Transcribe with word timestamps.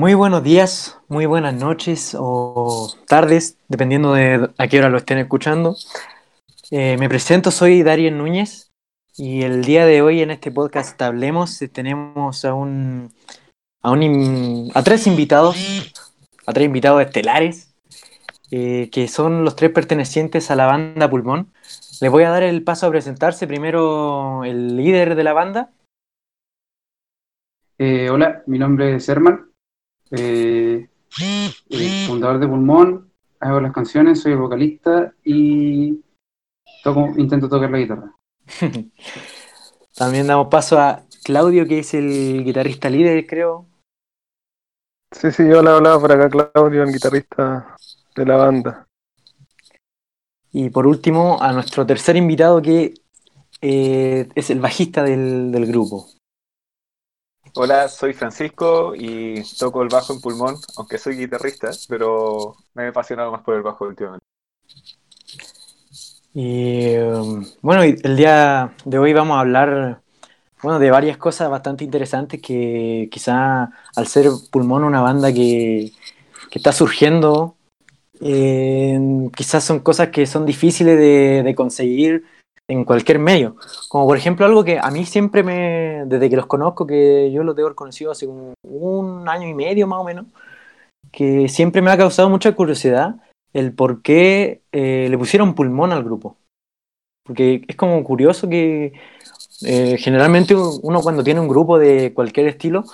Muy 0.00 0.14
buenos 0.14 0.42
días, 0.42 0.98
muy 1.08 1.26
buenas 1.26 1.52
noches 1.52 2.16
o 2.18 2.88
tardes, 3.06 3.58
dependiendo 3.68 4.14
de 4.14 4.48
a 4.56 4.66
qué 4.66 4.78
hora 4.78 4.88
lo 4.88 4.96
estén 4.96 5.18
escuchando. 5.18 5.76
Eh, 6.70 6.96
me 6.98 7.06
presento, 7.10 7.50
soy 7.50 7.82
Darien 7.82 8.16
Núñez 8.16 8.72
y 9.18 9.42
el 9.42 9.62
día 9.62 9.84
de 9.84 10.00
hoy 10.00 10.22
en 10.22 10.30
este 10.30 10.50
podcast 10.50 11.00
Hablemos 11.02 11.60
eh, 11.60 11.68
tenemos 11.68 12.46
a 12.46 12.54
un, 12.54 13.12
a, 13.82 13.90
un 13.90 14.70
a 14.74 14.82
tres 14.82 15.06
invitados, 15.06 15.92
a 16.46 16.52
tres 16.54 16.64
invitados 16.64 17.02
estelares, 17.02 17.74
eh, 18.50 18.88
que 18.90 19.06
son 19.06 19.44
los 19.44 19.54
tres 19.54 19.70
pertenecientes 19.70 20.50
a 20.50 20.56
la 20.56 20.64
banda 20.64 21.10
Pulmón. 21.10 21.52
Les 22.00 22.10
voy 22.10 22.22
a 22.22 22.30
dar 22.30 22.42
el 22.42 22.64
paso 22.64 22.86
a 22.86 22.90
presentarse. 22.90 23.46
Primero 23.46 24.44
el 24.44 24.78
líder 24.78 25.14
de 25.14 25.24
la 25.24 25.34
banda, 25.34 25.72
hola, 28.10 28.42
mi 28.46 28.58
nombre 28.58 28.94
es 28.94 29.06
Herman, 29.06 29.49
eh, 30.10 30.88
eh, 31.70 32.04
fundador 32.06 32.38
de 32.38 32.48
Pulmón, 32.48 33.10
hago 33.40 33.60
las 33.60 33.72
canciones, 33.72 34.20
soy 34.20 34.32
el 34.32 34.38
vocalista 34.38 35.14
y 35.24 36.02
toco, 36.82 37.12
intento 37.16 37.48
tocar 37.48 37.70
la 37.70 37.78
guitarra. 37.78 38.14
También 39.94 40.26
damos 40.26 40.48
paso 40.48 40.78
a 40.78 41.02
Claudio, 41.24 41.66
que 41.66 41.80
es 41.80 41.94
el 41.94 42.44
guitarrista 42.44 42.88
líder, 42.88 43.26
creo. 43.26 43.66
Sí, 45.12 45.30
sí, 45.32 45.42
hola, 45.42 45.76
hola, 45.76 45.98
por 45.98 46.12
acá 46.12 46.30
Claudio, 46.30 46.82
el 46.82 46.92
guitarrista 46.92 47.76
de 48.14 48.26
la 48.26 48.36
banda. 48.36 48.86
Y 50.52 50.70
por 50.70 50.86
último, 50.86 51.38
a 51.40 51.52
nuestro 51.52 51.86
tercer 51.86 52.16
invitado, 52.16 52.60
que 52.62 52.94
eh, 53.60 54.28
es 54.34 54.50
el 54.50 54.60
bajista 54.60 55.02
del, 55.02 55.52
del 55.52 55.66
grupo. 55.66 56.08
Hola, 57.54 57.88
soy 57.88 58.12
Francisco 58.12 58.94
y 58.94 59.42
toco 59.58 59.82
el 59.82 59.88
bajo 59.88 60.12
en 60.12 60.20
pulmón, 60.20 60.56
aunque 60.76 60.98
soy 60.98 61.16
guitarrista, 61.16 61.70
pero 61.88 62.54
me 62.74 62.84
he 62.84 62.88
apasionado 62.88 63.32
más 63.32 63.42
por 63.42 63.56
el 63.56 63.62
bajo 63.62 63.86
últimamente. 63.86 64.24
Y 66.32 66.96
um, 66.98 67.44
bueno, 67.60 67.82
el 67.82 68.16
día 68.16 68.72
de 68.84 68.98
hoy 68.98 69.12
vamos 69.12 69.36
a 69.36 69.40
hablar 69.40 70.00
bueno, 70.62 70.78
de 70.78 70.90
varias 70.92 71.16
cosas 71.16 71.50
bastante 71.50 71.82
interesantes 71.82 72.40
que 72.40 73.08
quizá 73.10 73.70
al 73.96 74.06
ser 74.06 74.28
Pulmón 74.52 74.84
una 74.84 75.00
banda 75.00 75.32
que, 75.32 75.92
está 76.52 76.72
surgiendo, 76.72 77.56
eh, 78.20 79.28
quizás 79.34 79.64
son 79.64 79.80
cosas 79.80 80.10
que 80.10 80.26
son 80.26 80.46
difíciles 80.46 81.44
de 81.44 81.54
conseguir 81.56 82.24
en 82.70 82.84
cualquier 82.84 83.18
medio. 83.18 83.56
Como 83.88 84.06
por 84.06 84.16
ejemplo 84.16 84.46
algo 84.46 84.64
que 84.64 84.78
a 84.78 84.90
mí 84.90 85.04
siempre 85.04 85.42
me, 85.42 86.04
desde 86.06 86.30
que 86.30 86.36
los 86.36 86.46
conozco, 86.46 86.86
que 86.86 87.30
yo 87.32 87.42
los 87.42 87.56
debo 87.56 87.66
haber 87.66 87.74
conocido 87.74 88.12
hace 88.12 88.26
un, 88.26 88.54
un 88.62 89.28
año 89.28 89.48
y 89.48 89.54
medio 89.54 89.86
más 89.86 89.98
o 89.98 90.04
menos, 90.04 90.26
que 91.10 91.48
siempre 91.48 91.82
me 91.82 91.90
ha 91.90 91.96
causado 91.96 92.30
mucha 92.30 92.54
curiosidad 92.54 93.16
el 93.52 93.74
por 93.74 94.02
qué 94.02 94.62
eh, 94.70 95.08
le 95.10 95.18
pusieron 95.18 95.54
pulmón 95.54 95.92
al 95.92 96.04
grupo. 96.04 96.36
Porque 97.24 97.62
es 97.66 97.76
como 97.76 98.02
curioso 98.04 98.48
que 98.48 98.92
eh, 99.62 99.96
generalmente 99.98 100.54
uno 100.54 101.02
cuando 101.02 101.24
tiene 101.24 101.40
un 101.40 101.48
grupo 101.48 101.78
de 101.78 102.14
cualquier 102.14 102.46
estilo 102.46 102.84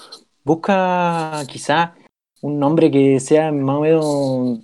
busca 0.43 1.43
quizá 1.49 1.95
un 2.41 2.59
nombre 2.59 2.91
que 2.91 3.21
sea 3.21 3.53
más 3.53 3.77
o 3.77 3.81
menos 3.81 4.61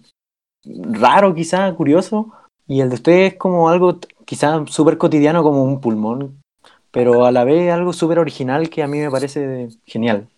raro, 0.65 1.35
quizá 1.35 1.73
curioso, 1.75 2.33
y 2.67 2.81
el 2.81 2.89
de 2.89 2.95
ustedes 2.95 3.33
es 3.33 3.39
como 3.39 3.69
algo 3.69 3.99
t- 4.37 4.37
quizá 4.37 4.67
súper 4.67 4.99
cotidiano 4.99 5.43
como 5.43 5.65
un 5.65 5.81
pulmón, 5.81 6.43
pero 6.91 7.25
a 7.27 7.33
la 7.33 7.45
vez 7.45 7.71
algo 7.73 7.93
súper 7.93 8.19
original 8.19 8.69
que 8.69 8.83
a 8.83 8.87
mí 8.87 8.99
me 8.99 9.11
parece 9.11 9.69
genial. 9.87 10.29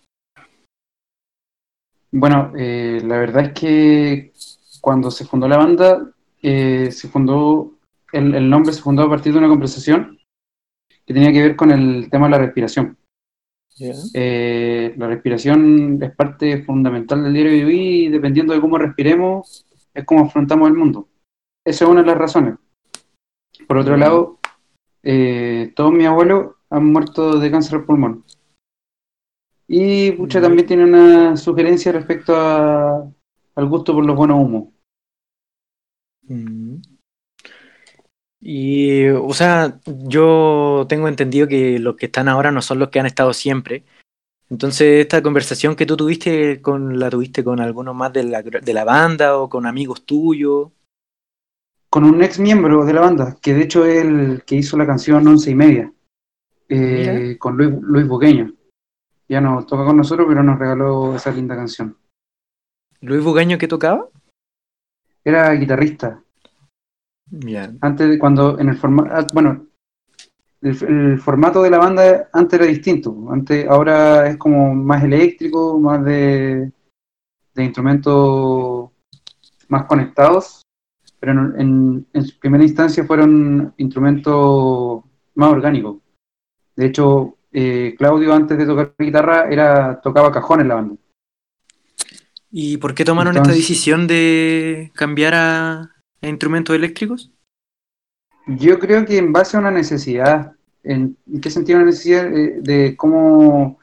Bueno, 2.10 2.53
eh, 2.56 3.00
la 3.04 3.19
verdad 3.19 3.47
es 3.47 3.53
que 3.53 4.33
cuando 4.81 5.10
se 5.10 5.25
fundó 5.25 5.49
la 5.49 5.56
banda, 5.56 6.12
eh, 6.43 6.91
se 6.93 7.09
fundó, 7.09 7.72
el, 8.12 8.34
el 8.34 8.50
nombre 8.50 8.72
se 8.72 8.83
fundó 8.83 9.03
a 9.03 9.09
partir 9.09 9.33
de 9.33 9.38
una 9.38 9.49
conversación 9.49 10.19
que 11.06 11.15
tenía 11.15 11.33
que 11.33 11.43
ver 11.43 11.56
con 11.56 11.71
el 11.71 12.09
tema 12.10 12.27
de 12.27 12.31
la 12.31 12.38
respiración. 12.38 12.97
Eh, 14.15 14.94
la 14.97 15.09
respiración 15.09 16.00
es 16.03 16.15
parte 16.15 16.62
fundamental 16.65 17.25
del 17.25 17.33
diario 17.33 17.53
vivir 17.53 18.06
y 18.06 18.09
dependiendo 18.09 18.54
de 18.54 18.60
cómo 18.60 18.78
respiremos, 18.78 19.66
es 19.93 20.04
como 20.04 20.25
afrontamos 20.25 20.69
el 20.69 20.75
mundo. 20.75 21.09
Esa 21.65 21.84
es 21.84 21.91
una 21.91 22.03
de 22.03 22.06
las 22.06 22.19
razones. 22.19 22.54
Por 23.66 23.78
otro 23.78 23.97
lado, 23.97 24.38
eh, 25.02 25.72
todos 25.75 25.92
mis 25.92 26.06
abuelos 26.06 26.54
han 26.70 26.86
muerto 26.86 27.38
de 27.38 27.50
cáncer 27.50 27.76
al 27.76 27.84
pulmón. 27.84 28.25
Y 29.66 30.12
Pucha 30.12 30.42
también 30.42 30.66
tiene 30.66 30.84
una 30.84 31.36
sugerencia 31.36 31.92
respecto 31.92 32.36
a- 32.36 33.10
al 33.54 33.66
gusto 33.66 33.94
por 33.94 34.04
los 34.04 34.16
buenos 34.16 34.38
humos. 34.38 34.69
Mm. 36.22 36.76
Y, 38.41 39.08
o 39.08 39.32
sea, 39.32 39.80
yo 39.86 40.84
tengo 40.86 41.08
entendido 41.08 41.48
que 41.48 41.78
los 41.78 41.97
que 41.97 42.06
están 42.06 42.28
ahora 42.28 42.50
no 42.50 42.60
son 42.60 42.78
los 42.78 42.91
que 42.91 43.00
han 43.00 43.06
estado 43.06 43.32
siempre. 43.32 43.84
Entonces, 44.50 45.00
esta 45.00 45.22
conversación 45.22 45.74
que 45.74 45.86
tú 45.86 45.97
tuviste 45.97 46.60
con 46.60 46.98
la 46.98 47.08
tuviste 47.08 47.42
con 47.42 47.60
algunos 47.60 47.94
más 47.94 48.12
de 48.12 48.24
la, 48.24 48.42
de 48.42 48.74
la 48.74 48.84
banda 48.84 49.38
o 49.38 49.48
con 49.48 49.64
amigos 49.64 50.04
tuyos. 50.04 50.69
Con 51.94 52.03
un 52.03 52.25
ex 52.25 52.41
miembro 52.41 52.84
de 52.84 52.93
la 52.93 53.03
banda, 53.03 53.37
que 53.41 53.55
de 53.55 53.62
hecho 53.62 53.87
es 53.87 54.05
el 54.05 54.43
que 54.44 54.56
hizo 54.56 54.77
la 54.77 54.84
canción 54.84 55.25
Once 55.28 55.49
y 55.49 55.55
Media, 55.55 55.93
eh, 56.69 57.37
con 57.38 57.56
Luis, 57.56 57.71
Luis 57.82 58.09
Buqueño. 58.09 58.53
Ya 59.28 59.41
no 59.41 59.65
toca 59.65 59.84
con 59.84 59.99
nosotros, 59.99 60.27
pero 60.28 60.43
nos 60.43 60.59
regaló 60.59 61.15
esa 61.15 61.31
linda 61.31 61.54
canción. 61.54 61.97
Luis 63.00 63.22
Bugaño 63.22 63.59
que 63.59 63.69
tocaba. 63.69 64.09
Era 65.22 65.53
guitarrista. 65.53 66.21
Ya. 67.31 67.72
Antes 67.81 68.09
de 68.09 68.19
cuando 68.19 68.59
en 68.59 68.71
el 68.71 68.77
formato, 68.77 69.27
bueno, 69.33 69.69
el, 70.62 70.84
el 70.88 71.21
formato 71.21 71.62
de 71.62 71.71
la 71.71 71.78
banda 71.78 72.28
antes 72.33 72.59
era 72.59 72.69
distinto. 72.69 73.28
Antes, 73.31 73.69
ahora 73.69 74.28
es 74.28 74.37
como 74.37 74.75
más 74.75 75.04
eléctrico, 75.04 75.78
más 75.78 76.04
de, 76.04 76.72
de 77.54 77.65
instrumentos 77.65 78.91
más 79.69 79.84
conectados. 79.84 80.63
Pero 81.24 81.32
en, 81.32 81.58
en, 81.58 82.06
en 82.12 82.24
su 82.26 82.38
primera 82.38 82.62
instancia 82.62 83.02
fueron 83.06 83.72
instrumentos 83.78 85.02
más 85.34 85.50
orgánicos. 85.50 85.96
De 86.76 86.84
hecho, 86.84 87.38
eh, 87.50 87.94
Claudio 87.96 88.34
antes 88.34 88.58
de 88.58 88.66
tocar 88.66 88.92
guitarra 88.98 89.48
era 89.48 90.02
tocaba 90.02 90.30
cajón 90.30 90.60
en 90.60 90.68
la 90.68 90.74
banda. 90.74 90.96
¿Y 92.50 92.76
por 92.76 92.94
qué 92.94 93.06
tomaron 93.06 93.38
esta 93.38 93.52
decisión 93.52 94.06
de 94.06 94.92
cambiar 94.94 95.32
a, 95.34 95.80
a 96.20 96.28
instrumentos 96.28 96.76
eléctricos? 96.76 97.32
Yo 98.46 98.78
creo 98.78 99.06
que 99.06 99.16
en 99.16 99.32
base 99.32 99.56
a 99.56 99.60
una 99.60 99.70
necesidad, 99.70 100.52
¿en, 100.82 101.16
en 101.26 101.41
qué 101.41 101.48
sentido 101.48 101.78
una 101.78 101.86
necesidad 101.86 102.26
Eh, 102.36 102.58
de 102.60 102.96
cómo 102.96 103.78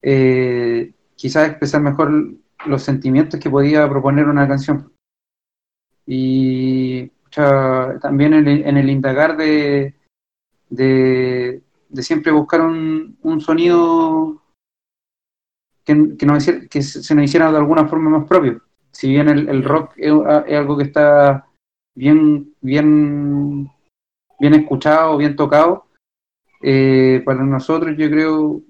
eh, 0.00 0.92
quizás 1.16 1.48
expresar 1.48 1.82
mejor 1.82 2.34
los 2.66 2.84
sentimientos 2.84 3.40
que 3.40 3.50
podía 3.50 3.90
proponer 3.90 4.28
una 4.28 4.46
canción? 4.46 4.93
Y 6.06 7.10
también 8.00 8.34
en 8.34 8.48
el, 8.48 8.66
en 8.66 8.76
el 8.76 8.90
indagar 8.90 9.36
de, 9.36 9.94
de, 10.70 11.62
siempre 12.02 12.32
buscar 12.32 12.60
un, 12.60 13.16
un 13.22 13.40
sonido 13.40 14.42
que, 15.84 16.16
que, 16.16 16.26
hiciera- 16.38 16.66
que 16.68 16.82
se 16.82 17.14
nos 17.14 17.24
hiciera 17.24 17.50
de 17.50 17.58
alguna 17.58 17.86
forma 17.88 18.10
más 18.10 18.28
propio. 18.28 18.60
Si 18.92 19.08
bien 19.08 19.28
el, 19.28 19.64
rock 19.64 19.92
es, 19.96 20.12
algo 20.12 20.76
que 20.76 20.84
está 20.84 21.46
bien, 21.94 22.54
bien 22.60 23.70
bien 24.38 24.54
escuchado, 24.54 25.16
bien 25.16 25.36
tocado. 25.36 25.86
Eh, 26.62 27.22
para 27.24 27.42
nosotros, 27.42 27.94
yo 27.96 28.08
creo, 28.10 28.62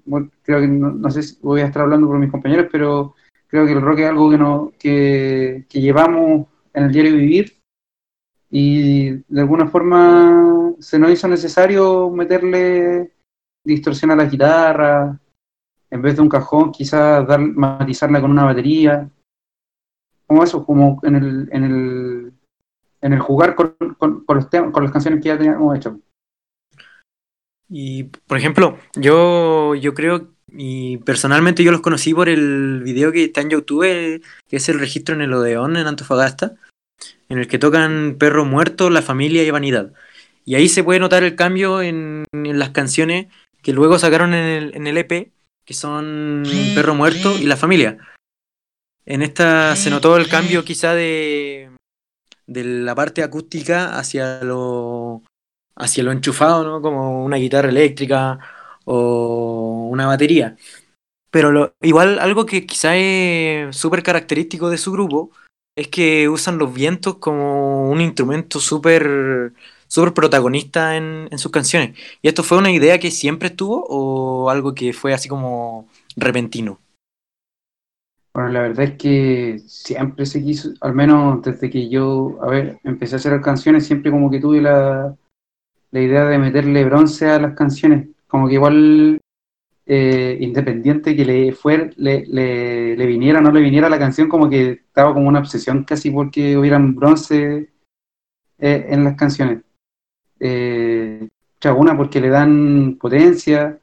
creo 0.43 0.61
que 0.61 0.67
no, 0.67 0.91
no 0.91 1.09
sé 1.09 1.23
si 1.23 1.37
voy 1.41 1.61
a 1.61 1.65
estar 1.65 1.83
hablando 1.83 2.07
por 2.07 2.19
mis 2.19 2.31
compañeros, 2.31 2.67
pero 2.71 3.15
creo 3.47 3.65
que 3.65 3.71
el 3.73 3.81
rock 3.81 3.99
es 3.99 4.09
algo 4.09 4.29
que, 4.29 4.37
no, 4.37 4.71
que, 4.79 5.65
que 5.69 5.81
llevamos 5.81 6.47
en 6.75 6.83
el 6.83 6.91
diario 6.91 7.15
vivir. 7.15 7.53
Y 8.51 9.09
de 9.11 9.41
alguna 9.41 9.67
forma 9.67 10.73
se 10.79 10.99
nos 10.99 11.11
hizo 11.11 11.27
necesario 11.27 12.09
meterle 12.09 13.11
distorsión 13.63 14.11
a 14.11 14.15
la 14.15 14.25
guitarra, 14.25 15.19
en 15.89 16.01
vez 16.01 16.15
de 16.15 16.21
un 16.21 16.29
cajón, 16.29 16.71
quizás 16.71 17.25
dar, 17.27 17.39
matizarla 17.39 18.21
con 18.21 18.31
una 18.31 18.43
batería, 18.43 19.09
como 20.27 20.43
eso, 20.43 20.65
como 20.65 20.99
en 21.03 21.15
el, 21.15 21.49
en 21.51 21.63
el, 21.63 22.33
en 23.01 23.13
el 23.13 23.19
jugar 23.19 23.55
con, 23.55 23.75
con, 23.97 24.23
los 24.27 24.49
temas, 24.49 24.71
con 24.71 24.83
las 24.83 24.91
canciones 24.91 25.21
que 25.21 25.29
ya 25.29 25.37
teníamos 25.37 25.75
hecho. 25.75 25.99
Y, 27.69 28.03
por 28.03 28.37
ejemplo, 28.37 28.77
yo, 28.95 29.75
yo 29.75 29.93
creo, 29.93 30.29
y 30.47 30.97
personalmente 30.97 31.63
yo 31.63 31.71
los 31.71 31.81
conocí 31.81 32.13
por 32.13 32.29
el 32.29 32.81
video 32.83 33.11
que 33.11 33.25
está 33.25 33.41
en 33.41 33.49
YouTube, 33.49 34.21
que 34.47 34.55
es 34.55 34.69
el 34.69 34.79
registro 34.79 35.15
en 35.15 35.21
el 35.21 35.33
Odeón, 35.33 35.77
en 35.77 35.87
Antofagasta, 35.87 36.55
en 37.29 37.39
el 37.39 37.47
que 37.47 37.59
tocan 37.59 38.17
Perro 38.19 38.45
Muerto, 38.45 38.89
La 38.89 39.01
Familia 39.01 39.43
y 39.43 39.51
Vanidad. 39.51 39.93
Y 40.45 40.55
ahí 40.55 40.69
se 40.69 40.83
puede 40.83 40.99
notar 40.99 41.23
el 41.23 41.35
cambio 41.35 41.81
en, 41.81 42.25
las 42.31 42.69
canciones 42.69 43.27
que 43.61 43.73
luego 43.73 43.97
sacaron 43.97 44.33
en 44.33 44.45
el, 44.45 44.75
en 44.75 44.97
EP, 44.97 45.31
que 45.65 45.73
son 45.73 46.43
Perro 46.75 46.93
Muerto 46.93 47.35
y 47.37 47.45
La 47.45 47.57
Familia. 47.57 47.97
En 49.05 49.21
esta 49.21 49.75
se 49.75 49.89
notó 49.89 50.17
el 50.17 50.29
cambio 50.29 50.63
quizá 50.63 50.93
de, 50.93 51.71
la 52.47 52.95
parte 52.95 53.23
acústica 53.23 53.97
hacia 53.97 54.43
lo, 54.43 55.23
hacia 55.75 56.03
lo 56.03 56.11
enchufado, 56.11 56.63
¿no? 56.63 56.81
Como 56.81 57.23
una 57.25 57.37
guitarra 57.37 57.69
eléctrica 57.69 58.39
o 58.85 59.87
una 59.91 60.05
batería. 60.05 60.55
Pero 61.31 61.75
igual 61.81 62.19
algo 62.19 62.45
que 62.45 62.65
quizá 62.65 62.95
es 62.95 63.75
súper 63.75 64.03
característico 64.03 64.69
de 64.69 64.77
su 64.77 64.91
grupo 64.91 65.31
es 65.75 65.87
que 65.89 66.29
usan 66.29 66.57
los 66.57 66.73
vientos 66.73 67.17
como 67.17 67.89
un 67.89 68.01
instrumento 68.01 68.59
súper 68.59 69.53
protagonista 70.13 70.97
en, 70.97 71.27
en 71.31 71.37
sus 71.37 71.51
canciones. 71.51 71.97
¿Y 72.21 72.27
esto 72.27 72.43
fue 72.43 72.57
una 72.57 72.71
idea 72.71 72.99
que 72.99 73.11
siempre 73.11 73.49
estuvo 73.49 73.85
o 73.87 74.49
algo 74.49 74.73
que 74.73 74.93
fue 74.93 75.13
así 75.13 75.27
como 75.29 75.87
repentino? 76.15 76.79
Bueno, 78.35 78.49
la 78.49 78.61
verdad 78.63 78.83
es 78.83 78.97
que 78.97 79.59
siempre 79.65 80.25
se 80.25 80.43
quiso, 80.43 80.73
al 80.81 80.93
menos 80.93 81.41
desde 81.41 81.69
que 81.69 81.87
yo, 81.87 82.37
a 82.41 82.47
ver, 82.47 82.79
empecé 82.83 83.15
a 83.15 83.17
hacer 83.17 83.39
canciones, 83.39 83.87
siempre 83.87 84.11
como 84.11 84.29
que 84.29 84.41
tuve 84.41 84.61
la, 84.61 85.15
la 85.91 86.01
idea 86.01 86.25
de 86.25 86.37
meterle 86.37 86.83
bronce 86.83 87.29
a 87.29 87.39
las 87.39 87.55
canciones. 87.55 88.09
Como 88.27 88.49
que 88.49 88.55
igual, 88.55 89.21
eh, 89.85 90.37
independiente 90.41 91.15
que 91.15 91.25
le, 91.25 91.51
fuera, 91.53 91.89
le, 91.97 92.25
le, 92.25 92.97
le 92.97 93.05
viniera 93.05 93.39
no 93.39 93.51
le 93.51 93.61
viniera 93.61 93.89
la 93.89 93.99
canción, 93.99 94.27
como 94.27 94.49
que 94.49 94.71
estaba 94.71 95.13
como 95.13 95.27
una 95.27 95.39
obsesión 95.39 95.83
casi 95.83 96.09
porque 96.11 96.57
hubieran 96.57 96.95
bronce 96.95 97.69
eh, 98.57 98.87
en 98.89 99.03
las 99.03 99.15
canciones. 99.15 99.63
Eh, 100.39 101.27
una 101.77 101.97
porque 101.97 102.21
le 102.21 102.29
dan 102.29 102.95
potencia, 102.99 103.79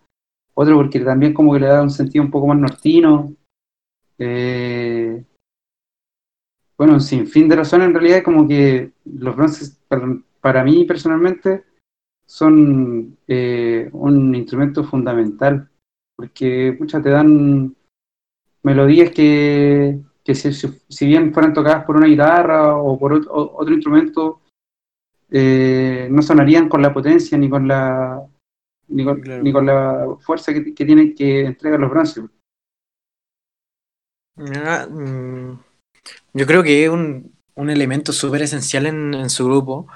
otro 0.55 0.77
porque 0.77 1.01
también 1.01 1.35
como 1.35 1.53
que 1.53 1.59
le 1.59 1.67
da 1.67 1.83
un 1.83 1.91
sentido 1.91 2.25
un 2.25 2.31
poco 2.31 2.47
más 2.47 2.59
nortino. 2.59 3.35
Eh, 4.19 5.25
bueno, 6.79 7.01
sin 7.01 7.27
fin 7.27 7.49
de 7.49 7.57
razones, 7.57 7.89
en 7.89 7.95
realidad, 7.95 8.23
como 8.23 8.47
que 8.47 8.93
los 9.05 9.35
bronces, 9.35 9.81
para, 9.89 10.17
para 10.41 10.63
mí 10.63 10.85
personalmente, 10.85 11.65
son 12.25 13.19
un 13.27 14.35
instrumento 14.35 14.85
fundamental, 14.85 15.69
porque 16.17 16.77
muchas 16.79 17.03
te 17.03 17.11
dan 17.11 17.75
melodías 18.63 19.11
que, 19.11 20.01
que 20.25 20.35
si, 20.35 20.53
si, 20.53 21.07
bien 21.07 21.33
fueran 21.33 21.53
tocadas 21.53 21.85
por 21.85 21.97
una 21.97 22.07
guitarra 22.07 22.77
o 22.77 22.99
por 22.99 23.13
otro, 23.15 23.33
otro 23.33 23.75
instrumento, 23.75 24.41
eh, 25.31 26.09
no 26.11 26.23
sonarían 26.23 26.69
con 26.69 26.83
la 26.83 26.93
potencia 26.93 27.37
ni 27.39 27.49
con 27.49 27.67
la 27.67 28.23
ni 28.89 29.05
con, 29.05 29.21
claro. 29.21 29.43
ni 29.43 29.53
con 29.53 29.67
la 29.67 30.17
fuerza 30.21 30.53
que, 30.53 30.75
que, 30.75 30.85
tienen 30.85 31.15
que 31.15 31.47
entregar 31.47 31.81
los 31.81 31.91
bronces. 31.91 32.25
Ah, 34.37 34.87
yo 36.33 36.47
creo 36.47 36.63
que 36.63 36.85
es 36.85 36.91
un, 36.91 37.33
un 37.55 37.71
elemento 37.71 38.13
súper 38.13 38.43
esencial 38.43 38.87
en, 38.87 39.15
en, 39.15 39.31
su 39.31 39.47
grupo 39.47 39.87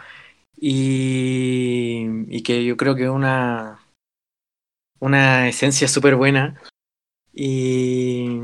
y, 0.56 2.06
y, 2.28 2.42
que 2.42 2.64
yo 2.64 2.76
creo 2.76 2.94
que 2.94 3.04
es 3.04 3.10
una, 3.10 3.85
una 5.00 5.48
esencia 5.48 5.88
súper 5.88 6.16
buena. 6.16 6.60
Y 7.32 8.40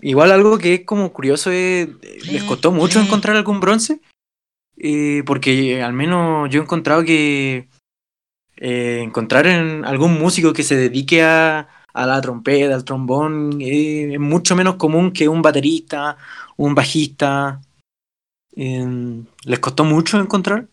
igual 0.00 0.32
algo 0.32 0.58
que 0.58 0.74
es 0.74 0.84
como 0.84 1.12
curioso 1.12 1.50
es, 1.50 1.88
les 2.26 2.42
costó 2.44 2.72
mucho 2.72 3.00
encontrar 3.00 3.36
algún 3.36 3.60
bronce 3.60 4.00
eh, 4.76 5.22
porque 5.26 5.82
al 5.82 5.92
menos 5.92 6.50
yo 6.50 6.60
he 6.60 6.64
encontrado 6.64 7.04
que 7.04 7.68
eh, 8.56 9.00
encontrar 9.02 9.46
en 9.46 9.84
algún 9.84 10.18
músico 10.18 10.52
que 10.52 10.62
se 10.62 10.76
dedique 10.76 11.22
a, 11.22 11.68
a 11.92 12.06
la 12.06 12.20
trompeta, 12.20 12.74
al 12.74 12.84
trombón, 12.84 13.60
eh, 13.60 14.14
es 14.14 14.20
mucho 14.20 14.56
menos 14.56 14.76
común 14.76 15.12
que 15.12 15.28
un 15.28 15.42
baterista, 15.42 16.16
un 16.56 16.74
bajista. 16.74 17.60
¿Les 18.54 19.58
costó 19.60 19.84
mucho 19.84 20.20
encontrar? 20.20 20.66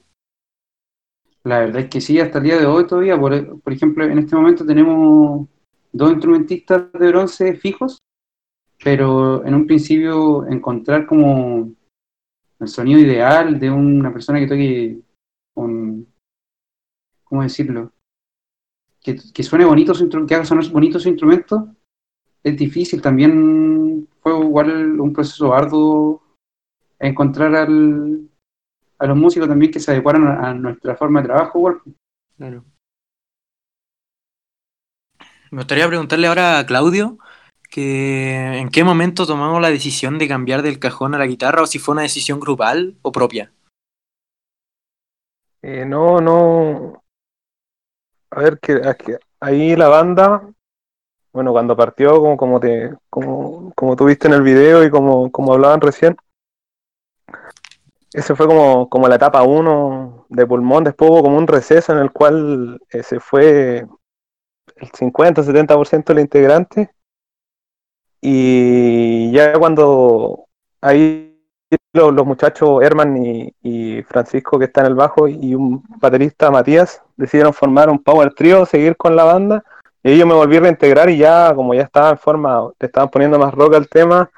La 1.43 1.59
verdad 1.59 1.83
es 1.83 1.89
que 1.89 2.01
sí, 2.01 2.19
hasta 2.19 2.39
el 2.39 2.43
día 2.43 2.57
de 2.57 2.65
hoy 2.65 2.85
todavía. 2.85 3.19
Por, 3.19 3.33
ejemplo, 3.73 4.03
en 4.03 4.19
este 4.19 4.35
momento 4.35 4.65
tenemos 4.65 5.47
dos 5.91 6.11
instrumentistas 6.11 6.91
de 6.91 7.07
bronce 7.07 7.55
fijos, 7.55 7.99
pero 8.83 9.45
en 9.45 9.55
un 9.55 9.65
principio 9.65 10.45
encontrar 10.47 11.05
como 11.05 11.73
el 12.59 12.67
sonido 12.67 12.99
ideal 12.99 13.59
de 13.59 13.71
una 13.71 14.11
persona 14.11 14.39
que 14.39 14.47
toque 14.47 14.99
con, 15.53 16.05
¿cómo 17.23 17.43
decirlo? 17.43 17.93
Que, 19.01 19.43
suene 19.43 19.65
bonito, 19.65 19.95
su, 19.95 20.09
que 20.09 20.35
haga 20.35 20.45
sonar 20.45 20.69
bonito 20.69 20.99
su 20.99 21.07
instrumento, 21.07 21.73
es 22.43 22.57
difícil. 22.57 23.01
También 23.01 24.07
fue 24.21 24.37
igual 24.37 24.99
un 24.99 25.13
proceso 25.13 25.53
arduo 25.53 26.21
encontrar 26.99 27.55
al, 27.55 28.29
a 28.99 29.07
los 29.07 29.17
músicos 29.17 29.47
también 29.47 29.71
que 29.71 29.79
se 29.79 29.91
adecuaran 29.91 30.27
a, 30.27 30.53
nuestra 30.53 30.95
forma 30.95 31.21
de 31.21 31.27
trabajo. 31.27 31.57
Igual. 31.57 31.81
Claro. 32.37 32.65
Me 35.51 35.57
gustaría 35.57 35.87
preguntarle 35.87 36.27
ahora 36.27 36.59
a 36.59 36.65
Claudio 36.65 37.17
que 37.71 38.59
en 38.59 38.69
qué 38.69 38.83
momento 38.83 39.25
tomamos 39.25 39.61
la 39.61 39.69
decisión 39.69 40.17
de 40.19 40.27
cambiar 40.27 40.61
del 40.61 40.79
cajón 40.79 41.15
a 41.15 41.17
la 41.17 41.27
guitarra 41.27 41.63
o 41.63 41.67
si 41.67 41.79
fue 41.79 41.93
una 41.93 42.01
decisión 42.01 42.39
grupal 42.39 42.95
o 43.01 43.11
propia. 43.11 43.51
Eh, 45.61 45.85
no, 45.85 46.19
no. 46.21 47.03
A 48.31 48.41
ver, 48.41 48.59
que, 48.59 48.79
que, 48.97 49.17
ahí 49.39 49.75
la 49.75 49.87
banda, 49.87 50.49
bueno, 51.33 51.51
cuando 51.51 51.75
partió, 51.75 52.19
como, 52.19 52.37
como, 52.37 52.59
te, 52.59 52.95
como, 53.09 53.73
como 53.75 53.95
tuviste 53.95 54.27
en 54.27 54.33
el 54.33 54.41
video 54.41 54.83
y 54.83 54.89
como, 54.89 55.31
como 55.31 55.53
hablaban 55.53 55.81
recién, 55.81 56.15
ese 58.13 58.35
fue 58.35 58.47
como, 58.47 58.89
como 58.89 59.07
la 59.07 59.15
etapa 59.15 59.43
1 59.43 60.25
de 60.29 60.47
pulmón, 60.47 60.83
después 60.83 61.11
hubo 61.11 61.23
como 61.23 61.37
un 61.37 61.47
receso 61.47 61.93
en 61.93 61.99
el 61.99 62.11
cual 62.11 62.79
eh, 62.89 63.03
se 63.03 63.19
fue 63.19 63.85
el 64.75 64.91
50-70% 64.91 66.05
del 66.05 66.19
integrante. 66.19 66.91
Y 68.21 69.31
ya 69.31 69.53
cuando 69.53 70.45
ahí 70.81 71.29
los, 71.93 72.25
muchachos 72.25 72.81
Herman 72.81 73.17
y, 73.61 74.03
Francisco 74.03 74.57
que 74.57 74.65
está 74.65 74.81
en 74.81 74.87
el 74.87 74.95
bajo 74.95 75.27
y 75.27 75.53
un 75.53 75.83
baterista 75.99 76.51
Matías 76.51 77.01
decidieron 77.15 77.53
formar 77.53 77.89
un 77.89 78.01
power 78.01 78.33
trio, 78.33 78.65
seguir 78.65 78.95
con 78.97 79.15
la 79.15 79.23
banda. 79.23 79.63
Y 80.01 80.17
yo 80.17 80.25
me 80.25 80.33
volví 80.33 80.57
a 80.57 80.61
reintegrar 80.61 81.09
y 81.09 81.17
ya 81.17 81.53
como 81.53 81.73
ya 81.73 81.83
estaba 81.83 82.11
en 82.11 82.17
forma, 82.17 82.69
le 82.79 82.85
estaban 82.87 83.09
poniendo 83.09 83.37
más 83.37 83.53
rock 83.53 83.75
al 83.75 83.87
tema, 83.87 84.29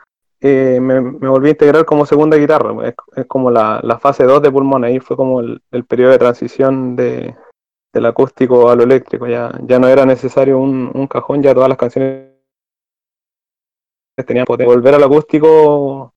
eh, 0.42 0.80
me, 0.82 1.00
me, 1.00 1.30
volví 1.30 1.50
a 1.50 1.52
integrar 1.52 1.86
como 1.86 2.06
segunda 2.06 2.36
guitarra, 2.36 2.74
es, 2.88 2.96
es 3.16 3.26
como 3.28 3.52
la, 3.52 4.00
fase 4.02 4.24
2 4.24 4.42
de 4.42 4.52
pulmón, 4.52 4.84
ahí 4.84 5.00
fue 5.00 5.16
como 5.16 5.40
el, 5.40 5.62
periodo 5.88 6.12
de 6.12 6.18
transición 6.18 6.96
de, 6.96 7.36
del 7.94 8.06
acústico 8.08 8.70
a 8.70 8.76
lo 8.76 8.84
eléctrico, 8.84 9.28
ya, 9.28 9.52
ya 9.62 9.78
no 9.78 9.88
era 9.88 10.04
necesario 10.04 10.58
un, 10.58 11.08
cajón, 11.08 11.44
ya 11.44 11.54
todas 11.54 11.70
las 11.70 11.78
canciones 11.78 12.32
tenía 14.26 14.46
potencia. 14.46 14.74
Volver 14.74 14.96
al 14.96 15.04
acústico 15.04 16.14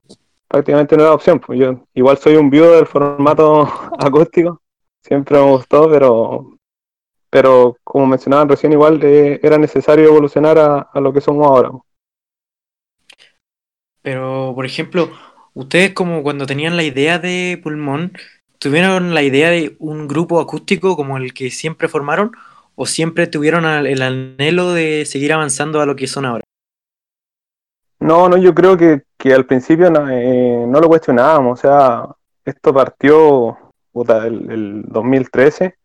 prácticamente 0.49 0.97
no 0.97 1.03
era 1.03 1.15
opción. 1.15 1.41
Pues 1.41 1.59
yo 1.59 1.81
igual 1.95 2.19
soy 2.19 2.37
un 2.37 2.51
viudo 2.51 2.77
del 2.77 2.87
formato 2.87 3.69
acústico, 3.99 4.63
siempre 5.03 5.39
me 5.39 5.51
gustó, 5.51 5.89
pero 5.91 6.51
pero 7.29 7.77
como 7.83 8.07
mencionaban 8.07 8.49
recién, 8.49 8.73
igual 8.73 9.01
eh, 9.03 9.41
era 9.43 9.59
necesario 9.59 10.07
evolucionar 10.07 10.57
a, 10.57 10.79
a, 10.79 11.01
lo 11.01 11.13
que 11.13 11.21
somos 11.21 11.45
ahora. 11.47 11.73
Pero, 14.05 14.53
por 14.55 14.67
ejemplo, 14.67 15.11
ustedes 15.55 15.95
como 15.95 16.23
cuando 16.23 16.45
tenían 16.45 16.77
la 16.77 16.83
idea 16.83 17.19
de 17.19 17.59
Pulmón, 17.63 18.13
¿tuvieron 18.59 19.15
la 19.15 19.23
idea 19.23 19.49
de 19.49 19.77
un 19.79 20.07
grupo 20.07 20.41
acústico 20.41 20.95
como 20.95 21.17
el 21.17 21.33
que 21.33 21.51
siempre 21.51 21.89
formaron 21.89 22.33
o 22.75 22.85
siempre 22.85 23.27
tuvieron 23.27 23.65
el 23.65 24.03
anhelo 24.03 24.75
de 24.75 25.07
seguir 25.07 25.33
avanzando 25.33 25.81
a 25.81 25.87
lo 25.87 25.97
que 25.97 26.07
son 26.07 26.27
ahora? 26.27 26.45
No, 27.99 28.29
no, 28.29 28.37
yo 28.37 28.55
creo 28.55 28.77
que, 28.77 29.05
que 29.17 29.33
al 29.33 29.47
principio 29.47 29.91
no, 29.91 30.07
eh, 30.11 30.67
no, 30.69 30.81
lo 30.81 30.89
cuestionábamos, 30.89 31.59
o 31.59 31.63
sea, 31.63 32.07
esto 32.45 32.75
partió 32.75 33.57
puta, 33.91 34.27
el, 34.27 34.51
el, 34.51 34.83
2013, 34.89 35.79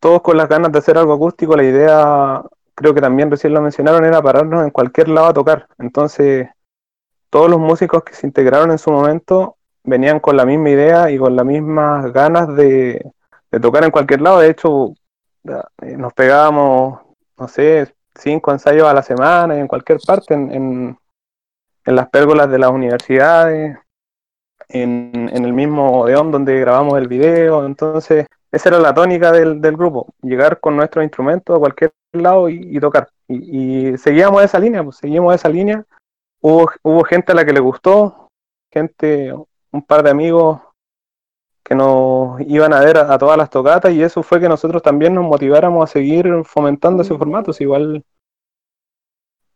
todos 0.00 0.22
con 0.22 0.36
las 0.36 0.48
ganas 0.48 0.72
de 0.72 0.78
hacer 0.80 0.98
algo 0.98 1.12
acústico, 1.12 1.54
la 1.54 1.62
idea, 1.62 2.42
creo 2.74 2.94
que 2.94 3.00
también 3.00 3.30
recién 3.30 3.54
lo 3.54 3.62
mencionaron, 3.62 4.04
era 4.04 4.20
pararnos 4.20 4.64
en 4.64 4.70
cualquier 4.70 5.08
lado 5.08 5.28
a 5.28 5.34
tocar, 5.34 5.68
entonces 5.78 6.48
todos 7.30 7.50
los 7.50 7.58
músicos 7.58 8.02
que 8.04 8.14
se 8.14 8.26
integraron 8.26 8.70
en 8.70 8.78
su 8.78 8.90
momento 8.90 9.56
venían 9.84 10.20
con 10.20 10.36
la 10.36 10.44
misma 10.44 10.70
idea 10.70 11.10
y 11.10 11.18
con 11.18 11.36
las 11.36 11.44
mismas 11.44 12.12
ganas 12.12 12.54
de, 12.56 13.10
de 13.50 13.60
tocar 13.60 13.84
en 13.84 13.90
cualquier 13.90 14.20
lado, 14.20 14.40
de 14.40 14.50
hecho 14.50 14.94
eh, 15.82 15.96
nos 15.96 16.12
pegábamos, 16.12 17.00
no 17.38 17.48
sé, 17.48 17.94
cinco 18.14 18.52
ensayos 18.52 18.88
a 18.88 18.94
la 18.94 19.02
semana 19.02 19.58
en 19.58 19.68
cualquier 19.68 19.98
parte, 20.06 20.34
en, 20.34 20.52
en 20.52 20.98
en 21.88 21.96
las 21.96 22.10
pérgolas 22.10 22.50
de 22.50 22.58
las 22.58 22.70
universidades, 22.70 23.78
en, 24.68 25.30
en, 25.32 25.44
el 25.46 25.54
mismo 25.54 26.00
Odeón 26.00 26.30
donde 26.30 26.60
grabamos 26.60 26.98
el 26.98 27.08
video. 27.08 27.64
Entonces, 27.64 28.26
esa 28.52 28.68
era 28.68 28.78
la 28.78 28.92
tónica 28.92 29.32
del, 29.32 29.62
del 29.62 29.74
grupo, 29.74 30.12
llegar 30.20 30.60
con 30.60 30.76
nuestros 30.76 31.02
instrumentos 31.02 31.56
a 31.56 31.58
cualquier 31.58 31.92
lado 32.12 32.50
y, 32.50 32.76
y 32.76 32.78
tocar. 32.78 33.08
Y, 33.26 33.92
y, 33.92 33.96
seguíamos 33.96 34.42
esa 34.42 34.58
línea, 34.58 34.84
pues 34.84 34.96
seguimos 34.96 35.34
esa 35.34 35.48
línea. 35.48 35.82
Hubo, 36.40 36.70
hubo 36.82 37.04
gente 37.04 37.32
a 37.32 37.34
la 37.34 37.44
que 37.44 37.52
le 37.52 37.60
gustó, 37.60 38.30
gente, 38.70 39.32
un 39.72 39.82
par 39.82 40.02
de 40.02 40.10
amigos 40.10 40.60
que 41.62 41.74
nos 41.74 42.40
iban 42.40 42.72
a 42.72 42.80
ver 42.80 42.96
a, 42.96 43.12
a 43.12 43.18
todas 43.18 43.36
las 43.36 43.50
tocatas 43.50 43.92
y 43.92 44.02
eso 44.02 44.22
fue 44.22 44.40
que 44.40 44.48
nosotros 44.48 44.82
también 44.82 45.14
nos 45.14 45.24
motiváramos 45.24 45.84
a 45.84 45.92
seguir 45.92 46.26
fomentando 46.44 47.02
ese 47.02 47.16
formato. 47.16 47.52
Si 47.52 47.64
igual, 47.64 48.02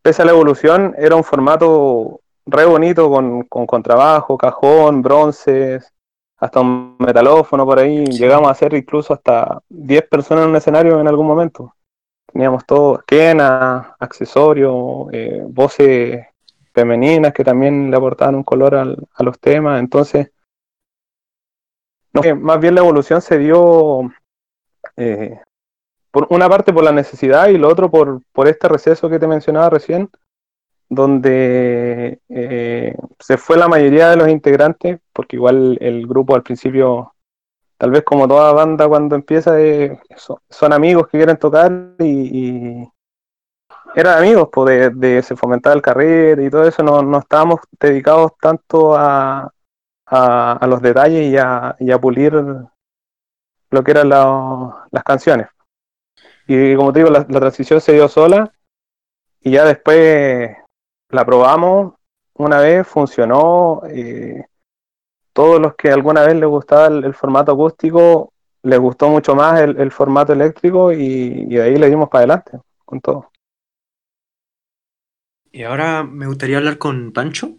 pese 0.01 0.21
a 0.21 0.25
la 0.25 0.31
evolución, 0.31 0.93
era 0.97 1.15
un 1.15 1.23
formato 1.23 2.21
re 2.45 2.65
bonito 2.65 3.09
con, 3.09 3.43
con 3.43 3.65
contrabajo, 3.65 4.37
cajón, 4.37 5.01
bronces, 5.01 5.91
hasta 6.37 6.59
un 6.59 6.97
metalófono 6.99 7.65
por 7.65 7.79
ahí. 7.79 8.05
Llegamos 8.05 8.47
a 8.47 8.51
hacer 8.51 8.73
incluso 8.73 9.13
hasta 9.13 9.61
10 9.69 10.07
personas 10.09 10.43
en 10.43 10.49
un 10.51 10.55
escenario 10.57 10.99
en 10.99 11.07
algún 11.07 11.25
momento. 11.25 11.73
Teníamos 12.31 12.65
todo, 12.65 13.01
quena, 13.07 13.95
accesorios, 13.99 15.07
eh, 15.11 15.43
voces 15.47 16.25
femeninas 16.73 17.33
que 17.33 17.43
también 17.43 17.91
le 17.91 17.97
aportaban 17.97 18.35
un 18.35 18.43
color 18.43 18.75
al- 18.75 19.07
a 19.13 19.23
los 19.23 19.39
temas. 19.39 19.79
Entonces, 19.79 20.31
no, 22.13 22.21
más 22.35 22.59
bien 22.59 22.75
la 22.75 22.81
evolución 22.81 23.21
se 23.21 23.37
dio 23.37 24.11
eh, 24.97 25.39
por 26.11 26.27
una 26.29 26.47
parte 26.47 26.71
por 26.71 26.83
la 26.83 26.91
necesidad 26.91 27.47
y 27.47 27.57
lo 27.57 27.67
otro 27.67 27.89
por, 27.89 28.21
por 28.31 28.47
este 28.47 28.67
receso 28.67 29.09
que 29.09 29.17
te 29.17 29.27
mencionaba 29.27 29.71
recién, 29.71 30.09
donde 30.89 32.19
eh, 32.29 32.95
se 33.19 33.37
fue 33.37 33.57
la 33.57 33.67
mayoría 33.67 34.11
de 34.11 34.17
los 34.17 34.29
integrantes, 34.29 34.99
porque 35.11 35.37
igual 35.37 35.77
el 35.81 36.05
grupo 36.05 36.35
al 36.35 36.43
principio, 36.43 37.13
tal 37.77 37.89
vez 37.89 38.03
como 38.03 38.27
toda 38.27 38.53
banda 38.53 38.87
cuando 38.87 39.15
empieza, 39.15 39.59
eh, 39.59 39.99
son, 40.15 40.73
amigos 40.73 41.07
que 41.07 41.17
quieren 41.17 41.37
tocar 41.37 41.95
y 41.99 42.87
eran 43.95 44.17
amigos, 44.19 44.49
pues 44.51 44.67
de, 44.69 45.15
de 45.15 45.23
se 45.23 45.35
fomentar 45.35 45.75
el 45.75 45.81
carrera 45.81 46.41
y 46.43 46.49
todo 46.49 46.67
eso, 46.67 46.83
no, 46.83 47.01
no 47.03 47.19
estábamos 47.19 47.59
dedicados 47.79 48.31
tanto 48.41 48.95
a, 48.95 49.51
a, 50.07 50.67
los 50.67 50.81
detalles 50.81 51.31
y 51.31 51.37
a, 51.37 51.75
y 51.79 51.91
a 51.91 51.99
pulir 51.99 52.33
lo 53.71 53.83
que 53.83 53.91
eran 53.91 54.09
la- 54.09 54.87
las 54.91 55.03
canciones. 55.03 55.47
Y 56.47 56.75
como 56.75 56.91
te 56.93 56.99
digo, 56.99 57.11
la, 57.11 57.25
transición 57.25 57.81
se 57.81 57.93
dio 57.93 58.07
sola 58.07 58.51
y 59.41 59.51
ya 59.51 59.65
después 59.65 60.51
la 61.09 61.25
probamos 61.25 61.93
una 62.35 62.59
vez, 62.59 62.87
funcionó. 62.87 63.81
eh, 63.89 64.45
todos 65.33 65.59
los 65.61 65.75
que 65.75 65.89
alguna 65.91 66.23
vez 66.25 66.35
les 66.35 66.49
gustaba 66.49 66.87
el, 66.87 67.03
el 67.05 67.13
formato 67.13 67.53
acústico, 67.53 68.33
les 68.63 68.79
gustó 68.79 69.09
mucho 69.09 69.35
más 69.35 69.59
el, 69.61 69.79
el 69.79 69.91
formato 69.91 70.33
eléctrico 70.33 70.91
y, 70.93 71.45
y 71.49 71.55
de 71.55 71.61
ahí 71.63 71.75
le 71.77 71.89
dimos 71.89 72.09
para 72.09 72.21
adelante 72.21 72.59
con 72.85 73.01
todo. 73.01 73.32
Y 75.55 75.63
ahora 75.63 76.03
me 76.03 76.25
gustaría 76.25 76.57
hablar 76.57 76.79
con 76.79 77.11
Pancho. 77.11 77.57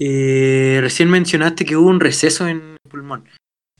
Eh, 0.00 0.78
recién 0.80 1.08
mencionaste 1.08 1.64
que 1.64 1.76
hubo 1.76 1.88
un 1.88 2.00
receso 2.00 2.48
en 2.48 2.76
Pulmón 2.90 3.28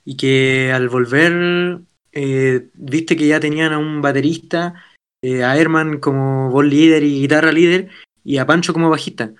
y 0.05 0.17
que 0.17 0.71
al 0.73 0.89
volver 0.89 1.81
eh, 2.13 2.69
viste 2.75 3.17
que 3.17 3.27
ya 3.27 3.41
tenían 3.41 3.73
a 3.73 3.79
un 3.79 4.01
baterista, 4.01 4.75
eh, 5.21 5.43
a 5.43 5.59
Herman 5.59 5.99
como 5.99 6.49
voz 6.51 6.65
líder 6.65 7.03
y 7.03 7.23
guitarra 7.23 7.51
líder 7.51 7.89
y 8.23 8.39
a 8.39 8.47
Pancho 8.47 8.73
como 8.73 8.89
bajista. 8.89 9.35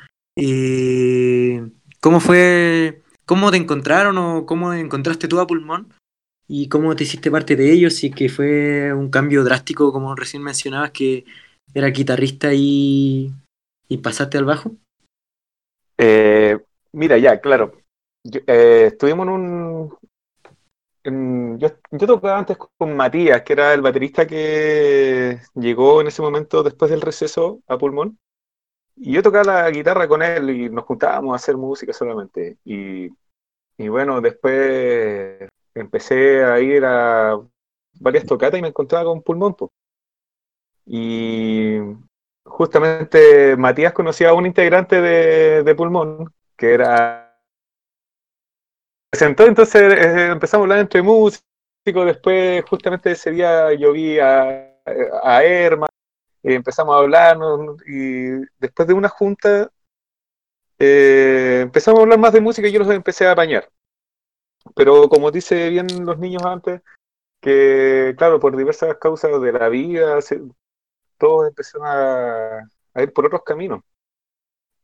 ¿Cómo 2.01 2.19
fue, 2.19 3.01
cómo 3.25 3.53
te 3.53 3.59
encontraron 3.59 4.19
o 4.19 4.45
cómo 4.45 4.73
encontraste 4.73 5.29
tú 5.29 5.39
a 5.39 5.47
Pulmón? 5.47 5.95
¿Y 6.49 6.69
cómo 6.69 6.97
te 6.97 7.05
hiciste 7.05 7.31
parte 7.31 7.55
de 7.55 7.73
ellos? 7.73 8.03
Es 8.03 8.13
que 8.13 8.29
fue 8.29 8.93
un 8.93 9.09
cambio 9.09 9.45
drástico, 9.45 9.93
como 9.93 10.17
recién 10.17 10.43
mencionabas, 10.43 10.91
que 10.91 11.25
era 11.73 11.89
guitarrista 11.89 12.53
y, 12.53 13.33
y 13.89 13.99
pasaste 13.99 14.39
al 14.39 14.45
bajo. 14.45 14.73
Eh, 15.99 16.59
mira, 16.93 17.19
ya, 17.19 17.41
claro. 17.41 17.73
Yo- 18.25 18.41
eh, 18.47 18.87
estuvimos 18.89 19.27
en 19.27 19.33
un. 19.33 19.99
yo, 21.59 22.07
tocaba 22.07 22.39
antes 22.39 22.57
con 22.57 22.97
Matías, 22.97 23.43
que 23.43 23.53
era 23.53 23.75
el 23.75 23.83
baterista 23.83 24.27
que 24.27 25.39
llegó 25.55 26.01
en 26.01 26.07
ese 26.09 26.23
momento 26.23 26.63
después 26.63 26.91
del 26.91 27.01
receso 27.03 27.61
a 27.67 27.77
Pulmón. 27.79 28.19
Y 28.97 29.13
yo 29.15 29.23
tocaba 29.23 29.45
la 29.65 29.71
guitarra 29.71 30.09
con 30.09 30.23
él 30.23 30.51
y 30.51 30.69
nos 30.71 30.85
juntábamos 30.85 31.33
a 31.35 31.37
hacer 31.37 31.57
música 31.57 31.93
solamente. 31.93 32.59
Y, 32.65 33.09
bueno, 33.89 34.21
después 34.21 35.49
empecé 35.75 36.45
a 36.45 36.61
ir 36.61 36.85
a 36.85 37.39
varias 38.01 38.27
tocatas 38.27 38.59
y 38.59 38.63
me 38.63 38.69
encontraba 38.69 39.05
con 39.07 39.23
Pulmón. 39.23 39.55
Y 40.87 41.79
justamente 42.45 43.57
Matías 43.57 43.93
conocía 43.93 44.31
a 44.31 44.35
un 44.35 44.47
integrante 44.47 45.01
de, 45.01 45.63
de 45.63 45.75
Pulmón, 45.75 46.33
que 46.57 46.75
era... 46.75 47.21
Presentó, 49.11 49.47
entonces 49.47 49.83
eh, 49.95 50.31
empezamos 50.33 50.63
a 50.63 50.65
hablar 50.65 50.79
entre 50.81 51.03
músicos, 51.03 51.43
después 51.85 52.65
justamente 52.69 53.13
ese 53.13 53.31
día 53.31 53.73
yo 53.75 53.93
vi 53.93 54.19
a, 54.19 54.77
a 55.23 55.45
Herman, 55.45 55.89
y 56.43 56.55
empezamos 56.55 56.95
a 56.95 56.99
hablarnos, 56.99 57.77
y 57.87 58.31
después 58.59 58.89
de 58.89 58.95
una 58.95 59.09
junta 59.09 59.71
eh, 60.79 61.61
empezamos 61.63 62.01
a 62.01 62.03
hablar 62.03 62.19
más 62.19 62.33
de 62.33 62.41
música 62.41 62.69
y 62.69 62.73
yo 62.73 62.81
los 62.81 62.91
empecé 62.91 63.27
a 63.27 63.33
apañar. 63.33 63.71
Pero 64.75 65.09
como 65.09 65.31
dice 65.31 65.69
bien 65.71 65.87
los 66.05 66.19
niños 66.19 66.43
antes, 66.45 66.83
que 67.41 68.15
claro, 68.17 68.41
por 68.41 68.57
diversas 68.57 68.97
causas 68.97 69.41
de 69.41 69.53
la 69.53 69.69
vida, 69.69 70.19
todos 71.19 71.49
empezaron 71.49 71.87
a, 71.87 73.03
ir 73.03 73.13
por 73.13 73.27
otros 73.27 73.43
caminos. 73.45 73.83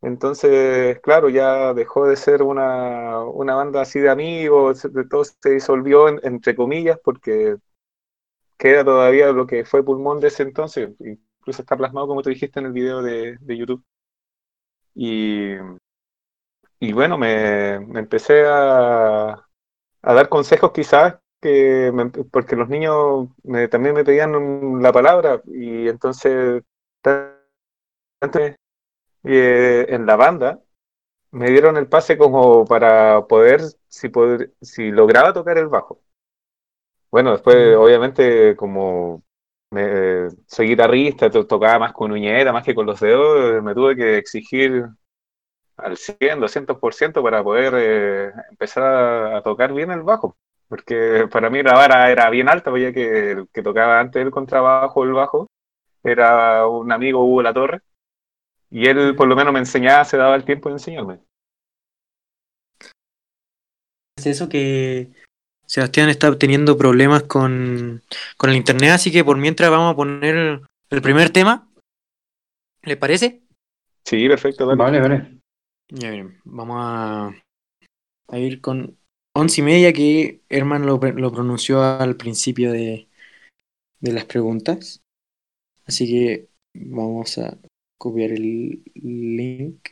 Entonces, 0.02 0.98
claro, 1.00 1.28
ya 1.28 1.74
dejó 1.74 2.06
de 2.06 2.16
ser 2.16 2.42
una, 2.42 3.18
banda 3.54 3.82
así 3.82 4.00
de 4.00 4.08
amigos, 4.10 4.86
todo 5.10 5.24
se 5.24 5.50
disolvió 5.50 6.08
en- 6.08 6.20
entre 6.22 6.54
comillas, 6.56 6.98
porque 7.04 7.56
queda 8.58 8.84
todavía 8.84 9.32
lo 9.32 9.46
que 9.46 9.64
fue 9.64 9.84
Pulmón 9.84 10.20
de 10.20 10.28
ese 10.28 10.42
entonces, 10.44 10.90
incluso 11.00 11.62
está 11.62 11.76
plasmado 11.76 12.08
como 12.08 12.22
te 12.22 12.30
dijiste 12.30 12.60
en 12.60 12.66
el 12.66 12.72
video 12.72 13.02
de, 13.02 13.38
YouTube. 13.46 13.84
Y, 14.94 15.56
bueno, 16.92 17.18
me, 17.18 17.74
empecé 17.74 18.44
a 18.46 19.46
dar 20.02 20.28
consejos 20.28 20.72
quizás 20.72 21.16
que 21.40 21.90
me- 21.92 22.10
porque 22.10 22.56
los 22.56 22.68
niños 22.68 23.28
me- 23.44 23.68
también 23.68 23.94
me 23.94 24.04
pedían 24.04 24.82
la 24.82 24.92
palabra 24.92 25.42
y 25.46 25.88
entonces 25.88 26.62
tanto, 27.02 28.38
eh, 29.24 29.86
en 29.88 30.06
la 30.06 30.16
banda 30.16 30.60
me 31.32 31.50
dieron 31.50 31.76
el 31.78 31.88
pase 31.88 32.18
como 32.18 32.64
para 32.66 33.26
poder 33.28 33.62
si 33.88 34.08
poder, 34.10 34.54
si 34.62 34.90
lograba 34.92 35.32
tocar 35.34 35.58
el 35.58 35.68
bajo. 35.68 36.02
Bueno, 37.10 37.32
después 37.32 37.76
obviamente 37.76 38.54
como 38.56 39.22
me, 39.70 40.28
soy 40.46 40.68
guitarrista, 40.68 41.30
to- 41.30 41.46
tocaba 41.46 41.78
más 41.78 41.92
con 41.92 42.12
uñera, 42.12 42.52
más 42.52 42.64
que 42.64 42.74
con 42.74 42.86
los 42.86 43.00
dedos, 43.00 43.62
me 43.62 43.74
tuve 43.74 43.96
que 43.96 44.16
exigir 44.18 44.86
al 45.78 45.96
100, 45.96 46.40
200% 46.40 47.22
para 47.22 47.44
poder 47.44 47.74
eh, 47.78 48.32
empezar 48.50 48.84
a, 48.84 49.38
a 49.38 49.42
tocar 49.42 49.72
bien 49.74 49.90
el 49.92 50.02
bajo. 50.02 50.36
Porque 50.70 51.26
para 51.28 51.50
mí 51.50 51.64
la 51.64 51.74
vara 51.74 52.12
era 52.12 52.30
bien 52.30 52.48
alta, 52.48 52.70
pues 52.70 52.84
ya 52.84 52.92
que 52.92 53.32
el 53.32 53.48
que 53.52 53.60
tocaba 53.60 53.98
antes 53.98 54.22
el 54.22 54.30
contrabajo, 54.30 55.02
el 55.02 55.12
bajo, 55.12 55.48
era 56.04 56.64
un 56.68 56.92
amigo 56.92 57.24
Hugo 57.24 57.42
La 57.42 57.52
Torre. 57.52 57.80
Y 58.70 58.86
él 58.86 59.16
por 59.16 59.26
lo 59.26 59.34
menos 59.34 59.52
me 59.52 59.58
enseñaba, 59.58 60.04
se 60.04 60.16
daba 60.16 60.36
el 60.36 60.44
tiempo 60.44 60.68
de 60.68 60.76
enseñarme. 60.76 61.18
Es 64.16 64.26
eso 64.26 64.48
que 64.48 65.10
Sebastián 65.66 66.08
está 66.08 66.38
teniendo 66.38 66.78
problemas 66.78 67.24
con, 67.24 68.02
con 68.36 68.50
el 68.50 68.56
internet, 68.56 68.90
así 68.90 69.10
que 69.10 69.24
por 69.24 69.38
mientras 69.38 69.70
vamos 69.70 69.92
a 69.92 69.96
poner 69.96 70.60
el 70.88 71.02
primer 71.02 71.30
tema. 71.30 71.68
¿Le 72.82 72.96
parece? 72.96 73.42
Sí, 74.04 74.28
perfecto, 74.28 74.66
dale. 74.66 74.78
Vale, 74.78 75.00
vale. 75.00 75.38
Ya 75.88 76.10
miren, 76.10 76.40
vamos 76.44 76.76
a, 76.78 77.34
a 78.28 78.38
ir 78.38 78.60
con 78.60 78.99
once 79.34 79.60
y 79.60 79.64
media 79.64 79.92
que 79.92 80.42
Herman 80.48 80.86
lo, 80.86 81.00
pronunció 81.00 81.82
al 81.82 82.16
principio 82.16 82.72
de, 82.72 83.08
de 84.00 84.12
las 84.12 84.24
preguntas. 84.24 85.02
Así 85.86 86.06
que 86.08 86.48
vamos 86.74 87.38
a 87.38 87.58
copiar 87.98 88.32
el 88.32 88.82
link. 88.94 89.90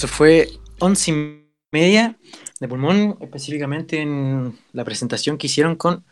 Eso 0.00 0.08
fue 0.08 0.48
once 0.78 1.10
y 1.10 1.46
media 1.70 2.16
de 2.58 2.68
pulmón, 2.68 3.18
específicamente 3.20 4.00
en 4.00 4.58
la 4.72 4.82
presentación 4.82 5.36
que 5.36 5.46
hicieron 5.46 5.76
con 5.76 6.06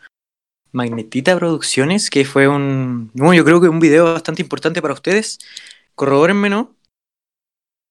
Magnetita 0.71 1.35
Producciones, 1.35 2.11
que 2.11 2.23
fue 2.23 2.47
un, 2.47 3.09
bueno, 3.15 3.33
yo 3.33 3.43
creo 3.43 3.59
que 3.59 3.67
un 3.67 3.79
video 3.79 4.13
bastante 4.13 4.43
importante 4.43 4.79
para 4.79 4.93
ustedes. 4.93 5.39
Corrobórenme, 5.95 6.51
¿no? 6.51 6.75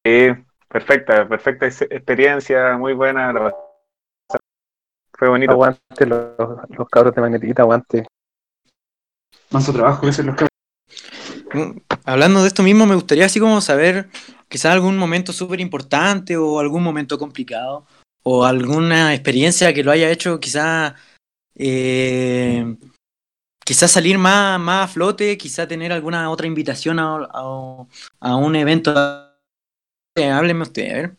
Sí, 0.07 0.29
perfecta, 0.69 1.29
perfecta 1.29 1.67
ex- 1.67 1.83
experiencia, 1.83 2.79
muy 2.79 2.93
buena. 2.93 3.33
la. 3.33 3.57
Fue 5.15 5.29
bonito. 5.29 5.51
Aguante 5.51 6.07
los, 6.07 6.29
los 6.79 6.89
cabros 6.89 7.13
de 7.13 7.21
magnetita, 7.23 7.63
aguante. 7.63 8.07
Manso 9.51 9.73
trabajo 9.73 10.03
que 10.03 10.11
hacen 10.11 10.27
los 10.27 10.37
cabros. 10.37 10.49
Hablando 12.05 12.43
de 12.43 12.47
esto 12.47 12.63
mismo, 12.63 12.87
me 12.87 12.95
gustaría 12.95 13.27
así 13.27 13.41
como 13.41 13.61
saber 13.61 14.09
quizás 14.49 14.73
algún 14.73 14.97
momento 14.99 15.33
súper 15.33 15.61
importante 15.61 16.37
o 16.37 16.59
algún 16.61 16.83
momento 16.83 17.19
complicado 17.19 17.87
o 18.23 18.45
alguna 18.45 19.15
experiencia 19.15 19.73
que 19.75 19.85
lo 19.85 19.91
haya 19.93 20.11
hecho 20.11 20.41
quizás 20.41 20.95
eh, 21.55 22.77
quizás 23.65 23.91
salir 23.91 24.19
más, 24.19 24.59
más 24.61 24.85
a 24.91 24.93
flote, 24.93 25.37
quizás 25.37 25.69
tener 25.69 25.93
alguna 25.93 26.31
otra 26.31 26.47
invitación 26.47 26.99
a, 26.99 27.17
a- 28.21 28.37
un 28.37 28.57
evento. 28.57 28.93
Hábleme 30.17 30.63
usted, 30.63 30.91
a 30.91 30.95
ver. 30.95 31.17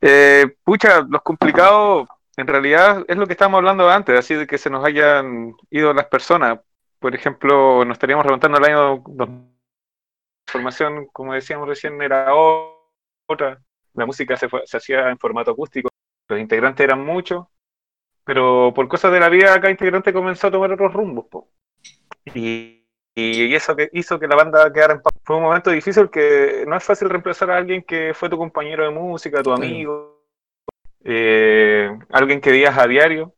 Eh, 0.00 0.54
pucha, 0.64 1.00
los 1.08 1.22
complicados 1.22 2.08
en 2.36 2.46
realidad 2.46 3.04
es 3.08 3.16
lo 3.16 3.26
que 3.26 3.32
estábamos 3.32 3.58
hablando 3.58 3.90
antes, 3.90 4.16
así 4.18 4.34
de 4.34 4.46
que 4.46 4.58
se 4.58 4.70
nos 4.70 4.84
hayan 4.84 5.54
ido 5.70 5.92
las 5.92 6.06
personas. 6.06 6.60
Por 7.00 7.14
ejemplo, 7.14 7.84
nos 7.84 7.96
estaríamos 7.96 8.24
remontando 8.24 8.58
al 8.58 8.64
año 8.64 9.02
2000. 9.08 9.47
La 9.47 9.47
formación, 10.50 11.06
como 11.12 11.34
decíamos 11.34 11.68
recién, 11.68 12.00
era 12.02 12.34
otra. 13.26 13.60
La 13.94 14.06
música 14.06 14.36
se, 14.36 14.48
fue- 14.48 14.66
se 14.66 14.76
hacía 14.76 15.10
en 15.10 15.18
formato 15.18 15.50
acústico. 15.52 15.88
Los 16.28 16.40
integrantes 16.40 16.84
eran 16.84 17.04
muchos, 17.04 17.46
pero 18.24 18.72
por 18.74 18.88
cosas 18.88 19.12
de 19.12 19.20
la 19.20 19.28
vida 19.28 19.54
cada 19.60 19.70
integrante 19.70 20.12
comenzó 20.12 20.48
a 20.48 20.50
tomar 20.50 20.72
otros 20.72 20.92
rumbos. 20.92 21.26
po. 21.26 21.48
Y, 22.34 22.84
y 23.16 23.54
eso 23.54 23.74
que 23.76 23.88
hizo 23.92 24.18
que 24.18 24.28
la 24.28 24.36
banda 24.36 24.72
quedara 24.72 24.94
en 24.94 25.02
paz. 25.02 25.12
Fue 25.24 25.36
un 25.36 25.42
momento 25.42 25.70
difícil 25.70 26.10
que 26.10 26.64
no 26.66 26.76
es 26.76 26.84
fácil 26.84 27.10
reemplazar 27.10 27.50
a 27.50 27.56
alguien 27.58 27.82
que 27.82 28.14
fue 28.14 28.28
tu 28.30 28.38
compañero 28.38 28.84
de 28.84 28.90
música, 28.90 29.42
tu 29.42 29.52
amigo, 29.52 30.22
eh, 31.04 31.90
alguien 32.12 32.40
que 32.40 32.50
veías 32.50 32.76
a 32.78 32.86
diario 32.86 33.34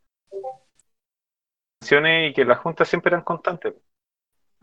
y 1.83 2.33
que 2.33 2.45
las 2.45 2.59
juntas 2.59 2.89
siempre 2.89 3.11
eran 3.11 3.25
constantes. 3.25 3.75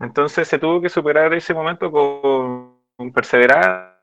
Entonces 0.00 0.48
se 0.48 0.58
tuvo 0.58 0.80
que 0.80 0.88
superar 0.88 1.32
ese 1.34 1.54
momento 1.54 1.90
con, 1.90 3.12
perseverancia, 3.12 3.98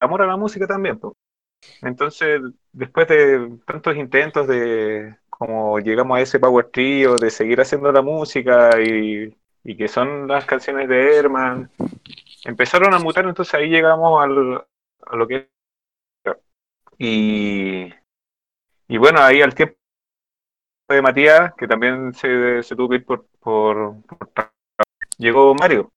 amor 0.00 0.22
a 0.22 0.26
la 0.26 0.36
música 0.36 0.66
también. 0.66 0.98
po. 0.98 1.16
Entonces, 1.82 2.40
después 2.72 3.08
de 3.08 3.58
tantos 3.66 3.96
intentos 3.96 4.48
de 4.48 5.16
como 5.30 5.78
llegamos 5.80 6.18
a 6.18 6.20
ese 6.20 6.40
power 6.40 6.70
trio, 6.70 7.16
de 7.16 7.30
seguir 7.30 7.60
haciendo 7.60 7.90
la 7.92 8.02
música 8.02 8.70
y, 8.80 9.34
y 9.64 9.76
que 9.76 9.88
son 9.88 10.28
las 10.28 10.44
canciones 10.44 10.88
de 10.88 11.16
Herman, 11.16 11.70
empezaron 12.44 12.94
a 12.94 12.98
mutar, 13.00 13.26
entonces 13.26 13.54
ahí 13.54 13.68
llegamos 13.68 14.22
al, 14.22 14.64
a 15.06 15.16
lo 15.16 15.28
que 15.28 15.50
y, 16.98 17.92
y 18.88 18.98
bueno, 18.98 19.20
ahí 19.20 19.42
al 19.42 19.54
tiempo 19.54 19.76
de 20.88 21.02
Matías, 21.02 21.52
que 21.54 21.66
también 21.66 22.12
se, 22.14 22.62
se 22.62 22.76
tuvo 22.76 22.90
que 22.90 22.96
ir 22.96 23.04
por, 23.04 23.26
por, 23.40 24.02
por 24.06 24.51
llegó 25.22 25.54
Mario, 25.54 25.92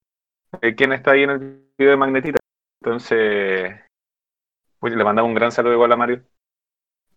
eh, 0.62 0.76
quien 0.76 0.94
está 0.94 1.12
ahí 1.12 1.24
en 1.24 1.30
el 1.32 1.40
video 1.78 1.92
de 1.92 1.98
Magnetita. 1.98 2.40
Entonces, 2.82 3.74
pues 4.80 4.96
le 4.96 5.04
mandamos 5.04 5.30
un 5.30 5.36
gran 5.36 5.52
saludo 5.52 5.74
igual 5.74 5.92
a 5.92 5.98
Mario. 5.98 6.24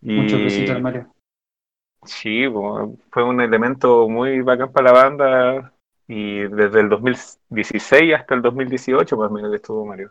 Y 0.01 0.15
Muchos 0.15 0.41
besitos 0.41 0.71
al 0.71 0.83
Mario. 0.83 1.13
sí, 2.05 2.45
fue 3.11 3.25
un 3.25 3.41
elemento 3.41 4.09
muy 4.09 4.41
bacán 4.41 4.73
para 4.73 4.93
la 4.93 4.93
banda. 4.93 5.75
Y 6.11 6.41
desde 6.49 6.81
el 6.81 6.89
2016 6.89 8.15
hasta 8.15 8.35
el 8.35 8.41
2018, 8.41 9.17
más 9.19 9.31
o 9.31 9.35
menos, 9.35 9.51
que 9.51 9.57
estuvo 9.57 9.85
Mario. 9.85 10.11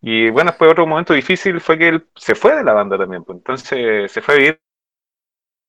Y 0.00 0.30
bueno, 0.30 0.50
después 0.50 0.72
otro 0.72 0.86
momento 0.86 1.14
difícil 1.14 1.60
fue 1.60 1.78
que 1.78 1.88
él 1.88 2.08
se 2.16 2.34
fue 2.34 2.56
de 2.56 2.64
la 2.64 2.72
banda 2.72 2.98
también, 2.98 3.22
pues. 3.22 3.38
Entonces 3.38 4.10
se 4.10 4.20
fue 4.20 4.34
a 4.34 4.38
vivir 4.38 4.60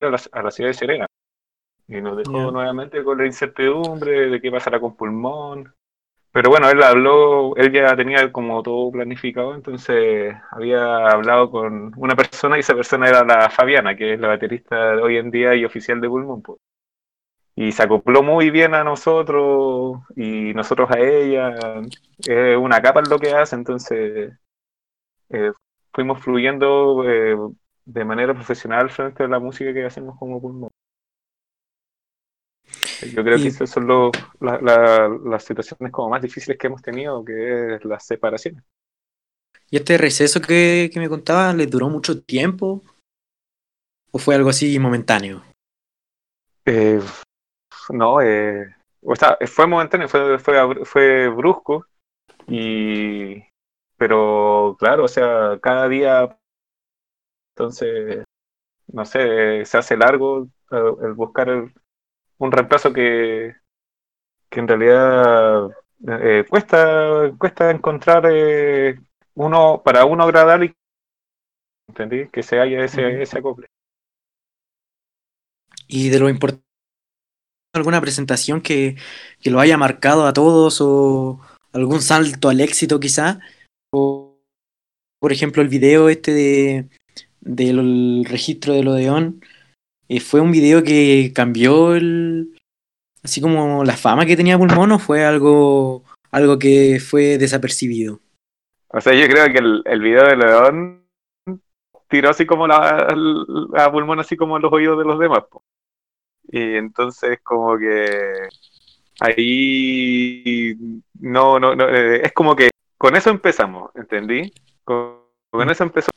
a 0.01 0.09
la, 0.09 0.19
a 0.31 0.41
la 0.41 0.49
ciudad 0.49 0.71
de 0.71 0.73
Serena. 0.73 1.05
Y 1.87 2.01
nos 2.01 2.17
dejó 2.17 2.51
nuevamente 2.51 3.03
con 3.03 3.17
la 3.17 3.25
incertidumbre 3.25 4.29
de 4.29 4.41
qué 4.41 4.51
pasará 4.51 4.79
con 4.79 4.95
Pulmón. 4.95 5.73
Pero 6.31 6.49
bueno, 6.49 6.69
él 6.69 6.81
habló, 6.81 7.55
él 7.57 7.71
ya 7.71 7.95
tenía 7.95 8.31
como 8.31 8.63
todo 8.63 8.91
planificado, 8.91 9.53
entonces 9.53 10.33
había 10.51 11.07
hablado 11.07 11.51
con 11.51 11.93
una 11.95 12.15
persona 12.15 12.57
y 12.57 12.61
esa 12.61 12.73
persona 12.73 13.07
era 13.07 13.23
la 13.23 13.49
Fabiana, 13.51 13.95
que 13.95 14.13
es 14.13 14.19
la 14.19 14.29
baterista 14.29 14.95
de 14.95 15.01
hoy 15.01 15.17
en 15.17 15.29
día 15.29 15.53
y 15.55 15.63
oficial 15.63 16.01
de 16.01 16.09
Pulmón. 16.09 16.41
pues. 16.41 16.59
Y 17.55 17.71
se 17.71 17.83
acopló 17.83 18.23
muy 18.23 18.49
bien 18.49 18.73
a 18.73 18.83
nosotros 18.83 19.99
y 20.15 20.53
nosotros 20.55 20.89
a 20.89 20.99
ella. 20.99 21.55
Es 22.27 22.57
una 22.57 22.81
capa 22.81 23.01
en 23.01 23.09
lo 23.09 23.19
que 23.19 23.31
hace, 23.31 23.55
entonces 23.55 24.33
eh, 25.29 25.51
fuimos 25.93 26.19
fluyendo 26.21 27.07
eh, 27.07 27.37
de 27.85 28.05
manera 28.05 28.33
profesional 28.33 28.89
frente 28.89 29.23
a 29.23 29.27
la 29.27 29.39
música 29.39 29.73
que 29.73 29.85
hacemos 29.85 30.17
como 30.17 30.41
pulmón. 30.41 30.69
Yo 33.11 33.23
creo 33.23 33.37
Y- 33.37 33.43
que 33.43 33.47
esas 33.49 33.69
son 33.69 33.87
la- 33.87 34.59
la- 34.61 35.09
las 35.25 35.43
situaciones 35.43 35.91
como 35.91 36.09
más 36.09 36.21
difíciles 36.21 36.57
que 36.57 36.67
hemos 36.67 36.81
tenido, 36.81 37.23
que 37.23 37.75
es 37.75 37.85
las 37.85 38.05
separaciones. 38.05 38.63
¿Y 39.69 39.77
este 39.77 39.97
receso 39.97 40.39
que, 40.39 40.89
que 40.93 40.99
me 40.99 41.09
contaba 41.09 41.51
les 41.53 41.69
duró 41.69 41.89
mucho 41.89 42.21
tiempo? 42.21 42.81
¿O 44.11 44.19
fue 44.19 44.35
algo 44.35 44.49
así 44.49 44.77
momentáneo? 44.77 45.43
Eh, 46.65 47.01
no, 47.89 48.21
eh, 48.21 48.75
o 49.01 49.15
sea, 49.15 49.37
fue 49.47 49.65
momentáneo, 49.67 50.07
fue, 50.07 50.37
fue, 50.39 50.85
fue 50.85 51.27
brusco, 51.29 51.87
y, 52.47 53.43
pero 53.97 54.75
claro, 54.79 55.05
o 55.05 55.07
sea, 55.07 55.57
cada 55.61 55.87
día, 55.87 56.37
entonces, 57.55 58.23
no 58.91 59.05
sé, 59.05 59.65
se 59.65 59.77
hace 59.77 59.97
largo 59.97 60.47
eh, 60.71 60.93
el 61.03 61.13
buscar 61.13 61.49
el- 61.49 61.73
un 62.43 62.51
reemplazo 62.51 62.91
que, 62.91 63.55
que 64.49 64.59
en 64.59 64.67
realidad 64.67 65.69
eh, 66.07 66.45
cuesta, 66.49 67.31
cuesta 67.37 67.71
encontrar 67.71 68.25
eh, 68.29 68.99
uno 69.35 69.81
para 69.83 70.05
uno 70.05 70.23
agradable, 70.23 70.75
¿entendí? 71.87 72.27
Que 72.29 72.43
se 72.43 72.59
haya 72.59 72.83
ese, 72.83 73.21
ese 73.21 73.39
acople. 73.39 73.67
Y 75.87 76.09
de 76.09 76.19
lo 76.19 76.29
importante, 76.29 76.65
alguna 77.73 78.01
presentación 78.01 78.61
que, 78.61 78.97
que 79.39 79.49
lo 79.49 79.59
haya 79.59 79.77
marcado 79.77 80.25
a 80.25 80.33
todos 80.33 80.79
o 80.81 81.39
algún 81.71 82.01
salto 82.01 82.49
al 82.49 82.61
éxito 82.61 82.99
quizá. 82.99 83.39
O, 83.91 84.37
por 85.19 85.31
ejemplo, 85.31 85.61
el 85.61 85.69
video 85.69 86.09
este 86.09 86.33
de 86.33 86.89
del 87.39 88.25
registro 88.25 88.73
del 88.73 88.87
Odeón. 88.87 89.41
Eh, 90.09 90.19
fue 90.19 90.41
un 90.41 90.51
video 90.51 90.83
que 90.83 91.31
cambió 91.33 91.95
el 91.95 92.57
así 93.23 93.39
como 93.39 93.83
la 93.83 93.95
fama 93.95 94.25
que 94.25 94.35
tenía 94.35 94.57
Pulmón 94.57 94.91
o 94.91 94.99
fue 94.99 95.25
algo 95.25 96.03
algo 96.31 96.59
que 96.59 96.99
fue 96.99 97.37
desapercibido. 97.37 98.19
O 98.89 99.01
sea, 99.01 99.13
yo 99.13 99.27
creo 99.27 99.45
que 99.51 99.59
el, 99.59 99.81
el 99.85 100.01
video 100.01 100.23
de 100.25 100.35
León 100.35 101.03
tiró 102.13 102.29
así 102.29 102.45
como 102.45 102.67
la, 102.67 103.07
la 103.71 103.91
pulmón 103.91 104.19
así 104.19 104.37
como 104.37 104.55
en 104.55 104.61
los 104.61 104.71
oídos 104.71 104.99
de 104.99 105.03
los 105.03 105.17
demás. 105.17 105.43
Y 106.43 106.75
entonces 106.75 107.39
como 107.41 107.75
que 107.77 108.49
ahí 109.19 110.75
no, 111.19 111.59
no, 111.59 111.75
no 111.75 111.89
eh, 111.89 112.21
es 112.23 112.31
como 112.33 112.55
que 112.55 112.69
con 112.99 113.15
eso 113.15 113.31
empezamos, 113.31 113.89
¿entendí? 113.95 114.53
Con, 114.83 115.21
con 115.49 115.71
eso 115.71 115.83
empezó. 115.83 116.11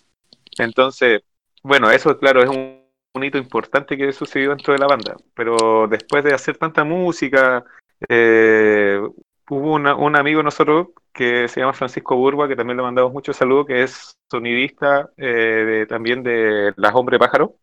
Entonces, 0.59 1.23
bueno, 1.63 1.91
eso 1.91 2.19
claro 2.19 2.43
es 2.43 2.51
un, 2.51 2.76
un 3.17 3.25
hito 3.25 3.39
importante 3.39 3.97
que 3.97 4.13
sucedió 4.13 4.51
dentro 4.51 4.73
de 4.73 4.79
la 4.79 4.87
banda, 4.87 5.17
pero 5.35 5.87
después 5.89 6.25
de 6.25 6.35
hacer 6.35 6.57
tanta 6.57 6.85
música, 6.85 7.65
eh, 8.09 9.01
hubo 9.49 9.75
una- 9.75 9.95
un 9.97 10.17
amigo 10.17 10.39
de 10.39 10.45
nosotros 10.45 10.89
que 11.13 11.49
se 11.49 11.61
llama 11.61 11.73
Francisco 11.73 12.17
Burba, 12.17 12.47
que 12.49 12.57
también 12.57 12.77
le 12.77 12.83
mandamos 12.83 13.13
mucho 13.13 13.33
saludo, 13.33 13.65
que 13.65 13.83
es 13.83 14.17
sonidista 14.31 15.11
eh, 15.17 15.27
de- 15.27 15.87
también 15.87 16.23
de 16.23 16.73
Las 16.77 16.95
Hombre 16.95 17.19
Pájaro. 17.19 17.55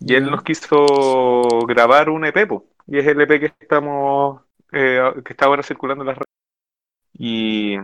Y 0.00 0.14
él 0.14 0.30
nos 0.30 0.42
quiso 0.42 1.46
grabar 1.66 2.10
un 2.10 2.24
EP, 2.26 2.46
po, 2.46 2.66
y 2.86 2.98
es 2.98 3.06
el 3.06 3.20
EP 3.20 3.40
que 3.40 3.46
estamos, 3.46 4.42
eh, 4.72 5.00
que 5.24 5.32
está 5.32 5.46
ahora 5.46 5.62
circulando 5.62 6.02
en 6.02 6.08
las 6.08 6.16
redes. 6.18 6.28
Y 7.14 7.76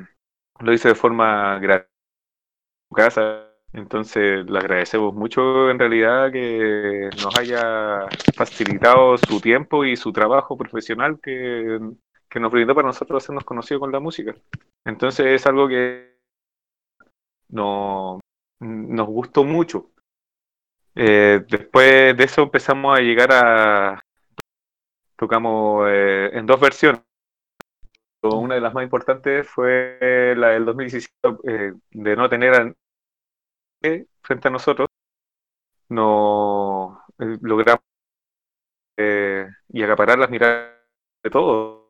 lo 0.61 0.73
hizo 0.73 0.89
de 0.89 0.95
forma 0.95 1.59
gratuita. 1.59 3.50
Entonces 3.73 4.51
le 4.51 4.59
agradecemos 4.59 5.15
mucho 5.15 5.71
en 5.71 5.79
realidad 5.79 6.33
que 6.33 7.09
nos 7.23 7.39
haya 7.39 8.07
facilitado 8.35 9.17
su 9.17 9.41
tiempo 9.41 9.85
y 9.85 9.97
su 9.97 10.13
trabajo 10.13 10.57
profesional 10.57 11.21
que, 11.23 11.79
que 12.29 12.41
nos 12.41 12.51
brindó 12.51 12.75
para 12.75 12.89
nosotros 12.89 13.23
hacernos 13.23 13.45
conocidos 13.45 13.81
con 13.81 13.93
la 13.93 14.01
música. 14.01 14.35
Entonces 14.85 15.27
es 15.27 15.47
algo 15.47 15.69
que 15.69 16.17
no, 17.49 18.21
nos 18.61 19.07
gustó 19.07 19.45
mucho. 19.45 19.91
Eh, 20.95 21.45
después 21.49 22.17
de 22.17 22.25
eso 22.25 22.43
empezamos 22.43 22.99
a 22.99 23.03
llegar 23.03 23.33
a... 23.33 24.01
Tocamos 25.17 25.87
eh, 25.89 26.31
en 26.33 26.47
dos 26.47 26.61
versiones. 26.61 27.03
Una 28.23 28.55
de 28.55 28.61
las 28.61 28.75
más 28.75 28.85
importantes 28.85 29.49
fue 29.49 30.35
la 30.37 30.49
del 30.49 30.65
2017, 30.67 31.15
eh, 31.45 31.73
de 31.91 32.17
no 32.17 32.29
tener 32.29 32.75
frente 34.23 34.49
a 34.49 34.51
nosotros. 34.51 34.89
No 35.91 37.05
eh, 37.19 37.37
logramos 37.43 37.85
eh, 38.97 39.47
y 39.69 39.83
acaparar 39.83 40.19
las 40.19 40.31
miradas 40.31 40.75
de 41.23 41.31
todos. 41.31 41.87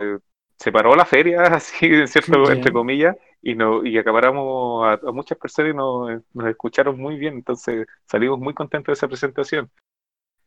Eh, 0.00 0.18
se 0.58 0.72
paró 0.72 0.94
la 0.96 1.04
feria, 1.04 1.42
así, 1.54 1.86
en 1.86 2.08
cierto, 2.08 2.50
entre 2.52 2.72
comillas, 2.72 3.16
y, 3.42 3.54
no, 3.54 3.84
y 3.86 3.98
acaparamos 3.98 4.86
a, 4.86 4.92
a 5.08 5.12
muchas 5.12 5.38
personas 5.38 5.72
y 5.72 5.76
nos, 5.76 6.22
nos 6.34 6.48
escucharon 6.48 6.98
muy 6.98 7.18
bien. 7.18 7.34
Entonces 7.36 7.86
salimos 8.06 8.38
muy 8.40 8.54
contentos 8.54 8.88
de 8.88 8.94
esa 8.94 9.08
presentación. 9.08 9.70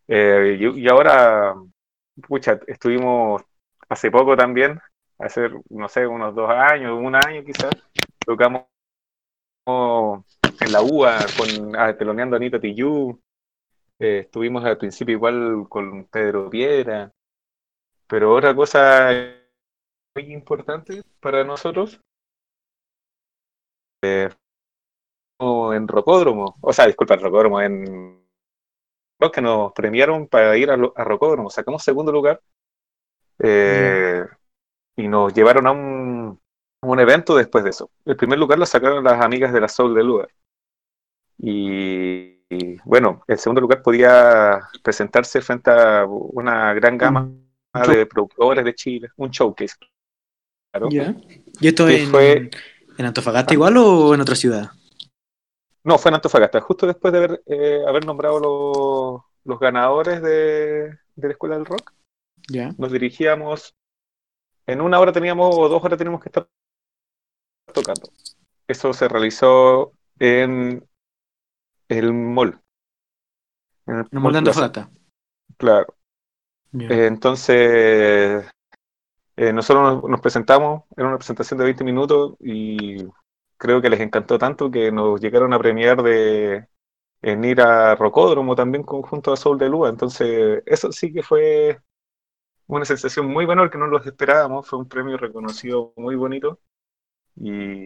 Y, 0.07 0.81
y 0.81 0.89
ahora, 0.89 1.55
pucha, 2.27 2.59
estuvimos 2.67 3.43
hace 3.89 4.11
poco 4.11 4.37
también, 4.37 4.79
hace, 5.19 5.49
no 5.69 5.89
sé, 5.89 6.07
unos 6.07 6.35
dos 6.35 6.49
años, 6.51 6.97
un 6.99 7.15
año 7.15 7.43
quizás, 7.45 7.71
tocamos 8.25 8.65
en 10.59 10.71
la 10.71 10.81
UA 10.81 11.19
con 11.37 11.75
ah, 11.75 11.95
teloneando 11.95 12.35
a 12.35 12.37
Anita 12.37 12.59
Tijoux. 12.59 13.19
Eh, 13.99 14.19
estuvimos 14.25 14.63
al 14.65 14.77
principio 14.77 15.13
igual 15.13 15.67
con 15.69 16.05
Pedro 16.05 16.49
Piedra, 16.49 17.11
pero 18.07 18.33
otra 18.33 18.53
cosa 18.53 19.09
muy 20.15 20.33
importante 20.33 21.01
para 21.19 21.43
nosotros 21.43 21.99
eh, 24.03 24.29
en 25.39 25.87
Rocódromo, 25.87 26.57
o 26.61 26.73
sea, 26.73 26.87
disculpa, 26.87 27.15
en 27.15 27.19
Rocódromo, 27.21 27.61
en 27.61 28.25
los 29.19 29.31
que 29.31 29.41
nos 29.41 29.73
premiaron 29.73 30.27
para 30.27 30.57
ir 30.57 30.69
a, 30.71 30.73
a 30.73 31.03
Rocódromo, 31.03 31.49
sacamos 31.49 31.83
segundo 31.83 32.11
lugar 32.11 32.41
eh, 33.39 34.25
y 34.95 35.07
nos 35.07 35.33
llevaron 35.33 35.67
a 35.67 35.71
un, 35.71 36.39
a 36.81 36.87
un 36.87 36.99
evento 36.99 37.35
después 37.35 37.63
de 37.63 37.71
eso. 37.71 37.89
El 38.05 38.15
primer 38.15 38.39
lugar 38.39 38.59
lo 38.59 38.65
sacaron 38.65 39.03
las 39.03 39.21
amigas 39.21 39.51
de 39.53 39.61
la 39.61 39.67
Soul 39.67 39.93
de 39.95 40.03
lugar. 40.03 40.29
Y, 41.37 42.39
y, 42.49 42.77
bueno, 42.85 43.23
el 43.27 43.37
segundo 43.37 43.61
lugar 43.61 43.81
podía 43.81 44.61
presentarse 44.83 45.41
frente 45.41 45.71
a 45.71 46.05
una 46.05 46.73
gran 46.73 46.97
gama 46.97 47.31
de 47.87 48.05
productores 48.05 48.63
de 48.63 48.73
Chile, 48.73 49.09
un 49.17 49.29
showcase. 49.29 49.75
Claro. 50.71 50.89
Ya. 50.89 51.15
¿Y 51.59 51.67
esto 51.67 51.87
en, 51.89 52.09
fue- 52.09 52.49
en 52.97 53.05
Antofagasta 53.05 53.53
igual 53.53 53.75
o 53.77 54.13
en 54.13 54.21
otra 54.21 54.35
ciudad? 54.35 54.71
No, 55.83 55.97
fue 55.97 56.09
en 56.09 56.15
Antofagasta, 56.15 56.61
justo 56.61 56.87
después 56.87 57.11
de 57.11 57.17
haber, 57.19 57.43
eh, 57.45 57.83
haber 57.87 58.05
nombrado 58.05 58.39
los, 58.39 59.21
los 59.43 59.59
ganadores 59.59 60.21
de, 60.21 60.89
de 61.15 61.27
la 61.27 61.31
Escuela 61.31 61.55
del 61.55 61.65
Rock. 61.65 61.93
Ya. 62.49 62.73
Nos 62.77 62.91
dirigíamos, 62.91 63.75
en 64.65 64.81
una 64.81 64.99
hora 64.99 65.11
teníamos 65.11 65.55
o 65.55 65.69
dos 65.69 65.83
horas 65.83 65.97
teníamos 65.97 66.21
que 66.21 66.29
estar 66.29 66.47
tocando. 67.73 68.09
Eso 68.67 68.93
se 68.93 69.07
realizó 69.07 69.93
en 70.17 70.83
el 71.89 72.13
mall. 72.13 72.61
En 73.87 73.95
el 73.99 74.07
el 74.11 74.19
Mall 74.19 74.33
de. 74.33 74.37
Antofagasta. 74.39 74.89
Claro. 75.57 75.95
Eh, 76.73 77.07
entonces, 77.07 78.45
eh, 79.37 79.53
nosotros 79.53 80.01
nos, 80.03 80.11
nos 80.11 80.21
presentamos, 80.21 80.83
era 80.97 81.07
una 81.07 81.17
presentación 81.17 81.59
de 81.59 81.65
20 81.65 81.83
minutos 81.83 82.35
y 82.39 83.03
creo 83.57 83.81
que 83.81 83.89
les 83.89 83.99
encantó 84.01 84.37
tanto 84.39 84.71
que 84.71 84.91
nos 84.91 85.19
llegaron 85.21 85.53
a 85.53 85.59
premiar 85.59 86.03
de 86.03 86.67
en 87.21 87.43
ir 87.45 87.61
a 87.61 87.95
Rocódromo 87.95 88.55
también 88.55 88.83
con- 88.83 89.01
junto 89.03 89.33
a 89.33 89.37
Soul 89.37 89.57
de 89.59 89.69
Lua. 89.69 89.89
Entonces, 89.89 90.63
eso 90.65 90.91
sí 90.91 91.13
que 91.13 91.23
fue 91.23 91.79
una 92.67 92.85
sensación 92.85 93.27
muy 93.27 93.45
buena 93.45 93.61
porque 93.63 93.77
no 93.77 93.87
los 93.87 94.05
esperábamos, 94.05 94.67
fue 94.67 94.79
un 94.79 94.87
premio 94.89 95.17
reconocido 95.17 95.93
muy 95.97 96.15
bonito 96.15 96.59
y 97.37 97.85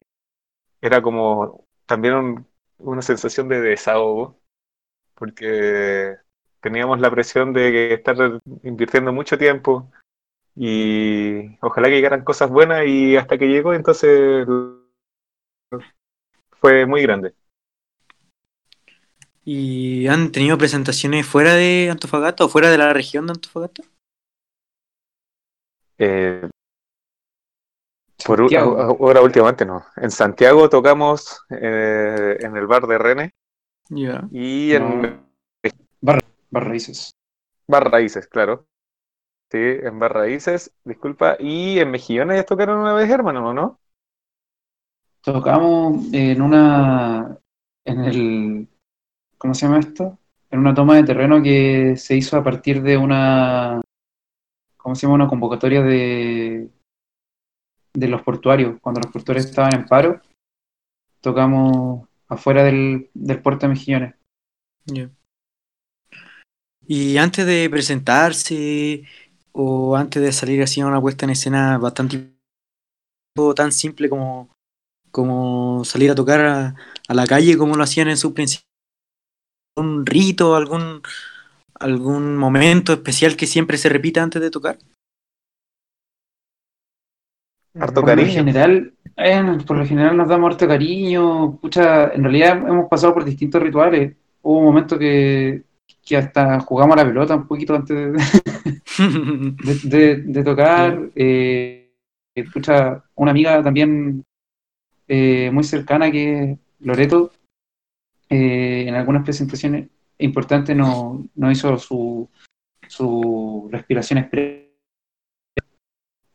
era 0.81 1.01
como 1.01 1.65
también 1.87 2.15
un- 2.15 2.48
una 2.79 3.01
sensación 3.01 3.47
de 3.47 3.61
desahogo 3.61 4.39
porque 5.15 6.15
teníamos 6.61 6.99
la 6.99 7.11
presión 7.11 7.53
de 7.53 7.93
estar 7.93 8.41
invirtiendo 8.63 9.13
mucho 9.13 9.37
tiempo 9.37 9.91
y 10.55 11.57
ojalá 11.61 11.89
que 11.89 11.95
llegaran 11.95 12.23
cosas 12.23 12.49
buenas 12.49 12.85
y 12.87 13.15
hasta 13.15 13.37
que 13.37 13.47
llegó 13.47 13.73
entonces 13.73 14.47
fue 16.59 16.85
muy 16.85 17.01
grande. 17.01 17.33
¿Y 19.45 20.07
han 20.07 20.31
tenido 20.31 20.57
presentaciones 20.57 21.25
fuera 21.25 21.55
de 21.55 21.89
Antofagasta 21.89 22.45
o 22.45 22.49
fuera 22.49 22.69
de 22.69 22.77
la 22.77 22.93
región 22.93 23.25
de 23.25 23.31
Antofagasta? 23.31 23.83
Eh, 25.97 26.49
por, 28.25 28.41
ahora 28.55 29.21
últimamente 29.21 29.65
no. 29.65 29.85
En 29.97 30.11
Santiago 30.11 30.69
tocamos 30.69 31.41
eh, 31.49 32.37
en 32.39 32.55
el 32.57 32.67
bar 32.67 32.85
de 32.87 32.97
René 32.97 33.33
Ya. 33.89 34.27
y 34.31 34.73
en 34.73 35.01
No. 35.01 35.29
Bar, 36.01 36.21
bar 36.49 36.67
raíces. 36.67 37.11
Bar 37.67 37.91
Raíces, 37.91 38.27
claro. 38.27 38.65
Sí, 39.51 39.57
en 39.59 39.99
Bar 39.99 40.13
Raíces, 40.13 40.71
disculpa. 40.83 41.35
Y 41.39 41.79
en 41.79 41.91
Mejillones 41.91 42.45
tocaron 42.45 42.79
una 42.79 42.93
vez, 42.93 43.09
hermano, 43.09 43.53
¿no? 43.53 43.79
Tocamos 45.21 46.11
en 46.13 46.41
una. 46.41 47.37
en 47.85 48.03
el. 48.05 48.67
¿Cómo 49.37 49.53
se 49.53 49.65
llama 49.65 49.79
esto? 49.79 50.17
En 50.49 50.59
una 50.59 50.73
toma 50.73 50.95
de 50.95 51.03
terreno 51.03 51.41
que 51.43 51.95
se 51.97 52.15
hizo 52.15 52.37
a 52.37 52.43
partir 52.43 52.81
de 52.81 52.97
una. 52.97 53.81
¿Cómo 54.77 54.95
se 54.95 55.03
llama? 55.03 55.15
Una 55.15 55.27
convocatoria 55.27 55.81
de. 55.83 56.69
De 57.93 58.07
los 58.07 58.21
portuarios. 58.21 58.79
Cuando 58.81 59.01
los 59.01 59.11
portuarios 59.11 59.45
estaban 59.45 59.73
en 59.73 59.85
paro, 59.85 60.21
tocamos 61.21 62.07
afuera 62.27 62.63
del, 62.63 63.09
del 63.13 63.41
puerto 63.41 63.65
de 63.65 63.73
Mejillones. 63.73 64.15
Y 66.87 67.17
antes 67.17 67.45
de 67.45 67.69
presentarse 67.69 69.03
o 69.51 69.95
antes 69.95 70.21
de 70.21 70.31
salir 70.31 70.61
así 70.61 70.81
a 70.81 70.87
una 70.87 71.01
puesta 71.01 71.25
en 71.25 71.31
escena 71.31 71.77
bastante 71.77 72.35
tan 73.55 73.71
simple 73.71 74.09
como, 74.09 74.49
como 75.11 75.85
salir 75.85 76.11
a 76.11 76.15
tocar 76.15 76.45
a, 76.45 76.75
a 77.07 77.13
la 77.13 77.25
calle 77.25 77.57
como 77.57 77.75
lo 77.75 77.83
hacían 77.83 78.09
en 78.09 78.17
su 78.17 78.33
principio, 78.33 78.67
un 79.75 80.05
rito, 80.05 80.55
algún 80.55 81.01
algún 81.79 82.35
momento 82.37 82.93
especial 82.93 83.35
que 83.35 83.47
siempre 83.47 83.77
se 83.77 83.89
repita 83.89 84.21
antes 84.21 84.41
de 84.41 84.51
tocar. 84.51 84.77
Harto 87.79 88.01
Por 88.01 88.09
lo 88.17 88.25
general, 88.25 88.93
eh, 89.17 89.57
por 89.65 89.77
lo 89.77 89.85
general 89.85 90.17
nos 90.17 90.27
damos 90.27 90.51
harto 90.51 90.67
cariño. 90.67 91.57
Pucha, 91.57 92.09
en 92.13 92.23
realidad 92.23 92.57
hemos 92.67 92.87
pasado 92.89 93.13
por 93.13 93.25
distintos 93.25 93.61
rituales. 93.61 94.15
Hubo 94.41 94.59
un 94.59 94.65
momento 94.65 94.97
que, 94.97 95.63
que 96.05 96.17
hasta 96.17 96.59
jugamos 96.61 96.95
a 96.97 97.03
la 97.03 97.05
pelota 97.09 97.35
un 97.35 97.47
poquito 97.47 97.75
antes 97.75 97.95
de, 97.95 98.11
de, 99.63 99.79
de- 99.83 100.15
de 100.23 100.43
tocar. 100.43 100.99
Eh, 101.15 101.91
pucha, 102.53 103.03
una 103.15 103.31
amiga 103.31 103.61
también 103.63 104.23
eh, 105.07 105.49
muy 105.51 105.63
cercana 105.63 106.11
que 106.11 106.43
es 106.51 106.57
Loreto, 106.81 107.31
eh, 108.29 108.85
en 108.87 108.95
algunas 108.95 109.23
presentaciones 109.23 109.87
importantes 110.19 110.75
nos 110.75 111.19
no 111.35 111.51
hizo 111.51 111.77
su, 111.77 112.29
su 112.87 113.67
respiración 113.71 114.19
expresa. 114.19 114.65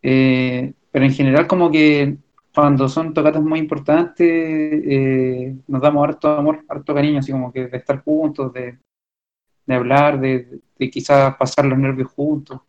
Eh, 0.02 0.72
pero 0.94 1.06
en 1.06 1.12
general 1.12 1.48
como 1.48 1.72
que 1.72 2.18
cuando 2.54 2.88
son 2.88 3.12
tocatas 3.12 3.42
muy 3.42 3.58
importantes 3.58 4.28
eh, 4.28 5.56
nos 5.66 5.82
damos 5.82 6.08
harto 6.08 6.28
amor, 6.28 6.64
harto 6.68 6.94
cariño, 6.94 7.18
así 7.18 7.32
como 7.32 7.52
que 7.52 7.66
de 7.66 7.78
estar 7.78 8.04
juntos, 8.04 8.52
de, 8.52 8.78
de 9.66 9.74
hablar, 9.74 10.20
de, 10.20 10.60
de 10.78 10.90
quizás 10.90 11.36
pasar 11.36 11.66
los 11.66 11.78
nervios 11.78 12.12
juntos. 12.12 12.60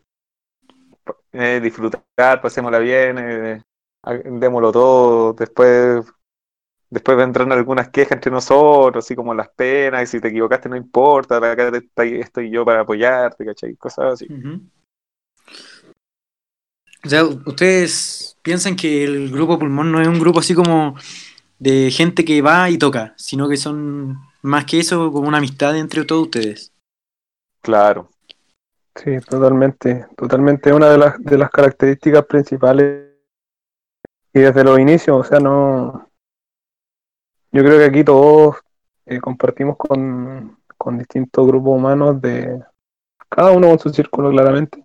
eh, 1.34 1.60
disfrutar, 1.62 2.42
pasémosla 2.42 2.80
bien, 2.80 3.18
eh, 3.20 3.62
démoslo 4.26 4.72
todo, 4.72 5.34
después, 5.34 6.06
después 6.90 7.18
vendrán 7.18 7.52
algunas 7.52 7.90
quejas 7.90 8.14
entre 8.14 8.32
nosotros, 8.32 9.06
así 9.06 9.16
como 9.16 9.34
las 9.34 9.50
penas, 9.50 10.04
y 10.04 10.08
si 10.08 10.22
te 10.22 10.30
equivocaste 10.30 10.70
no 10.70 10.78
importa, 10.78 11.38
acá 11.38 11.72
estoy, 12.18 12.52
yo 12.52 12.66
para 12.66 12.82
apoyarte, 12.82 13.46
¿cachai? 13.46 13.76
Cosas 13.76 14.14
así. 14.14 14.34
O 17.06 17.10
sea, 17.10 17.24
¿ustedes 17.24 18.38
piensan 18.42 18.76
que 18.76 19.04
el 19.04 19.32
grupo 19.32 19.60
Pulmón 19.60 19.92
no 19.92 20.02
es 20.02 20.08
un 20.08 20.20
grupo 20.20 20.40
así 20.40 20.56
como 20.56 20.96
de 21.60 21.92
gente 21.92 22.26
que 22.26 22.42
va 22.42 22.70
y 22.70 22.78
toca, 22.78 23.14
sino 23.16 23.48
que 23.48 23.58
son 23.58 24.18
más 24.42 24.66
que 24.66 24.80
eso 24.80 25.12
como 25.12 25.28
una 25.28 25.38
amistad 25.38 25.78
entre 25.78 26.04
todos 26.04 26.24
ustedes? 26.24 26.72
Claro. 27.62 28.10
Sí, 28.96 29.20
totalmente, 29.30 30.06
totalmente 30.16 30.74
una 30.74 30.90
de 30.90 30.98
las, 30.98 31.24
de 31.24 31.38
las 31.38 31.50
características 31.50 32.26
principales 32.26 33.12
y 34.34 34.40
desde 34.40 34.64
los 34.64 34.80
inicios, 34.80 35.18
o 35.20 35.24
sea, 35.24 35.40
no, 35.40 36.10
yo 37.52 37.64
creo 37.64 37.78
que 37.78 37.86
aquí 37.86 38.04
todos 38.04 38.58
eh, 39.06 39.20
compartimos 39.20 39.78
con, 39.78 40.58
con 40.78 40.98
distintos 40.98 41.46
grupos 41.48 41.78
humanos 41.78 42.22
de 42.22 42.64
cada 43.30 43.52
uno 43.52 43.70
con 43.70 43.80
su 43.80 43.90
círculo 43.90 44.30
claramente. 44.30 44.85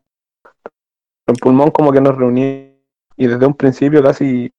En 1.30 1.36
pulmón 1.36 1.70
como 1.70 1.92
que 1.92 2.00
nos 2.00 2.16
reuní 2.16 2.76
y 3.16 3.26
desde 3.26 3.46
un 3.46 3.54
principio 3.54 4.02
casi 4.02 4.52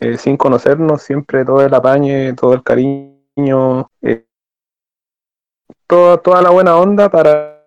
eh, 0.00 0.18
sin 0.18 0.36
conocernos, 0.36 1.02
siempre 1.02 1.44
todo 1.44 1.62
el 1.62 1.72
apañe, 1.72 2.34
todo 2.34 2.54
el 2.54 2.62
cariño, 2.62 3.90
eh, 4.02 4.26
toda, 5.86 6.18
toda 6.18 6.42
la 6.42 6.50
buena 6.50 6.76
onda 6.76 7.08
para 7.08 7.58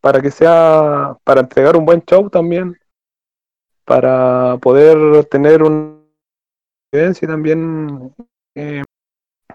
para 0.00 0.20
que 0.20 0.30
sea, 0.30 1.16
para 1.24 1.40
entregar 1.40 1.78
un 1.78 1.86
buen 1.86 2.02
show 2.02 2.28
también, 2.28 2.78
para 3.86 4.58
poder 4.60 5.24
tener 5.24 5.62
una 5.62 5.98
evidencia 6.92 7.24
y 7.24 7.28
también 7.28 8.14
eh, 8.54 8.82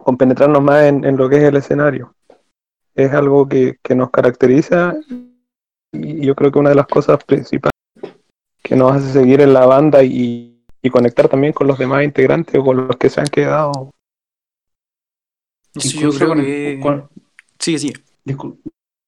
compenetrarnos 0.03 0.63
más 0.63 0.85
en, 0.85 1.05
en 1.05 1.17
lo 1.17 1.29
que 1.29 1.37
es 1.37 1.43
el 1.43 1.55
escenario. 1.55 2.15
Es 2.95 3.13
algo 3.13 3.47
que, 3.47 3.77
que 3.83 3.93
nos 3.93 4.09
caracteriza 4.09 4.95
y 5.91 6.25
yo 6.25 6.33
creo 6.33 6.51
que 6.51 6.57
una 6.57 6.69
de 6.69 6.75
las 6.77 6.87
cosas 6.87 7.23
principales 7.23 7.78
que 8.69 8.75
nos 8.75 8.91
hace 8.91 9.11
seguir 9.11 9.41
en 9.41 9.51
la 9.51 9.65
banda 9.65 10.03
y, 10.03 10.63
y 10.83 10.89
conectar 10.91 11.27
también 11.27 11.53
con 11.53 11.65
los 11.65 11.79
demás 11.79 12.03
integrantes 12.03 12.53
o 12.55 12.63
con 12.63 12.87
los 12.87 12.97
que 12.97 13.09
se 13.09 13.19
han 13.19 13.25
quedado. 13.25 13.89
Sí, 15.75 15.97
yo 15.97 16.11
creo 16.11 16.27
con 16.29 16.39
el- 16.39 16.45
que... 16.45 16.79
con- 16.79 17.09
sigue. 17.57 17.93
Discul- 18.23 18.59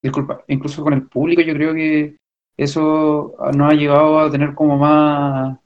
Disculpa, 0.02 0.44
incluso 0.48 0.82
con 0.82 0.94
el 0.94 1.04
público 1.08 1.44
yo 1.44 1.54
creo 1.54 1.76
que 1.76 2.18
eso 2.58 3.36
nos 3.56 3.72
ha 3.72 3.76
llevado 3.76 4.20
a 4.20 4.32
tener 4.32 4.56
como 4.56 4.76
más, 4.80 5.60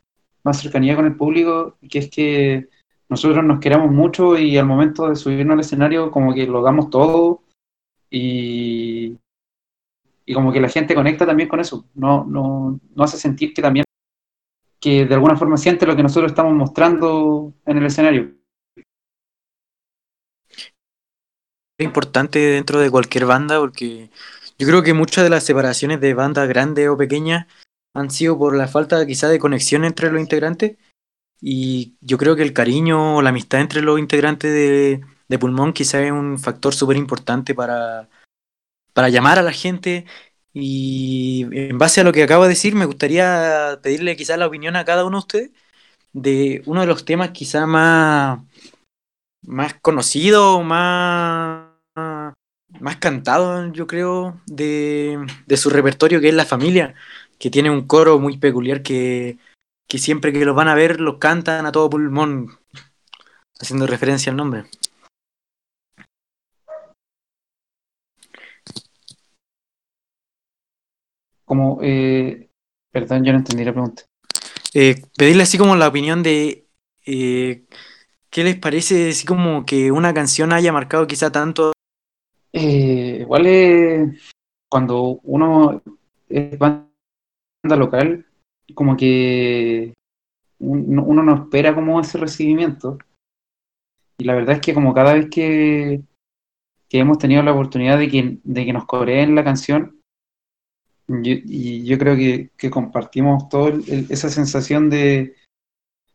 más 0.43 0.59
cercanía 0.59 0.97
con 0.97 1.05
el 1.05 1.15
público, 1.15 1.77
que 1.89 1.99
es 1.99 2.09
que 2.09 2.67
nosotros 3.07 3.45
nos 3.45 3.61
queremos 3.61 3.89
mucho 3.91 4.37
y 4.37 4.57
al 4.57 4.65
momento 4.65 5.07
de 5.07 5.15
subirnos 5.15 5.53
al 5.53 5.61
escenario 5.61 6.11
como 6.11 6.33
que 6.33 6.45
lo 6.47 6.61
damos 6.61 6.89
todo 6.89 7.43
y, 8.09 9.15
y 10.25 10.33
como 10.33 10.51
que 10.51 10.59
la 10.59 10.67
gente 10.67 10.95
conecta 10.95 11.25
también 11.25 11.47
con 11.47 11.61
eso, 11.61 11.85
no, 11.95 12.25
no, 12.25 12.77
no 12.93 13.03
hace 13.05 13.17
sentir 13.17 13.53
que 13.53 13.61
también 13.61 13.84
que 14.85 15.03
de 15.03 15.15
alguna 15.15 15.35
forma 15.35 15.57
siente 15.57 15.87
lo 15.87 15.95
que 15.95 16.03
nosotros 16.03 16.31
estamos 16.31 16.53
mostrando 16.53 17.55
en 17.65 17.77
el 17.77 17.87
escenario. 17.87 18.35
Es 21.75 21.83
importante 21.83 22.37
dentro 22.37 22.79
de 22.79 22.91
cualquier 22.91 23.25
banda 23.25 23.59
porque 23.59 24.11
yo 24.59 24.67
creo 24.67 24.83
que 24.83 24.93
muchas 24.93 25.23
de 25.23 25.31
las 25.31 25.43
separaciones 25.43 25.99
de 26.01 26.13
bandas 26.13 26.47
grandes 26.47 26.87
o 26.87 26.95
pequeñas 26.97 27.47
han 27.95 28.11
sido 28.11 28.37
por 28.37 28.55
la 28.55 28.67
falta 28.67 29.03
quizá 29.07 29.27
de 29.27 29.39
conexión 29.39 29.85
entre 29.85 30.11
los 30.11 30.21
integrantes 30.21 30.77
y 31.41 31.95
yo 32.01 32.19
creo 32.19 32.35
que 32.35 32.43
el 32.43 32.53
cariño 32.53 33.17
o 33.17 33.21
la 33.23 33.29
amistad 33.29 33.61
entre 33.61 33.81
los 33.81 33.97
integrantes 33.97 34.53
de, 34.53 35.01
de 35.27 35.39
Pulmón 35.39 35.73
quizá 35.73 35.99
es 36.03 36.11
un 36.11 36.37
factor 36.37 36.75
súper 36.75 36.97
importante 36.97 37.55
para, 37.55 38.07
para 38.93 39.09
llamar 39.09 39.39
a 39.39 39.41
la 39.41 39.51
gente 39.51 40.05
y 40.55 41.45
en 41.51 41.77
base 41.77 42.01
a 42.01 42.03
lo 42.03 42.13
que 42.13 42.23
acabo 42.23 42.43
de 42.43 42.49
decir 42.49 42.75
me 42.75 42.85
gustaría 42.85 43.79
pedirle 43.83 44.15
quizá 44.15 44.37
la 44.37 44.47
opinión 44.47 44.75
a 44.75 44.85
cada 44.85 45.05
uno 45.05 45.17
de 45.17 45.19
ustedes 45.19 45.51
de 46.13 46.63
uno 46.65 46.81
de 46.81 46.87
los 46.87 47.05
temas 47.05 47.31
quizá 47.31 47.67
más 47.67 48.39
más 49.47 49.75
conocido, 49.81 50.61
más, 50.63 51.69
más 52.79 52.97
cantado, 52.97 53.71
yo 53.71 53.87
creo, 53.87 54.39
de, 54.45 55.25
de 55.45 55.57
su 55.57 55.69
repertorio, 55.69 56.21
que 56.21 56.29
es 56.29 56.35
La 56.35 56.45
Familia, 56.45 56.95
que 57.39 57.49
tiene 57.49 57.69
un 57.69 57.87
coro 57.87 58.19
muy 58.19 58.37
peculiar 58.37 58.81
que, 58.81 59.37
que 59.87 59.97
siempre 59.97 60.33
que 60.33 60.45
los 60.45 60.55
van 60.55 60.67
a 60.67 60.75
ver 60.75 60.99
los 60.99 61.17
cantan 61.17 61.65
a 61.65 61.71
todo 61.71 61.89
pulmón, 61.89 62.57
haciendo 63.59 63.87
referencia 63.87 64.31
al 64.31 64.37
nombre. 64.37 64.65
Como, 71.45 71.79
eh, 71.81 72.49
perdón, 72.91 73.23
yo 73.23 73.31
no 73.31 73.39
entendí 73.39 73.63
la 73.63 73.71
pregunta. 73.71 74.03
Eh, 74.73 75.01
pedirle 75.17 75.43
así 75.43 75.57
como 75.57 75.75
la 75.75 75.87
opinión 75.87 76.23
de 76.23 76.65
eh, 77.05 77.65
qué 78.29 78.43
les 78.43 78.57
parece 78.57 79.09
así 79.09 79.25
como 79.25 79.65
que 79.65 79.91
una 79.91 80.13
canción 80.13 80.51
haya 80.51 80.73
marcado 80.73 81.07
quizá 81.07 81.31
tanto 81.31 81.71
Eh, 82.51 83.19
igual 83.21 83.45
es 83.45 84.33
cuando 84.69 85.19
uno 85.23 85.81
es 86.29 86.57
banda 86.57 86.87
local, 87.63 88.25
como 88.73 88.97
que 88.97 89.93
un- 90.59 90.99
uno 90.99 91.21
no 91.23 91.35
espera 91.35 91.75
como 91.75 91.99
ese 91.99 92.17
recibimiento. 92.17 92.97
Y 94.17 94.23
la 94.23 94.35
verdad 94.35 94.55
es 94.55 94.61
que 94.61 94.73
como 94.73 94.93
cada 94.93 95.13
vez 95.13 95.29
que, 95.29 96.01
que 96.89 96.99
hemos 96.99 97.17
tenido 97.17 97.43
la 97.43 97.51
oportunidad 97.51 97.99
de 97.99 98.09
que, 98.09 98.37
de 98.43 98.65
que 98.65 98.73
nos 98.73 98.85
coreen 98.85 99.35
la 99.35 99.43
canción, 99.43 99.99
yo- 101.07 101.39
y 101.45 101.83
yo 101.85 101.97
creo 101.97 102.15
que, 102.15 102.49
que 102.57 102.69
compartimos 102.69 103.47
toda 103.49 103.73
esa 104.09 104.29
sensación 104.29 104.89
de, 104.89 105.35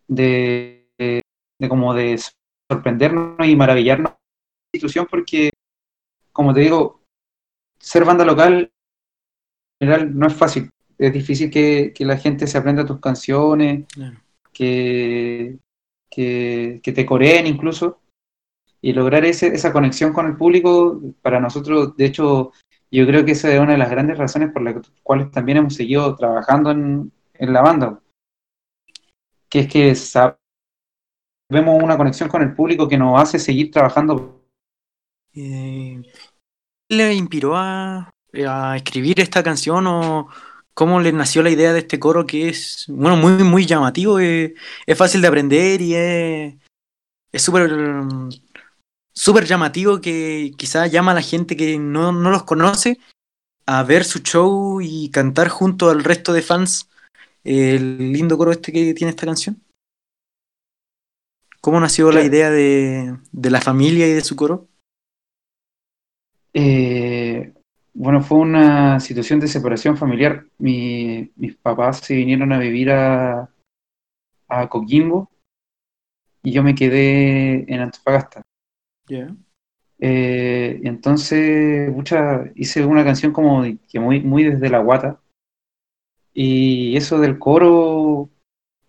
de, 0.08 0.86
de 0.98 1.68
como 1.68 1.94
de 1.94 2.18
sorprendernos 2.70 3.46
y 3.46 3.56
maravillarnos 3.56 4.10
la 4.12 4.18
institución 4.74 5.06
porque 5.10 5.50
como 6.32 6.54
te 6.54 6.60
digo, 6.60 7.02
ser 7.78 8.04
banda 8.04 8.24
local 8.24 8.70
en 9.80 9.88
general 9.88 10.18
no 10.18 10.26
es 10.26 10.34
fácil. 10.34 10.70
Es 10.98 11.12
difícil 11.12 11.50
que, 11.50 11.92
que 11.94 12.04
la 12.04 12.16
gente 12.18 12.46
se 12.46 12.58
aprenda 12.58 12.84
tus 12.86 13.00
canciones, 13.00 13.86
Claro. 13.92 14.20
que, 14.52 15.58
que, 16.10 16.80
que 16.82 16.92
te 16.92 17.06
coreen 17.06 17.46
incluso. 17.46 18.00
Y 18.82 18.92
lograr 18.92 19.24
ese, 19.24 19.48
esa 19.48 19.72
conexión 19.72 20.12
con 20.12 20.26
el 20.26 20.36
público, 20.36 21.00
para 21.22 21.40
nosotros, 21.40 21.96
de 21.96 22.04
hecho, 22.06 22.52
yo 22.90 23.06
creo 23.06 23.24
que 23.24 23.32
esa 23.32 23.52
es 23.52 23.60
una 23.60 23.72
de 23.72 23.78
las 23.78 23.90
grandes 23.90 24.18
razones 24.18 24.50
por 24.52 24.62
las 24.62 24.76
cuales 25.02 25.30
también 25.30 25.58
hemos 25.58 25.74
seguido 25.74 26.14
trabajando 26.16 26.70
en, 26.70 27.12
la 27.38 27.62
banda. 27.62 28.00
que 29.48 29.60
es 29.60 29.68
que 29.68 29.94
vemos 31.48 31.82
una 31.82 31.96
conexión 31.96 32.28
con 32.28 32.42
el 32.42 32.54
público 32.54 32.88
que 32.88 32.98
nos 32.98 33.20
hace 33.20 33.38
seguir 33.38 33.70
trabajando. 33.70 34.44
Eh, 35.34 36.02
¿qué 36.88 36.96
le 36.96 37.14
inspiró 37.14 37.56
a, 37.56 38.12
escribir 38.76 39.20
esta 39.20 39.42
canción 39.42 39.86
o 39.86 40.28
cómo 40.74 41.00
le 41.00 41.12
nació 41.12 41.42
la 41.42 41.50
idea 41.50 41.72
de 41.72 41.80
este 41.80 41.98
coro 41.98 42.26
que 42.26 42.48
es, 42.48 42.86
bueno, 42.88 43.16
muy, 43.16 43.44
muy 43.44 43.66
llamativo, 43.66 44.20
eh, 44.20 44.54
es 44.86 44.98
fácil 44.98 45.20
de 45.20 45.28
aprender 45.28 45.80
y 45.80 45.94
es 45.94 46.54
es 47.32 47.42
súper 47.42 47.70
mm, 47.72 48.30
súper 49.20 49.44
llamativo 49.44 50.00
que 50.00 50.52
quizás 50.56 50.90
llama 50.90 51.12
a 51.12 51.16
la 51.16 51.20
gente 51.20 51.54
que 51.54 51.78
no, 51.78 52.10
no 52.10 52.30
los 52.30 52.44
conoce 52.44 52.98
a 53.66 53.82
ver 53.82 54.04
su 54.04 54.20
show 54.20 54.80
y 54.80 55.10
cantar 55.10 55.48
junto 55.48 55.90
al 55.90 56.02
resto 56.02 56.32
de 56.32 56.40
fans 56.40 56.88
el 57.44 58.12
lindo 58.14 58.38
coro 58.38 58.50
este 58.50 58.72
que 58.72 58.94
tiene 58.94 59.10
esta 59.10 59.26
canción. 59.26 59.62
¿Cómo 61.60 61.78
nació 61.78 62.10
la 62.10 62.22
idea 62.22 62.50
de, 62.50 63.14
de 63.30 63.50
la 63.50 63.60
familia 63.60 64.08
y 64.08 64.12
de 64.12 64.22
su 64.22 64.36
coro? 64.36 64.68
Eh, 66.54 67.52
bueno, 67.92 68.22
fue 68.22 68.38
una 68.38 69.00
situación 69.00 69.38
de 69.38 69.48
separación 69.48 69.98
familiar. 69.98 70.46
Mi- 70.56 71.30
mis 71.36 71.56
papás 71.56 71.98
se 71.98 72.14
vinieron 72.14 72.52
a 72.54 72.58
vivir 72.58 72.90
a, 72.90 73.50
a 74.48 74.68
Coquimbo 74.70 75.30
y 76.42 76.52
yo 76.52 76.62
me 76.62 76.74
quedé 76.74 77.70
en 77.70 77.80
Antofagasta. 77.80 78.40
Eh, 79.98 80.80
entonces, 80.84 81.90
hice 82.54 82.84
una 82.84 83.04
canción 83.04 83.32
como 83.32 83.62
que 83.88 84.00
muy, 84.00 84.20
muy 84.20 84.44
desde 84.44 84.70
la 84.70 84.78
guata. 84.80 85.20
Y 86.32 86.96
eso 86.96 87.18
del 87.18 87.38
coro, 87.38 88.30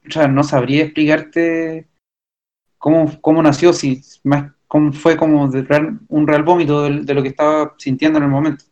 pucha, 0.04 0.28
no 0.28 0.44
sabría 0.44 0.84
explicarte 0.84 1.88
cómo, 2.78 3.20
cómo 3.22 3.44
nació, 3.44 3.74
si 3.74 4.02
más 4.24 4.52
cómo 4.68 4.94
fue 4.94 5.18
como 5.18 5.50
de 5.50 5.64
real- 5.64 6.00
un 6.10 6.28
real 6.28 6.44
vómito 6.44 6.84
de, 6.84 7.02
de 7.02 7.14
lo 7.14 7.22
que 7.24 7.30
estaba 7.30 7.76
sintiendo 7.78 8.18
en 8.20 8.26
el 8.26 8.30
momento. 8.32 8.66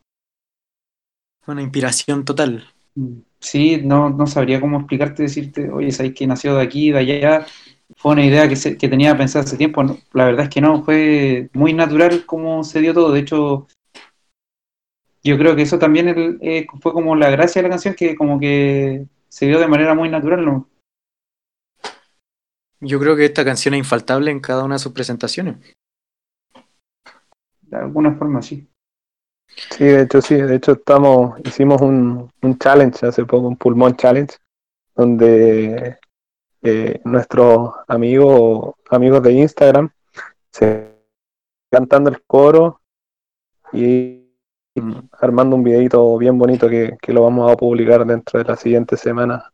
Fue 1.42 1.54
una 1.54 1.64
inspiración 1.64 2.24
total. 2.26 2.64
Sí, 3.40 3.82
no, 3.84 4.10
no 4.10 4.28
sabría 4.28 4.60
cómo 4.60 4.78
explicarte, 4.80 5.24
decirte, 5.24 5.70
oye, 5.70 5.92
sabes 5.92 6.14
que 6.14 6.28
nació 6.28 6.56
de 6.56 6.64
aquí, 6.64 6.92
de 6.92 7.00
allá. 7.00 7.46
Fue 8.00 8.14
una 8.14 8.26
idea 8.26 8.48
que, 8.50 8.56
se- 8.56 8.78
que 8.78 8.88
tenía 8.90 9.16
pensada 9.18 9.44
hace 9.46 9.58
tiempo. 9.58 9.84
La 10.14 10.26
verdad 10.26 10.46
es 10.46 10.50
que 10.50 10.62
no, 10.62 10.84
fue 10.84 11.50
muy 11.54 11.74
natural 11.74 12.26
como 12.26 12.64
se 12.64 12.80
dio 12.80 12.94
todo. 12.94 13.12
De 13.12 13.20
hecho, 13.20 13.68
yo 15.24 15.38
creo 15.38 15.56
que 15.56 15.64
eso 15.64 15.80
también 15.80 16.08
el- 16.08 16.38
eh, 16.42 16.66
fue 16.82 16.94
como 16.94 17.16
la 17.16 17.30
gracia 17.30 17.62
de 17.62 17.68
la 17.68 17.72
canción, 17.72 17.94
que 17.96 18.16
como 18.16 18.40
que 18.40 19.06
se 19.28 19.46
dio 19.48 19.60
de 19.60 19.68
manera 19.68 19.94
muy 19.94 20.10
natural, 20.10 20.46
¿no? 20.46 20.70
Yo 22.82 23.00
creo 23.00 23.16
que 23.16 23.26
esta 23.26 23.46
canción 23.46 23.74
es 23.74 23.80
infaltable 23.80 24.32
en 24.32 24.40
cada 24.40 24.64
una 24.64 24.76
de 24.76 24.80
sus 24.80 24.94
presentaciones. 24.94 25.58
De 27.62 27.78
alguna 27.78 28.16
forma, 28.16 28.42
sí. 28.42 28.68
Sí, 29.72 29.84
de 29.86 30.04
hecho 30.04 30.22
sí, 30.22 30.36
de 30.36 30.56
hecho 30.56 30.74
estamos, 30.74 31.40
hicimos 31.44 31.82
un, 31.82 32.30
un 32.42 32.58
challenge 32.58 33.06
hace 33.06 33.26
poco, 33.26 33.48
un 33.48 33.58
pulmón 33.58 33.96
challenge, 33.96 34.38
donde 34.96 35.98
eh, 36.62 37.00
nuestros 37.06 37.72
amigos, 37.88 38.76
amigos 38.90 39.24
de 39.24 39.34
Instagram 39.34 39.90
se 40.52 40.96
cantando 41.72 42.10
el 42.10 42.22
coro 42.24 42.82
y, 43.72 44.16
armando 45.20 45.56
un 45.56 45.64
videito 45.64 46.18
bien 46.18 46.38
bonito 46.38 46.70
que, 46.70 46.98
que 47.02 47.14
lo 47.14 47.24
vamos 47.24 47.52
a 47.52 47.58
publicar 47.58 48.06
dentro 48.06 48.40
de 48.40 48.46
la 48.46 48.56
siguiente 48.56 48.98
semana. 48.98 49.52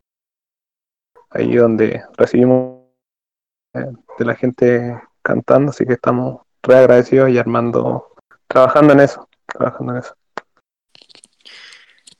Ahí 1.29 1.55
donde 1.55 2.03
recibimos 2.17 2.83
eh, 3.73 3.91
de 4.19 4.25
la 4.25 4.35
gente 4.35 5.01
cantando, 5.21 5.71
así 5.71 5.85
que 5.85 5.93
estamos 5.93 6.41
re 6.63 6.77
agradecidos 6.77 7.29
y 7.29 7.37
armando, 7.37 8.13
trabajando 8.47 8.93
en 8.93 9.01
eso, 9.01 9.27
trabajando 9.45 9.93
en 9.93 9.99
eso. 9.99 10.15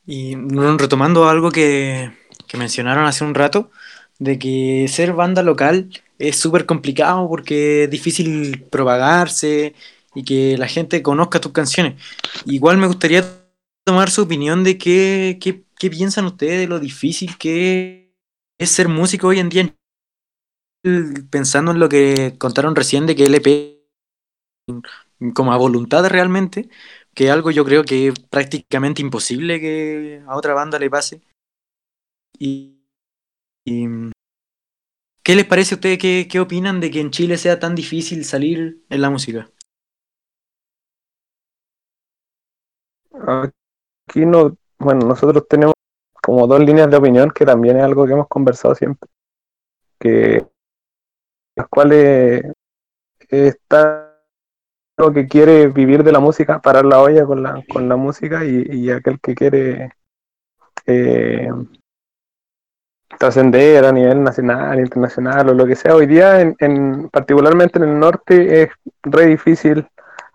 Y 0.05 0.35
retomando 0.77 1.29
algo 1.29 1.49
que, 1.51 2.11
que 2.47 2.57
mencionaron 2.57 3.05
hace 3.05 3.23
un 3.23 3.33
rato, 3.33 3.71
de 4.19 4.39
que 4.39 4.87
ser 4.87 5.13
banda 5.13 5.43
local 5.43 5.89
es 6.19 6.37
súper 6.37 6.65
complicado 6.65 7.27
porque 7.27 7.83
es 7.83 7.89
difícil 7.89 8.63
propagarse 8.71 9.75
y 10.13 10.23
que 10.23 10.57
la 10.57 10.67
gente 10.67 11.01
conozca 11.01 11.41
tus 11.41 11.51
canciones. 11.51 12.01
Igual 12.45 12.77
me 12.77 12.87
gustaría 12.87 13.25
tomar 13.83 14.09
su 14.09 14.21
opinión 14.21 14.63
de 14.63 14.77
qué, 14.77 15.37
qué, 15.41 15.63
qué 15.77 15.89
piensan 15.89 16.25
ustedes 16.25 16.59
de 16.59 16.67
lo 16.67 16.79
difícil 16.79 17.37
que 17.37 18.13
es 18.57 18.69
ser 18.69 18.87
músico 18.87 19.27
hoy 19.27 19.39
en 19.39 19.49
día, 19.49 19.75
pensando 21.29 21.71
en 21.71 21.79
lo 21.79 21.89
que 21.89 22.35
contaron 22.37 22.75
recién 22.75 23.05
de 23.05 23.15
que 23.15 23.25
LP 23.25 23.75
como 25.33 25.53
a 25.53 25.57
voluntad 25.57 26.05
realmente, 26.07 26.69
que 27.13 27.29
algo 27.29 27.51
yo 27.51 27.63
creo 27.65 27.83
que 27.83 28.09
es 28.09 28.19
prácticamente 28.19 29.01
imposible 29.01 29.59
que 29.59 30.23
a 30.27 30.35
otra 30.35 30.53
banda 30.53 30.79
le 30.79 30.89
pase. 30.89 31.21
Y, 32.37 32.74
y, 33.65 33.87
¿qué 35.23 35.35
les 35.35 35.45
parece 35.45 35.73
a 35.73 35.77
ustedes? 35.77 35.97
¿Qué, 35.97 36.27
¿Qué 36.29 36.39
opinan 36.39 36.79
de 36.79 36.91
que 36.91 37.01
en 37.01 37.11
Chile 37.11 37.37
sea 37.37 37.59
tan 37.59 37.75
difícil 37.75 38.23
salir 38.23 38.83
en 38.89 39.01
la 39.01 39.09
música? 39.09 39.49
Aquí 43.11 44.25
no, 44.25 44.55
bueno, 44.77 45.07
nosotros 45.07 45.47
tenemos 45.49 45.73
como 46.21 46.47
dos 46.47 46.59
líneas 46.59 46.89
de 46.89 46.97
opinión 46.97 47.31
que 47.31 47.45
también 47.45 47.77
es 47.77 47.83
algo 47.83 48.05
que 48.05 48.13
hemos 48.13 48.27
conversado 48.27 48.75
siempre, 48.75 49.09
que 49.99 50.45
las 51.55 51.67
cuales 51.69 52.43
está 53.29 54.15
lo 54.97 55.11
que 55.11 55.27
quiere 55.27 55.67
vivir 55.67 56.03
de 56.03 56.11
la 56.11 56.19
música, 56.19 56.61
parar 56.61 56.85
la 56.85 57.01
olla 57.01 57.25
con 57.25 57.43
la, 57.43 57.63
con 57.71 57.89
la 57.89 57.95
música 57.95 58.45
y, 58.45 58.65
y 58.69 58.91
aquel 58.91 59.19
que 59.19 59.35
quiere 59.35 59.91
eh, 60.85 61.49
trascender 63.19 63.85
a 63.85 63.91
nivel 63.91 64.23
nacional, 64.23 64.79
internacional 64.79 65.49
o 65.49 65.53
lo 65.53 65.65
que 65.65 65.75
sea. 65.75 65.95
Hoy 65.95 66.05
día, 66.05 66.41
en, 66.41 66.55
en, 66.59 67.09
particularmente 67.09 67.79
en 67.79 67.85
el 67.85 67.99
norte, 67.99 68.63
es 68.63 68.69
re 69.03 69.27
difícil. 69.27 69.87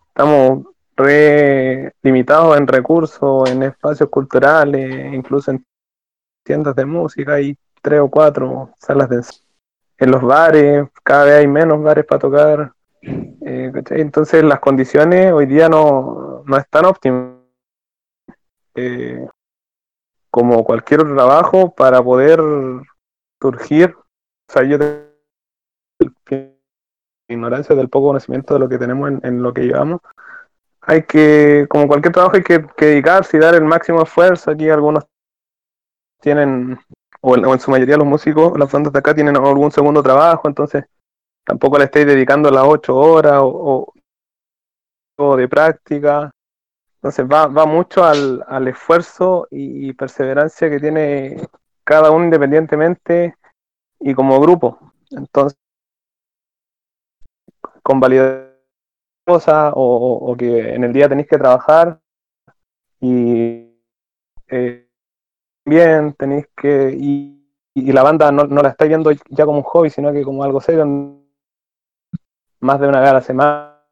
Estamos 0.09 0.65
re 0.97 1.93
limitados 2.03 2.57
en 2.57 2.67
recursos, 2.67 3.51
en 3.51 3.63
espacios 3.63 4.09
culturales, 4.09 5.13
incluso 5.13 5.51
en 5.51 5.65
tiendas 6.45 6.75
de 6.75 6.85
música, 6.85 7.35
hay 7.35 7.57
tres 7.83 8.01
o 8.01 8.09
cuatro 8.09 8.71
salas 8.79 9.09
de. 9.09 9.21
En 9.99 10.11
los 10.11 10.23
bares, 10.23 10.89
cada 11.05 11.25
vez 11.27 11.35
hay 11.35 11.47
menos 11.47 11.83
bares 11.83 12.07
para 12.07 12.19
tocar. 12.19 12.73
Eh, 13.03 13.73
Entonces 13.91 14.43
las 14.43 14.59
condiciones 14.61 15.33
hoy 15.33 15.47
día 15.47 15.69
no, 15.69 16.43
no 16.47 16.57
están 16.57 16.87
óptimas. 16.87 17.37
Eh, 18.75 19.27
como 20.31 20.65
cualquier 20.65 21.01
otro 21.01 21.15
trabajo, 21.15 21.75
para 21.75 22.03
poder 22.03 22.41
surgir, 23.41 23.95
o 23.97 24.53
sea, 24.53 24.65
yo 24.65 24.79
tengo 24.79 25.11
ignorancia 27.29 27.75
del 27.75 27.89
poco 27.89 28.09
conocimiento 28.09 28.55
de 28.55 28.61
lo 28.61 28.69
que 28.69 28.79
tenemos 28.79 29.11
en, 29.23 29.43
lo 29.43 29.53
que 29.53 29.63
llevamos, 29.63 30.01
hay 30.83 31.03
que, 31.05 31.67
como 31.69 31.87
cualquier 31.87 32.13
trabajo, 32.13 32.37
hay 32.37 32.43
que, 32.43 32.65
dedicarse 32.79 33.37
y 33.37 33.41
dar 33.41 33.55
el 33.55 33.65
máximo 33.65 34.03
esfuerzo. 34.03 34.51
Aquí 34.51 34.69
algunos 34.69 35.05
tienen, 36.21 36.79
o 37.21 37.37
en, 37.37 37.45
o 37.45 37.53
en, 37.53 37.61
su 37.61 37.71
mayoría 37.71 37.97
los 37.97 38.07
músicos, 38.07 38.59
las 38.59 38.71
bandas 38.73 38.93
de 38.93 38.99
acá 38.99 39.15
tienen 39.15 39.37
algún 39.37 39.71
segundo 39.71 40.03
trabajo, 40.03 40.49
entonces 40.49 40.85
tampoco 41.45 41.79
le 41.79 41.85
estáis 41.85 42.07
dedicando 42.07 42.51
las 42.51 42.65
ocho 42.67 42.97
horas 42.97 43.41
o, 43.41 43.47
o, 43.47 43.93
o, 45.19 45.37
de 45.37 45.49
práctica. 45.49 46.31
Entonces 47.03 47.25
va, 47.27 47.47
va 47.47 47.65
mucho 47.65 48.05
al, 48.05 48.45
al 48.47 48.69
esfuerzo 48.69 49.49
y, 49.51 49.91
perseverancia 49.95 50.69
que 50.69 50.79
tiene 50.79 51.49
cada 51.83 52.11
uno 52.11 52.27
independientemente 52.27 53.37
y 54.01 54.13
como 54.15 54.39
grupo. 54.39 54.79
Entonces, 55.11 55.59
con 57.83 58.01
validez 58.01 58.51
cosas 59.27 59.73
o, 59.75 60.19
o, 60.31 60.37
que 60.37 60.75
en 60.75 60.85
el 60.85 60.93
día 60.93 61.09
tenéis 61.09 61.29
que 61.29 61.39
trabajar 61.39 62.01
y 63.01 63.67
eh, 64.49 64.87
bien 65.65 66.13
tenéis 66.15 66.49
que 66.55 66.95
y, 66.99 67.47
y, 67.75 67.93
la 67.93 68.03
banda 68.03 68.31
no, 68.31 68.45
no 68.45 68.61
la 68.61 68.71
estáis 68.71 68.91
viendo 68.91 69.11
ya 69.31 69.47
como 69.47 69.59
un 69.59 69.65
hobby 69.65 69.91
sino 69.91 70.13
que 70.13 70.23
como 70.23 70.45
algo 70.45 70.61
serio 70.61 70.85
más 72.61 72.81
de 72.81 72.89
una 72.89 73.01
vez 73.01 73.11
a 73.11 73.15
la 73.15 73.23
semana 73.23 73.85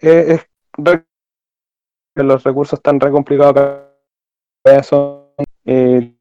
eh, 0.00 0.26
es 0.28 0.46
los 2.22 2.42
recursos 2.44 2.78
están 2.78 3.00
re 3.00 3.10
complicados 3.10 3.82
eh, 5.64 6.14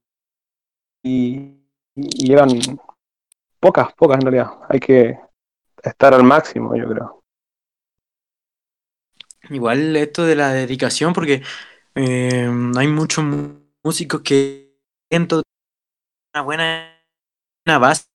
y, 1.03 1.55
y 1.95 2.27
llegan 2.27 2.49
pocas 3.59 3.93
pocas 3.93 4.17
en 4.17 4.21
realidad. 4.21 4.51
Hay 4.69 4.79
que 4.79 5.19
estar 5.83 6.13
al 6.13 6.23
máximo 6.23 6.75
yo 6.75 6.87
creo. 6.89 7.23
Igual 9.49 9.95
esto 9.95 10.25
de 10.25 10.35
la 10.35 10.53
dedicación, 10.53 11.13
porque 11.13 11.41
eh, 11.95 12.49
hay 12.77 12.87
muchos 12.87 13.25
músicos 13.83 14.21
que 14.21 14.77
tienen 15.09 15.27
una 16.33 16.43
buena, 16.43 17.03
buena 17.65 17.79
base 17.79 18.05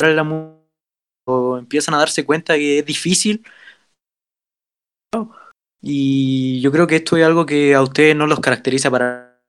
la 0.00 0.24
mu- 0.24 0.56
o 1.26 1.58
empiezan 1.58 1.94
a 1.94 1.98
darse 1.98 2.24
cuenta 2.24 2.54
que 2.54 2.78
es 2.78 2.86
difícil. 2.86 3.44
Y 5.80 6.60
yo 6.60 6.72
creo 6.72 6.86
que 6.86 6.96
esto 6.96 7.16
es 7.16 7.24
algo 7.24 7.46
que 7.46 7.74
a 7.74 7.82
ustedes 7.82 8.16
no 8.16 8.26
los 8.26 8.40
caracteriza 8.40 8.90
para 8.90 9.40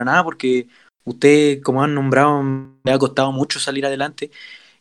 nada, 0.00 0.24
porque 0.24 0.68
ustedes, 1.04 1.62
como 1.62 1.82
han 1.82 1.94
nombrado, 1.94 2.42
le 2.84 2.92
ha 2.92 2.98
costado 2.98 3.32
mucho 3.32 3.58
salir 3.60 3.86
adelante. 3.86 4.30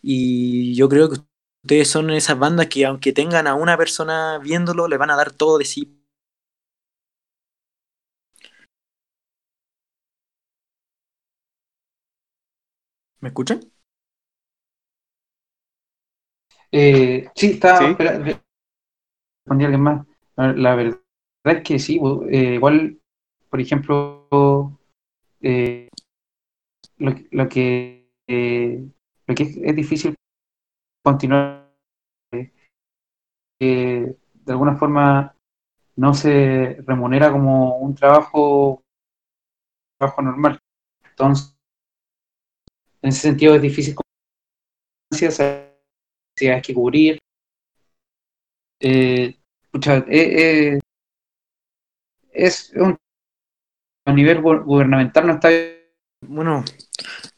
Y 0.02 0.76
yo 0.76 0.89
creo 0.89 1.10
que 1.10 1.20
ustedes 1.64 1.89
son 1.89 2.10
esas 2.12 2.39
bandas 2.39 2.68
que 2.68 2.86
aunque 2.86 3.14
tengan 3.14 3.47
a 3.47 3.56
una 3.56 3.78
persona 3.78 4.39
viéndolo, 4.39 4.88
le 4.88 4.97
van 4.97 5.12
a 5.12 5.16
dar 5.18 5.32
todo 5.32 5.58
de 5.58 5.66
sí. 5.66 5.95
¿Me 13.22 13.30
escuchan? 13.30 13.72
Eh, 16.72 17.28
sí, 17.36 17.52
está. 17.52 17.78
Sí. 17.78 17.86
espera, 17.86 18.14
espera. 18.14 18.43
Respondí 19.45 19.64
a 19.64 19.68
alguien 19.68 19.82
más. 19.82 20.09
La, 20.40 20.54
la 20.54 20.74
verdad 20.76 21.02
es 21.44 21.64
que 21.64 21.80
sí, 21.80 22.00
eh, 22.30 22.54
igual, 22.54 22.98
por 23.50 23.60
ejemplo, 23.60 24.80
eh, 25.42 25.90
lo, 26.98 27.14
lo 27.32 27.50
que, 27.50 28.10
eh, 28.26 28.90
lo 29.28 29.36
que 29.36 29.44
es, 29.44 29.76
difícil 29.76 30.16
continuar, 31.04 31.76
eh, 32.32 32.54
de 33.60 34.18
alguna 34.48 34.78
forma 34.78 35.36
no 35.98 36.14
se 36.14 36.78
remunera 36.88 37.34
como 37.34 37.76
un 37.80 37.94
trabajo, 37.94 38.82
trabajo 39.98 40.22
normal. 40.22 40.58
Entonces, 41.04 41.54
en 43.02 43.10
ese 43.10 43.20
sentido 43.20 43.56
es 43.56 43.62
difícil 43.62 43.94
hay 46.40 46.62
que 46.62 46.74
cubrir. 46.74 47.20
Eh, 48.80 49.39
eh, 49.74 50.76
eh, 50.76 50.80
es 52.34 52.72
un 52.76 52.97
a 54.05 54.13
nivel 54.13 54.41
gu- 54.41 54.63
gubernamental 54.63 55.28
no 55.28 55.34
está 55.34 55.49
Bueno, 56.22 56.63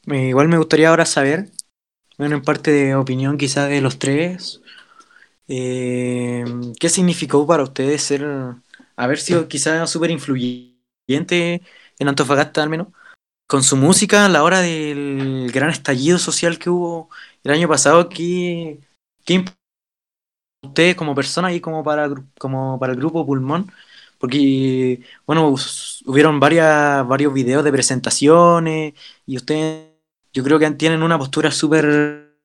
igual 0.08 0.48
me 0.48 0.58
gustaría 0.58 0.90
ahora 0.90 1.06
saber, 1.06 1.50
bueno, 2.18 2.38
en 2.38 2.42
parte 2.44 2.72
de 2.72 2.96
opinión 2.96 3.38
quizás 3.38 3.70
de 3.70 3.82
los 3.82 4.00
tres, 4.00 4.62
eh, 5.48 6.46
¿qué 6.80 6.90
significó 6.90 7.46
para 7.48 7.64
ustedes 7.64 8.04
ser, 8.04 8.26
haber 8.96 9.20
sido 9.20 9.48
quizás 9.48 9.90
súper 9.90 10.12
influyente 10.12 11.62
en 12.00 12.08
Antofagasta 12.08 12.64
al 12.64 12.70
menos, 12.70 12.88
con 13.48 13.64
su 13.64 13.78
música 13.78 14.26
a 14.26 14.30
la 14.30 14.44
hora 14.44 14.62
del 14.62 15.52
gran 15.54 15.70
estallido 15.72 16.20
social 16.20 16.60
que 16.60 16.70
hubo 16.70 17.10
el 17.44 17.52
año 17.52 17.68
pasado? 17.68 18.10
¿Qué, 18.10 18.80
qué 19.26 19.46
ustedes 20.62 20.96
como 20.96 21.16
persona 21.16 21.54
y 21.54 21.60
como 21.60 21.84
para, 21.84 22.10
como 22.38 22.80
para 22.80 22.94
el 22.94 23.00
grupo 23.00 23.26
Pulmón? 23.26 23.72
Porque, 24.20 25.04
bueno, 25.26 25.56
hubieron 26.06 26.40
varias, 26.40 27.08
varios 27.08 27.34
videos 27.34 27.64
de 27.64 27.72
presentaciones 27.72 28.94
y 29.26 29.38
ustedes, 29.38 29.90
yo 30.32 30.44
creo 30.44 30.60
que 30.60 30.70
tienen 30.72 31.02
una 31.02 31.18
postura 31.18 31.50
súper 31.52 32.38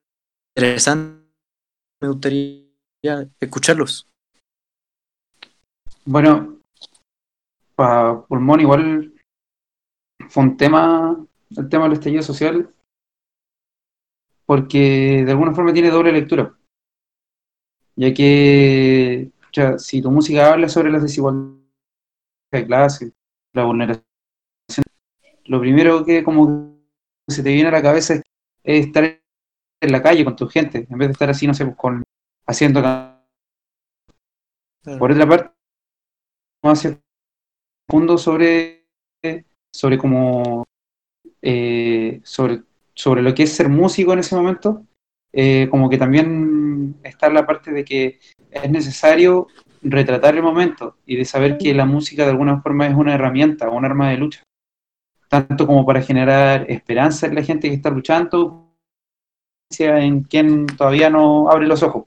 interesante. 0.55 1.23
Me 2.01 2.07
gustaría 2.09 2.67
escucharlos. 3.39 4.07
Bueno, 6.05 6.57
para 7.75 8.21
Pulmón 8.21 8.61
igual 8.61 9.13
fue 10.29 10.43
un 10.43 10.57
tema, 10.57 11.15
el 11.55 11.69
tema 11.69 11.83
del 11.83 11.93
estallido 11.93 12.23
social, 12.23 12.73
porque 14.47 15.23
de 15.25 15.31
alguna 15.31 15.53
forma 15.53 15.73
tiene 15.73 15.91
doble 15.91 16.11
lectura. 16.11 16.56
Ya 17.97 18.13
que 18.13 19.31
pucha, 19.41 19.77
si 19.79 20.01
tu 20.01 20.11
música 20.11 20.53
habla 20.53 20.69
sobre 20.69 20.91
las 20.91 21.01
desigualdades 21.01 21.57
de 22.51 22.65
clase, 22.65 23.11
la 23.53 23.65
vulneración, 23.65 24.05
lo 25.45 25.59
primero 25.59 26.05
que 26.05 26.23
como 26.23 26.77
se 27.27 27.43
te 27.43 27.51
viene 27.51 27.69
a 27.69 27.71
la 27.71 27.81
cabeza 27.81 28.13
es, 28.13 28.21
es 28.63 28.85
estar 28.85 29.03
en 29.03 29.91
la 29.91 30.01
calle 30.01 30.23
con 30.23 30.35
tu 30.35 30.47
gente, 30.47 30.87
en 30.89 30.97
vez 30.97 31.09
de 31.09 31.11
estar 31.13 31.29
así, 31.29 31.47
no 31.47 31.53
sé, 31.53 31.65
pues, 31.65 31.75
con, 31.75 32.03
haciendo... 32.45 32.81
Por 34.99 35.11
otra 35.11 35.27
parte, 35.27 35.51
vamos 36.63 36.85
a 36.85 36.87
hacer 36.87 37.01
profundo 37.85 38.17
sobre, 38.17 38.85
sobre 39.73 39.97
cómo 39.97 40.63
eh, 41.41 42.21
sobre, 42.23 42.63
sobre 42.93 43.21
lo 43.21 43.33
que 43.33 43.43
es 43.43 43.53
ser 43.53 43.69
músico 43.69 44.13
en 44.13 44.19
ese 44.19 44.35
momento, 44.35 44.85
eh, 45.33 45.67
como 45.69 45.89
que 45.89 45.97
también 45.97 46.56
está 47.03 47.29
la 47.29 47.45
parte 47.45 47.71
de 47.71 47.83
que 47.83 48.19
es 48.51 48.69
necesario 48.69 49.47
retratar 49.81 50.35
el 50.35 50.43
momento 50.43 50.97
y 51.05 51.15
de 51.15 51.25
saber 51.25 51.57
que 51.57 51.73
la 51.73 51.85
música 51.85 52.23
de 52.23 52.31
alguna 52.31 52.61
forma 52.61 52.87
es 52.87 52.95
una 52.95 53.13
herramienta, 53.13 53.69
un 53.69 53.85
arma 53.85 54.09
de 54.09 54.17
lucha, 54.17 54.43
tanto 55.29 55.67
como 55.67 55.85
para 55.85 56.01
generar 56.01 56.69
esperanza 56.69 57.27
en 57.27 57.35
la 57.35 57.43
gente 57.43 57.69
que 57.69 57.75
está 57.75 57.89
luchando, 57.89 58.73
en 59.77 60.23
quien 60.23 60.65
todavía 60.65 61.09
no 61.09 61.49
abre 61.49 61.67
los 61.67 61.83
ojos. 61.83 62.05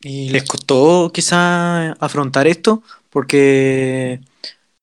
¿Y 0.00 0.30
les 0.30 0.44
costó 0.44 1.10
quizá 1.12 1.92
afrontar 1.92 2.46
esto? 2.46 2.82
Porque 3.10 4.20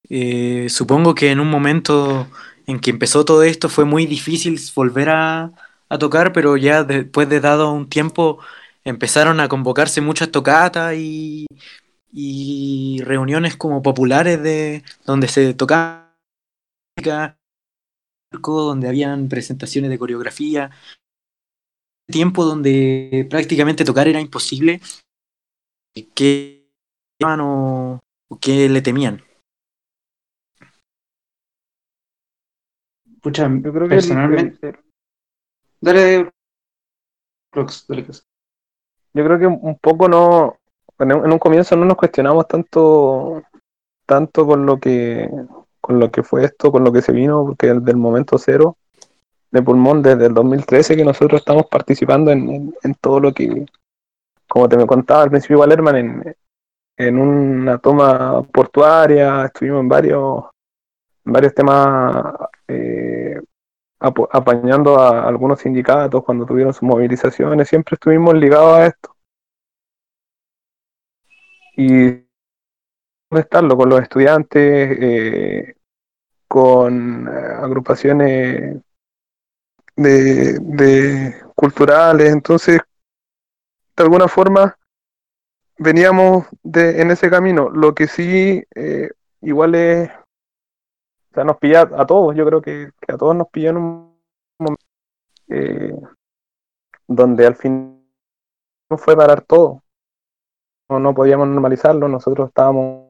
eh, 0.09 0.67
supongo 0.69 1.15
que 1.15 1.31
en 1.31 1.39
un 1.39 1.49
momento 1.49 2.27
en 2.67 2.79
que 2.79 2.89
empezó 2.89 3.23
todo 3.23 3.43
esto 3.43 3.69
fue 3.69 3.85
muy 3.85 4.05
difícil 4.05 4.59
volver 4.75 5.09
a, 5.09 5.51
a 5.93 5.99
tocar, 5.99 6.33
pero 6.33 6.57
ya 6.57 6.83
después 6.83 7.29
de 7.29 7.39
dado 7.39 7.71
un 7.71 7.87
tiempo 7.89 8.39
empezaron 8.83 9.39
a 9.39 9.47
convocarse 9.47 10.01
muchas 10.01 10.31
tocatas 10.31 10.95
y, 10.95 11.45
y 12.11 13.01
reuniones 13.03 13.55
como 13.57 13.81
populares 13.81 14.41
de 14.41 14.83
donde 15.05 15.27
se 15.27 15.53
tocaba 15.53 16.15
donde 18.43 18.87
habían 18.87 19.29
presentaciones 19.29 19.91
de 19.91 19.99
coreografía, 19.99 20.71
tiempo 22.11 22.43
donde 22.45 23.27
prácticamente 23.29 23.85
tocar 23.85 24.07
era 24.07 24.19
imposible, 24.19 24.81
¿qué 26.15 26.69
o, 27.21 27.99
o 28.29 28.39
qué 28.39 28.69
le 28.69 28.81
temían? 28.81 29.23
Pucha, 33.21 33.49
Yo 33.49 33.71
creo 33.73 33.87
que 33.87 33.95
personalmente, 33.95 34.69
el- 34.69 34.75
dale, 35.83 36.31
Rox, 37.53 37.85
dale, 37.87 38.05
yo 39.13 39.23
creo 39.25 39.39
que 39.39 39.47
un 39.47 39.77
poco 39.79 40.07
no, 40.07 40.57
en 40.99 41.13
un 41.13 41.25
en 41.25 41.31
un 41.31 41.39
comienzo 41.39 41.75
no 41.75 41.85
nos 41.85 41.97
cuestionamos 41.97 42.47
tanto, 42.47 43.43
tanto 44.05 44.45
con 44.45 44.65
lo 44.65 44.79
que, 44.79 45.29
con 45.81 45.99
lo 45.99 46.11
que 46.11 46.23
fue 46.23 46.45
esto, 46.45 46.71
con 46.71 46.83
lo 46.83 46.91
que 46.91 47.01
se 47.01 47.11
vino, 47.11 47.45
porque 47.45 47.73
desde 47.73 47.91
el 47.91 47.97
momento 47.97 48.37
cero 48.37 48.77
de 49.51 49.61
pulmón, 49.61 50.01
desde 50.01 50.27
el 50.27 50.33
2013 50.33 50.95
que 50.95 51.05
nosotros 51.05 51.41
estamos 51.41 51.67
participando 51.67 52.31
en, 52.31 52.73
en- 52.83 52.95
todo 52.95 53.19
lo 53.19 53.33
que, 53.33 53.65
como 54.49 54.67
te 54.69 54.77
me 54.77 54.87
contaba 54.87 55.23
al 55.23 55.29
principio 55.29 55.57
igual 55.57 55.71
Herman, 55.71 55.95
en, 55.97 56.35
en 56.97 57.19
una 57.19 57.77
toma 57.79 58.43
portuaria, 58.43 59.45
estuvimos 59.45 59.81
en 59.81 59.89
varios, 59.89 60.45
en 61.25 61.33
varios 61.33 61.53
temas 61.53 62.35
eh, 62.67 63.41
apañando 64.31 64.99
a 64.99 65.27
algunos 65.27 65.59
sindicatos 65.59 66.23
cuando 66.23 66.45
tuvieron 66.45 66.73
sus 66.73 66.83
movilizaciones, 66.83 67.69
siempre 67.69 67.95
estuvimos 67.95 68.33
ligados 68.35 68.77
a 68.77 68.85
esto. 68.87 69.15
Y 71.75 72.23
estarlo 73.31 73.75
con 73.75 73.89
los 73.89 74.01
estudiantes, 74.01 74.97
eh, 75.01 75.75
con 76.47 77.27
eh, 77.27 77.31
agrupaciones 77.31 78.81
de, 79.95 80.59
de 80.59 81.35
culturales, 81.55 82.31
entonces 82.31 82.79
de 83.95 84.03
alguna 84.03 84.27
forma 84.27 84.77
veníamos 85.77 86.45
de, 86.63 87.01
en 87.01 87.11
ese 87.11 87.29
camino. 87.29 87.69
Lo 87.69 87.93
que 87.93 88.07
sí 88.07 88.63
eh, 88.75 89.09
igual 89.41 89.75
es, 89.75 90.11
o 91.33 91.35
sea, 91.35 91.43
nos 91.43 91.57
pilla 91.57 91.81
a 91.81 92.05
todos, 92.05 92.35
yo 92.35 92.45
creo 92.45 92.61
que, 92.61 92.91
a 93.07 93.17
todos 93.17 93.35
nos 93.35 93.47
pilló 93.49 93.71
en 93.71 93.77
un 93.77 94.19
momento 94.59 94.85
eh, 95.47 95.99
donde 97.07 97.47
al 97.47 97.55
fin 97.55 98.05
fue 98.97 99.15
parar 99.17 99.41
todo. 99.41 99.81
No, 100.87 100.99
no 100.99 101.15
podíamos 101.15 101.47
normalizarlo, 101.47 102.07
nosotros 102.07 102.49
estábamos 102.49 103.07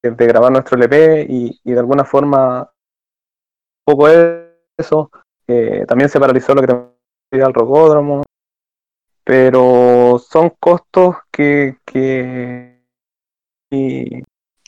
de, 0.00 0.12
de 0.12 0.26
grabar 0.26 0.52
nuestro 0.52 0.76
LP 0.76 1.26
y, 1.28 1.60
y 1.64 1.72
de 1.72 1.78
alguna 1.80 2.04
forma 2.04 2.60
un 2.60 3.84
poco 3.84 4.06
eso. 4.08 5.10
eh, 5.48 5.84
también 5.88 6.08
se 6.08 6.20
paralizó 6.20 6.54
lo 6.54 6.60
que 6.60 6.68
te 7.30 7.42
al 7.42 7.52
rocódromo, 7.52 8.22
pero 9.24 10.20
son 10.20 10.50
costos 10.60 11.16
que, 11.32 11.78
que 11.84 12.80
y, 13.70 14.22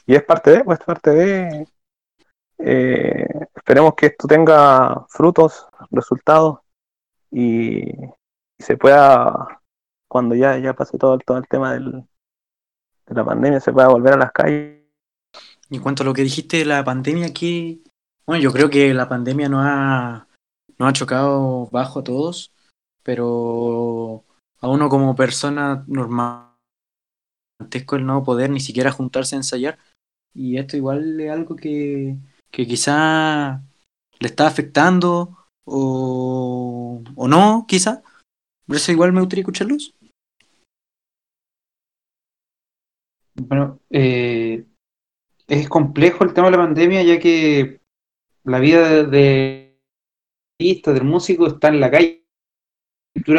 y 0.04 0.14
es 0.16 0.24
parte 0.24 0.50
de, 0.50 0.64
pues 0.64 0.80
parte 0.80 1.10
de 1.10 1.68
eh, 2.58 3.26
esperemos 3.54 3.94
que 3.94 4.06
esto 4.06 4.26
tenga 4.26 5.06
frutos, 5.08 5.66
resultados 5.90 6.60
y, 7.30 7.92
se 8.58 8.76
pueda, 8.76 9.60
cuando 10.08 10.34
ya, 10.34 10.58
ya 10.58 10.74
pase 10.74 10.98
todo, 10.98 11.16
todo 11.18 11.38
el 11.38 11.46
tema 11.46 11.74
del, 11.74 12.04
de 13.06 13.14
la 13.14 13.24
pandemia, 13.24 13.60
se 13.60 13.72
pueda 13.72 13.88
volver 13.88 14.14
a 14.14 14.18
las 14.18 14.32
calles. 14.32 14.82
Y 15.70 15.76
en 15.76 15.82
cuanto 15.82 16.02
a 16.02 16.06
lo 16.06 16.12
que 16.12 16.22
dijiste 16.22 16.56
de 16.58 16.64
la 16.64 16.82
pandemia, 16.82 17.32
que 17.32 17.80
bueno, 18.28 18.42
yo 18.42 18.52
creo 18.52 18.68
que 18.68 18.92
la 18.92 19.08
pandemia 19.08 19.48
nos 19.48 19.64
ha, 19.64 20.28
nos 20.76 20.88
ha 20.90 20.92
chocado 20.92 21.66
bajo 21.72 22.00
a 22.00 22.04
todos, 22.04 22.52
pero 23.02 24.24
a 24.60 24.68
uno 24.68 24.90
como 24.90 25.16
persona 25.16 25.82
normal 25.86 26.48
el 27.58 28.06
no 28.06 28.22
poder 28.22 28.50
ni 28.50 28.60
siquiera 28.60 28.92
juntarse 28.92 29.34
a 29.34 29.38
ensayar. 29.38 29.78
Y 30.34 30.58
esto 30.58 30.76
igual 30.76 31.18
es 31.18 31.30
algo 31.30 31.56
que, 31.56 32.18
que 32.50 32.66
quizá 32.66 33.62
le 34.20 34.26
está 34.26 34.46
afectando 34.46 35.36
o, 35.64 37.02
o 37.14 37.28
no, 37.28 37.64
quizá. 37.68 38.02
Por 38.66 38.76
eso 38.76 38.92
igual 38.92 39.12
me 39.12 39.20
gustaría 39.20 39.42
escucharlos. 39.42 39.94
Bueno, 43.34 43.80
eh, 43.90 44.66
es 45.46 45.68
complejo 45.68 46.24
el 46.24 46.34
tema 46.34 46.48
de 46.48 46.56
la 46.56 46.64
pandemia, 46.64 47.02
ya 47.02 47.18
que 47.18 47.80
la 48.44 48.58
vida 48.58 49.04
de, 49.04 49.80
artista, 50.58 50.92
del 50.92 51.04
músico, 51.04 51.46
está 51.46 51.68
en 51.68 51.80
la 51.80 51.90
calle. 51.90 52.24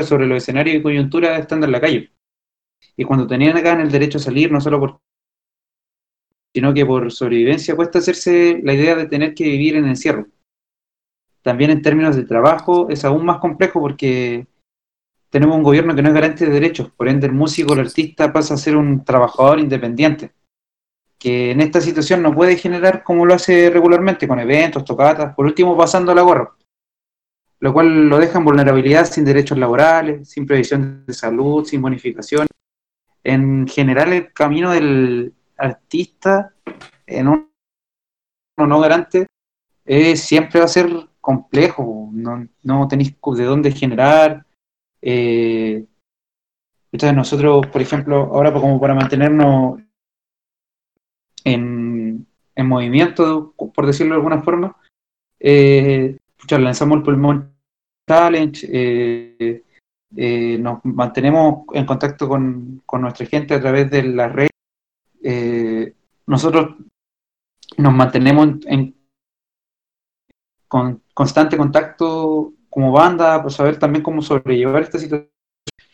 Sobre 0.03 0.27
los 0.27 0.43
escenarios 0.43 0.75
y 0.75 0.81
coyuntura 0.81 1.37
estando 1.37 1.65
en 1.65 1.71
la 1.71 1.79
calle. 1.79 2.11
Y 2.97 3.05
cuando 3.05 3.27
tenían 3.27 3.55
acá 3.55 3.73
en 3.73 3.81
el 3.81 3.91
derecho 3.91 4.17
a 4.17 4.21
salir, 4.21 4.51
no 4.51 4.59
solo 4.59 4.79
por 4.79 4.99
sino 6.53 6.73
que 6.73 6.85
por 6.85 7.11
sobrevivencia 7.11 7.75
cuesta 7.75 7.99
hacerse 7.99 8.59
la 8.63 8.73
idea 8.73 8.95
de 8.95 9.05
tener 9.05 9.33
que 9.33 9.43
vivir 9.43 9.75
en 9.75 9.85
encierro. 9.85 10.27
También 11.41 11.71
en 11.71 11.81
términos 11.81 12.15
de 12.15 12.23
trabajo 12.23 12.89
es 12.89 13.05
aún 13.05 13.25
más 13.25 13.39
complejo 13.39 13.79
porque 13.79 14.47
tenemos 15.29 15.55
un 15.55 15.63
gobierno 15.63 15.95
que 15.95 16.01
no 16.01 16.09
es 16.09 16.13
garante 16.13 16.45
de 16.45 16.51
derechos, 16.51 16.91
por 16.91 17.07
ende 17.07 17.27
el 17.27 17.33
músico, 17.33 17.73
el 17.73 17.81
artista 17.81 18.33
pasa 18.33 18.55
a 18.55 18.57
ser 18.57 18.75
un 18.75 19.05
trabajador 19.05 19.59
independiente, 19.59 20.31
que 21.19 21.51
en 21.51 21.61
esta 21.61 21.81
situación 21.81 22.21
no 22.23 22.33
puede 22.33 22.57
generar 22.57 23.03
como 23.03 23.25
lo 23.25 23.35
hace 23.35 23.69
regularmente, 23.69 24.27
con 24.27 24.39
eventos, 24.39 24.83
tocatas, 24.83 25.35
por 25.35 25.45
último 25.45 25.77
pasando 25.77 26.15
la 26.15 26.23
gorra, 26.23 26.55
lo 27.59 27.73
cual 27.73 28.09
lo 28.09 28.17
deja 28.17 28.39
en 28.39 28.45
vulnerabilidad 28.45 29.05
sin 29.05 29.23
derechos 29.23 29.57
laborales, 29.57 30.29
sin 30.29 30.47
previsión 30.47 31.05
de 31.05 31.13
salud, 31.13 31.63
sin 31.63 31.81
bonificación. 31.81 32.47
En 33.23 33.67
general 33.67 34.13
el 34.13 34.33
camino 34.33 34.71
del 34.71 35.33
artista 35.59 36.53
en 37.05 37.27
un 37.27 37.49
no 38.57 38.79
garante 38.79 39.27
eh, 39.85 40.15
siempre 40.15 40.59
va 40.59 40.65
a 40.65 40.69
ser 40.69 40.89
complejo, 41.21 42.09
no, 42.11 42.47
no 42.63 42.87
tenéis 42.87 43.15
de 43.35 43.43
dónde 43.43 43.71
generar, 43.71 44.45
eh, 45.01 45.85
entonces 46.91 47.15
nosotros, 47.15 47.67
por 47.67 47.81
ejemplo, 47.81 48.17
ahora 48.33 48.51
como 48.51 48.79
para 48.79 48.95
mantenernos 48.95 49.79
en, 51.43 52.25
en 52.55 52.67
movimiento, 52.67 53.53
por 53.55 53.85
decirlo 53.85 54.13
de 54.13 54.17
alguna 54.17 54.41
forma, 54.41 54.75
eh, 55.39 56.17
lanzamos 56.49 56.97
el 56.97 57.03
Pulmón 57.03 57.53
Challenge, 58.07 58.67
eh, 60.15 60.57
nos 60.59 60.83
mantenemos 60.83 61.65
en 61.73 61.85
contacto 61.85 62.27
con, 62.27 62.81
con, 62.85 63.01
nuestra 63.01 63.27
gente 63.27 63.53
a 63.53 63.61
través 63.61 63.91
de 63.91 64.03
la 64.03 64.27
red. 64.27 64.49
Eh, 65.21 65.93
nosotros 66.25 66.75
nos 67.77 67.93
mantenemos 67.93 68.47
en, 68.47 68.61
en 68.67 68.99
con 70.67 71.01
constante 71.13 71.57
contacto 71.57 72.53
como 72.69 72.91
banda, 72.91 73.41
por 73.41 73.51
saber 73.51 73.77
también 73.77 74.03
cómo 74.03 74.21
sobrellevar 74.21 74.83
esta 74.83 74.99
situación. 74.99 75.29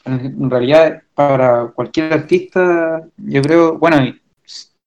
En 0.03 0.49
realidad, 0.49 1.01
para 1.15 1.67
cualquier 1.67 2.13
artista, 2.13 3.07
yo 3.17 3.41
creo, 3.41 3.80
bueno, 3.80 3.97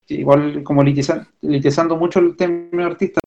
igual 0.06 0.62
como 0.62 0.84
litizando 0.84 1.96
mucho 1.96 2.20
el 2.20 2.36
término 2.36 2.84
artista, 2.84 3.20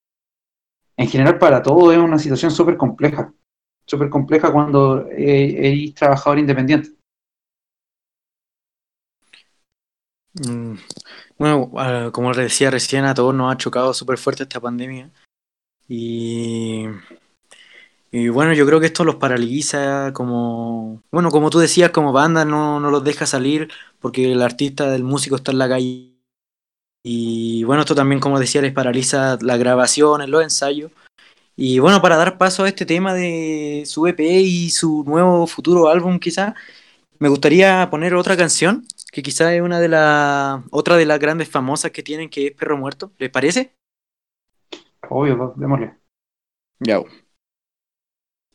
en 0.96 1.08
general 1.08 1.38
para 1.38 1.62
todo 1.62 1.92
es 1.92 1.98
una 1.98 2.18
situación 2.18 2.50
súper 2.50 2.76
compleja, 2.76 3.32
súper 3.84 4.08
compleja 4.08 4.52
cuando 4.52 5.06
eres 5.08 5.94
trabajador 5.94 6.38
independiente. 6.38 6.90
Mm, 10.34 10.76
bueno, 11.38 11.70
como 12.12 12.32
les 12.32 12.44
decía 12.44 12.70
recién, 12.70 13.04
a 13.04 13.14
todos 13.14 13.34
nos 13.34 13.52
ha 13.52 13.58
chocado 13.58 13.94
súper 13.94 14.18
fuerte 14.18 14.44
esta 14.44 14.60
pandemia. 14.60 15.10
Y 15.88 16.86
y 18.14 18.28
bueno, 18.28 18.52
yo 18.52 18.66
creo 18.66 18.78
que 18.78 18.86
esto 18.86 19.04
los 19.04 19.16
paraliza 19.16 20.12
como, 20.12 21.02
bueno, 21.10 21.30
como 21.30 21.48
tú 21.48 21.58
decías, 21.58 21.92
como 21.92 22.12
banda 22.12 22.44
no, 22.44 22.78
no 22.78 22.90
los 22.90 23.02
deja 23.04 23.24
salir 23.24 23.70
porque 24.00 24.30
el 24.32 24.42
artista, 24.42 24.90
del 24.90 25.02
músico 25.02 25.36
está 25.36 25.50
en 25.52 25.58
la 25.58 25.68
calle. 25.68 26.12
Y 27.02 27.64
bueno, 27.64 27.82
esto 27.82 27.94
también, 27.94 28.20
como 28.20 28.38
decía, 28.38 28.60
les 28.62 28.74
paraliza 28.74 29.38
la 29.40 29.56
grabación, 29.56 30.30
los 30.30 30.42
ensayos. 30.42 30.92
Y 31.56 31.78
bueno, 31.78 32.02
para 32.02 32.16
dar 32.16 32.38
paso 32.38 32.64
a 32.64 32.68
este 32.68 32.86
tema 32.86 33.14
de 33.14 33.84
su 33.86 34.06
EP 34.06 34.20
y 34.20 34.70
su 34.70 35.04
nuevo 35.06 35.46
futuro 35.46 35.88
álbum 35.88 36.18
quizá, 36.18 36.54
me 37.18 37.28
gustaría 37.30 37.88
poner 37.90 38.14
otra 38.14 38.36
canción, 38.36 38.86
que 39.12 39.22
quizá 39.22 39.54
es 39.54 39.60
una 39.60 39.78
de 39.78 39.88
las, 39.88 40.64
otra 40.70 40.96
de 40.96 41.04
las 41.04 41.18
grandes 41.18 41.48
famosas 41.48 41.90
que 41.90 42.02
tienen, 42.02 42.30
que 42.30 42.46
es 42.46 42.52
Perro 42.52 42.78
Muerto. 42.78 43.12
¿Les 43.18 43.30
parece? 43.30 43.76
Obvio, 45.08 45.52
démosle. 45.56 45.98
Ya. 46.80 47.00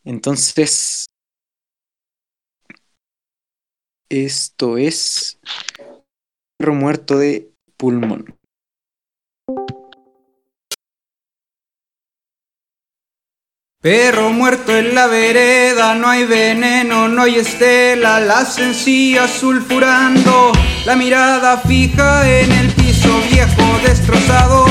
Entonces, 0.04 1.06
esto 4.10 4.78
es 4.78 5.40
perro 6.58 6.74
muerto 6.74 7.20
de 7.20 7.54
pulmón. 7.78 8.37
Perro 13.90 14.32
muerto 14.32 14.76
en 14.76 14.94
la 14.94 15.08
vereda, 15.08 15.96
no 15.96 16.10
hay 16.10 16.26
veneno, 16.26 17.08
no 17.08 17.22
hay 17.22 17.36
estela, 17.36 18.20
las 18.20 18.58
encías 18.58 19.32
sulfurando, 19.32 20.52
la 20.86 20.98
mirada 20.98 21.58
fija 21.66 22.28
en 22.28 22.52
el 22.52 22.68
piso 22.74 23.10
viejo 23.32 23.80
destrozado 23.86 24.66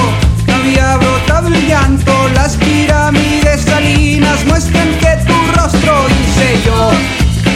había 0.52 0.98
brotado 0.98 1.48
el 1.48 1.66
llanto, 1.66 2.12
las 2.34 2.58
pirámides 2.58 3.62
salinas 3.62 4.44
muestran 4.44 4.88
que 4.98 5.16
tu 5.26 5.58
rostro 5.58 5.94
dice 6.08 6.60
yo 6.66 6.90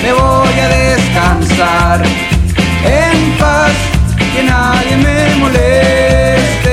me 0.03 0.15
voy 0.15 0.59
a 0.61 0.69
descansar 0.69 2.03
en 2.87 3.33
paz, 3.37 3.73
que 4.35 4.43
nadie 4.45 4.97
me 4.97 5.37
moleste. 5.37 6.70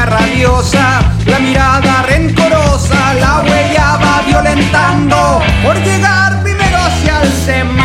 Pestaña 0.00 0.06
rabiosa, 0.06 1.00
la 1.26 1.38
mirada 1.38 2.02
rencorosa, 2.02 3.14
la 3.14 3.42
huella 3.42 3.98
va 4.02 4.22
violentando 4.26 5.40
por 5.62 5.76
llegar 5.82 6.42
primero 6.42 6.78
hacia 6.78 7.22
el 7.22 7.32
semáforo. 7.32 7.79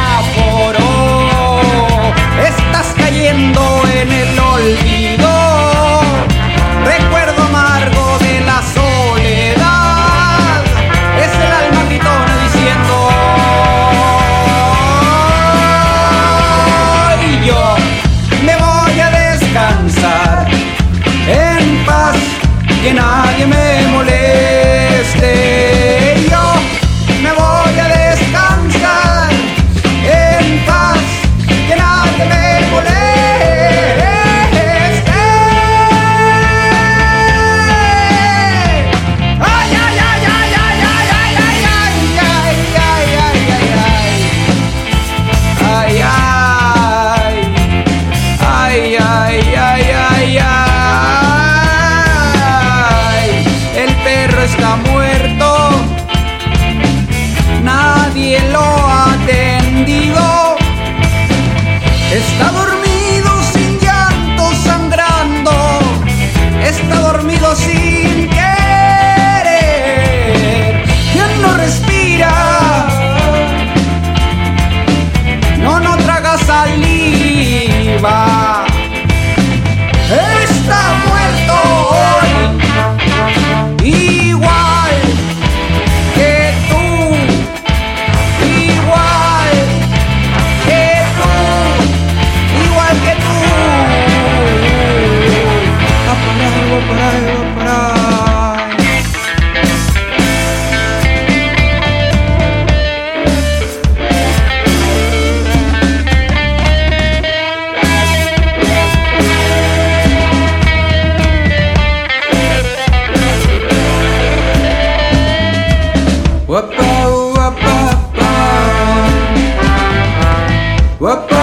What. 120.98 121.35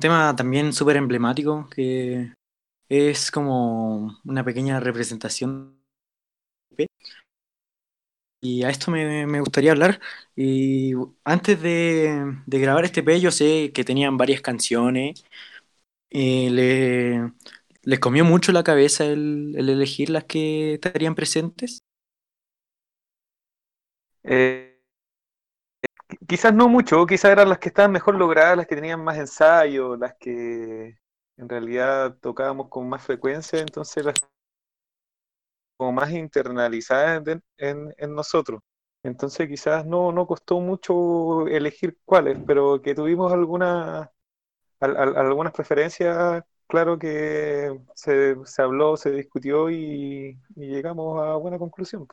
Tema 0.00 0.34
también 0.36 0.72
súper 0.72 0.96
emblemático 0.96 1.68
que 1.70 2.32
es 2.88 3.30
como 3.30 4.18
una 4.24 4.44
pequeña 4.44 4.80
representación. 4.80 5.78
Y 8.42 8.62
a 8.64 8.70
esto 8.70 8.90
me, 8.90 9.26
me 9.26 9.40
gustaría 9.40 9.72
hablar. 9.72 10.00
Y 10.34 10.92
antes 11.24 11.60
de, 11.62 12.36
de 12.46 12.58
grabar 12.60 12.84
este 12.84 13.00
EP, 13.00 13.20
yo 13.20 13.30
sé 13.30 13.70
que 13.74 13.84
tenían 13.84 14.16
varias 14.16 14.40
canciones. 14.40 15.24
Le, 16.10 17.32
les 17.84 18.00
comió 18.00 18.24
mucho 18.24 18.52
la 18.52 18.64
cabeza 18.64 19.04
el, 19.06 19.54
el 19.56 19.68
elegir 19.68 20.10
las 20.10 20.24
que 20.24 20.74
estarían 20.74 21.14
presentes. 21.14 21.82
Eh, 24.22 24.69
quizás 26.26 26.54
no 26.54 26.68
mucho, 26.68 27.06
quizás 27.06 27.30
eran 27.32 27.48
las 27.48 27.58
que 27.58 27.68
estaban 27.68 27.92
mejor 27.92 28.14
logradas, 28.16 28.56
las 28.56 28.66
que 28.66 28.76
tenían 28.76 29.02
más 29.04 29.18
ensayo, 29.18 29.96
las 29.96 30.14
que 30.18 30.96
en 31.36 31.48
realidad 31.48 32.16
tocábamos 32.20 32.68
con 32.68 32.88
más 32.88 33.02
frecuencia, 33.04 33.60
entonces 33.60 34.04
las 34.04 34.14
como 35.76 35.92
más 35.92 36.10
internalizadas 36.12 37.26
en, 37.26 37.42
en- 37.98 38.14
nosotros. 38.14 38.60
Entonces 39.02 39.48
quizás 39.48 39.86
no, 39.86 40.12
no 40.12 40.26
costó 40.26 40.60
mucho 40.60 41.46
elegir 41.48 41.98
cuáles, 42.04 42.38
pero 42.46 42.82
que 42.82 42.94
tuvimos 42.94 43.32
algunas 43.32 44.08
al- 44.80 44.96
al- 44.98 45.16
algunas 45.18 45.52
preferencias, 45.54 46.44
claro 46.68 46.98
que 46.98 47.80
se, 47.94 48.36
se 48.46 48.62
habló, 48.62 48.96
se 48.96 49.10
discutió 49.12 49.70
y, 49.70 50.40
llegamos 50.56 51.22
a 51.22 51.36
buena 51.36 51.58
conclusión. 51.58 52.06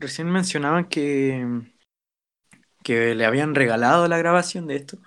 Recién 0.00 0.28
mencionaban 0.30 0.88
que, 0.88 1.46
que 2.82 3.14
le 3.14 3.24
habían 3.26 3.54
regalado 3.54 4.08
la 4.08 4.18
grabación 4.18 4.66
de 4.66 4.76
esto. 4.76 4.98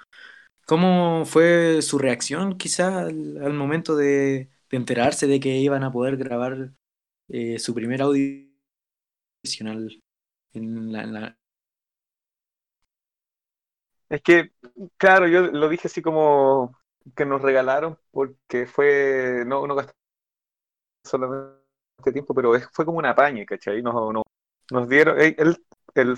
¿Cómo 0.68 1.26
fue 1.26 1.82
su 1.82 2.00
reacción 2.00 2.58
quizá 2.58 3.02
al, 3.02 3.54
momento 3.54 3.96
de, 3.96 4.50
enterarse 4.72 5.28
de 5.28 5.39
que 5.39 5.58
iban 5.58 5.84
a 5.84 5.91
poder 5.91 6.18
grabar 6.18 6.74
eh, 7.30 7.60
su 7.60 7.74
primer 7.76 8.02
audio 8.02 8.48
adicional 9.44 10.02
en 10.54 10.91
la, 10.91 11.38
Es 14.10 14.22
que, 14.22 14.52
claro, 14.98 15.28
yo 15.28 15.41
lo 15.41 15.70
dije 15.70 15.88
así 15.88 16.02
como 16.02 16.78
que 17.16 17.26
nos 17.26 17.41
regalaron 17.41 17.98
porque 18.12 18.66
fue, 18.68 19.44
no, 19.46 19.66
no 19.68 19.76
gastamos 19.76 19.98
solamente 21.06 21.62
tiempo, 22.12 22.34
pero 22.34 22.56
es- 22.56 22.68
fue 22.72 22.86
como 22.86 22.98
una 22.98 23.16
paña, 23.16 23.46
¿cachai? 23.46 23.82
Nos, 23.82 23.94
nos 24.72 24.89
dieron, 24.89 25.20
él, 25.22 25.36
él- 25.38 25.57
él- 25.95 26.18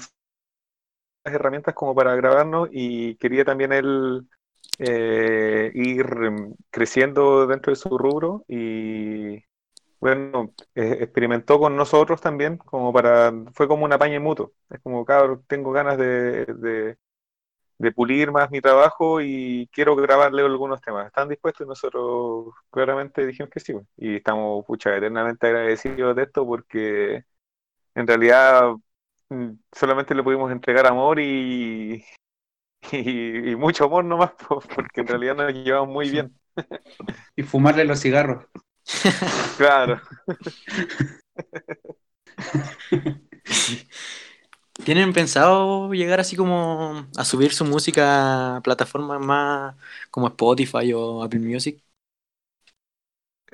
las 1.23 1.33
herramientas 1.33 1.73
como 1.75 1.95
para 1.95 2.15
grabarnos 2.15 2.69
y 2.71 3.15
quería 3.17 3.45
también 3.45 3.73
él 3.73 4.27
eh, 4.79 5.71
ir 5.73 6.05
creciendo 6.71 7.47
dentro 7.47 7.71
de 7.71 7.75
su 7.77 7.97
rubro 7.97 8.43
y 8.47 9.43
bueno, 10.01 10.53
eh, 10.75 10.97
experimentó 11.01 11.59
con 11.59 11.75
nosotros 11.77 12.21
también 12.21 12.57
como 12.57 12.93
para, 12.93 13.33
fue 13.53 13.67
como 13.67 13.85
una 13.85 13.97
paña 13.99 14.19
mutuo. 14.19 14.53
Es 14.69 14.81
como, 14.81 15.05
cabrón, 15.05 15.43
tengo 15.47 15.71
ganas 15.73 15.97
de, 15.97 16.45
de 16.47 16.97
de 17.77 17.91
pulir 17.91 18.31
más 18.31 18.51
mi 18.51 18.61
trabajo 18.61 19.21
y 19.21 19.69
quiero 19.73 19.95
grabarle 19.95 20.41
algunos 20.43 20.81
temas. 20.81 21.07
¿Están 21.07 21.27
dispuestos? 21.29 21.65
Y 21.65 21.69
nosotros 21.69 22.53
claramente 22.71 23.25
dijimos 23.25 23.49
que 23.51 23.59
sí. 23.59 23.73
pues. 23.73 23.85
Y 23.97 24.15
estamos, 24.17 24.65
pucha, 24.65 24.95
eternamente 24.95 25.47
agradecidos 25.47 26.15
de 26.15 26.23
esto 26.23 26.45
porque 26.45 27.25
en 27.95 28.07
realidad 28.07 28.73
mm, 29.29 29.51
solamente 29.71 30.15
le 30.15 30.23
pudimos 30.23 30.51
entregar 30.51 30.85
amor 30.87 31.19
y, 31.19 32.05
y, 32.91 33.51
y 33.51 33.55
mucho 33.55 33.85
amor 33.85 34.05
nomás, 34.05 34.31
porque 34.49 35.01
en 35.01 35.07
realidad 35.07 35.35
nos 35.35 35.53
llevamos 35.53 35.89
muy 35.89 36.09
bien. 36.09 36.37
Y 37.35 37.43
fumarle 37.43 37.85
los 37.85 38.01
cigarros. 38.01 38.45
Claro. 39.57 39.99
¿Tienen 44.83 45.13
pensado 45.13 45.91
llegar 45.93 46.19
así 46.19 46.35
como 46.35 47.07
a 47.17 47.25
subir 47.25 47.53
su 47.53 47.65
música 47.65 48.57
a 48.57 48.61
plataformas 48.61 49.19
más 49.21 49.75
como 50.11 50.27
Spotify 50.27 50.93
o 50.93 51.23
Apple 51.23 51.39
Music? 51.39 51.81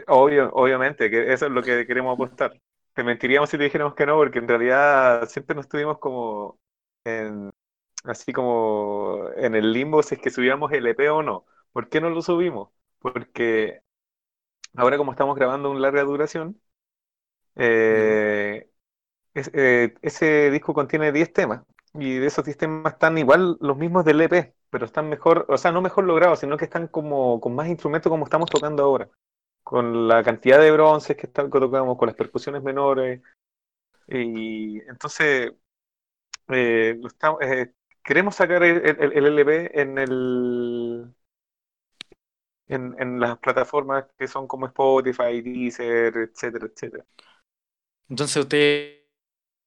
Obvio, 0.08 0.52
obviamente, 0.54 1.10
que 1.10 1.32
eso 1.34 1.46
es 1.46 1.52
lo 1.52 1.64
que 1.64 1.86
queremos 1.86 2.14
apostar. 2.14 2.54
Te 3.02 3.06
mentiríamos 3.06 3.50
si 3.50 3.58
te 3.58 3.64
dijéramos 3.64 3.96
que 3.96 4.06
no, 4.06 4.16
porque 4.16 4.38
en 4.38 4.48
realidad 4.48 5.28
siempre 5.28 5.56
nos 5.56 5.68
tuvimos 5.68 5.98
como 5.98 6.60
en, 7.04 7.50
así 8.04 8.32
como 8.32 9.28
en 9.38 9.56
el 9.56 9.74
limbo 9.74 10.04
si 10.04 10.14
es 10.16 10.22
que 10.22 10.30
subíamos 10.30 10.72
el 10.72 10.86
EP 10.86 11.10
o 11.10 11.24
no. 11.24 11.46
¿Por 11.72 11.90
qué 11.90 12.00
no 12.00 12.12
lo 12.12 12.22
subimos? 12.22 12.70
Porque 13.00 13.82
ahora 14.76 14.98
como 14.98 15.12
estamos 15.14 15.36
grabando 15.38 15.72
un 15.72 15.82
larga 15.82 16.04
duración, 16.04 16.62
eh, 17.56 18.70
eh, 19.36 19.94
ese 20.02 20.52
disco 20.52 20.74
contiene 20.74 21.12
10 21.12 21.34
temas 21.34 21.64
y 21.96 22.16
de 22.20 22.28
esos 22.28 22.46
10 22.46 22.58
temas 22.58 22.94
están 22.94 23.18
igual 23.18 23.58
los 23.62 23.78
mismos 23.78 24.06
del 24.06 24.22
EP, 24.22 24.56
pero 24.70 24.86
están 24.86 25.10
mejor, 25.10 25.46
o 25.50 25.58
sea, 25.58 25.72
no 25.72 25.82
mejor 25.82 26.06
logrados, 26.06 26.40
sino 26.40 26.58
que 26.58 26.66
están 26.66 26.88
como 26.88 27.42
con 27.42 27.56
más 27.56 27.68
instrumentos 27.70 28.10
como 28.12 28.26
estamos 28.26 28.50
tocando 28.50 28.84
ahora. 28.84 29.10
Con 29.72 30.08
la 30.08 30.24
cantidad 30.24 30.60
de 30.60 30.72
bronces 30.72 31.16
que, 31.18 31.28
tocamos, 31.28 31.98
con 31.98 32.08
las 32.08 32.16
percusiones 32.18 32.62
menores. 32.64 33.22
Y 34.08 34.80
entonces, 34.90 35.54
eh, 36.50 37.00
eh, 37.42 37.74
queremos 38.04 38.36
sacar 38.36 38.64
el, 38.64 38.78
el- 38.88 39.14
el 39.14 39.26
LP 39.28 39.82
en 39.82 39.98
el 39.98 41.14
en, 42.68 42.96
en 43.00 43.20
las 43.20 43.38
plataformas 43.40 44.06
que 44.18 44.28
son 44.28 44.48
como 44.48 44.66
Spotify, 44.68 45.42
Deezer, 45.42 46.16
etcétera, 46.18 46.68
etcétera. 46.68 47.06
Entonces 48.10 48.38
ustedes 48.38 49.02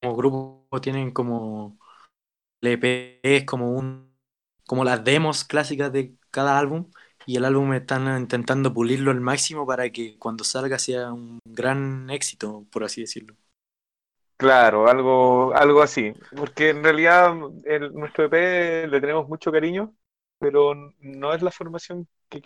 como 0.03 0.17
grupo 0.17 0.69
tienen 0.83 1.13
como 1.13 1.79
el 2.63 2.71
EP 2.73 3.21
es 3.25 3.45
como 3.47 3.73
un 3.73 4.15
como 4.67 4.85
las 4.85 5.05
demos 5.05 5.45
clásicas 5.45 5.93
de 5.93 6.17
cada 6.31 6.59
álbum 6.59 6.91
y 7.27 7.37
el 7.37 7.45
álbum 7.45 7.72
están 7.75 8.18
intentando 8.20 8.72
pulirlo 8.75 9.11
al 9.11 9.20
máximo 9.20 9.66
para 9.66 9.91
que 9.91 10.18
cuando 10.18 10.45
salga 10.45 10.79
sea 10.79 11.12
un 11.12 11.39
gran 11.45 12.11
éxito, 12.11 12.66
por 12.70 12.85
así 12.85 13.01
decirlo. 13.03 13.37
Claro, 14.37 14.89
algo, 14.89 15.55
algo 15.55 15.81
así. 15.83 16.12
Porque 16.37 16.70
en 16.70 16.83
realidad 16.83 17.33
el, 17.64 17.93
nuestro 17.95 18.25
EP 18.25 18.87
le 18.89 19.01
tenemos 19.01 19.29
mucho 19.29 19.53
cariño, 19.53 19.95
pero 20.39 20.75
no 21.01 21.33
es 21.33 21.43
la 21.43 21.51
formación 21.53 22.09
que, 22.29 22.43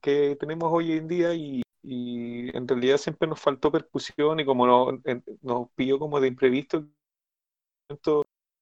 que, 0.00 0.36
tenemos 0.40 0.72
hoy 0.72 0.92
en 0.92 1.06
día 1.08 1.34
y, 1.34 1.62
y 1.82 2.56
en 2.56 2.66
realidad 2.66 2.96
siempre 2.96 3.28
nos 3.28 3.40
faltó 3.40 3.70
percusión 3.70 4.40
y 4.40 4.44
como 4.46 4.66
no- 4.66 5.00
nos 5.42 5.70
pilló 5.74 5.98
como 5.98 6.18
de 6.20 6.28
imprevisto, 6.28 6.86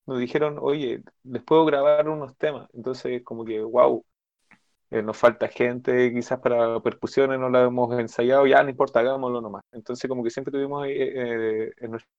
nos 0.06 0.18
dijeron, 0.18 0.58
oye, 0.60 1.02
les 1.24 1.42
puedo 1.42 1.64
grabar 1.64 2.08
unos 2.08 2.36
temas. 2.36 2.68
Entonces 2.74 3.22
como 3.24 3.44
que, 3.44 3.60
wow, 3.62 4.04
nos 4.90 5.16
falta 5.16 5.48
gente 5.48 6.12
quizás 6.12 6.38
para 6.40 6.80
percusiones, 6.82 7.38
no 7.38 7.48
la 7.50 7.64
hemos 7.64 7.98
ensayado, 7.98 8.46
ya 8.46 8.62
no 8.62 8.70
importa, 8.70 9.00
hagámoslo 9.00 9.40
nomás. 9.40 9.62
Entonces 9.72 10.08
como 10.08 10.24
que 10.24 10.30
siempre 10.30 10.52
tuvimos 10.52 10.86
eh, 10.86 10.90
eh, 11.68 11.72
en 11.78 11.90
nuestro 11.92 12.10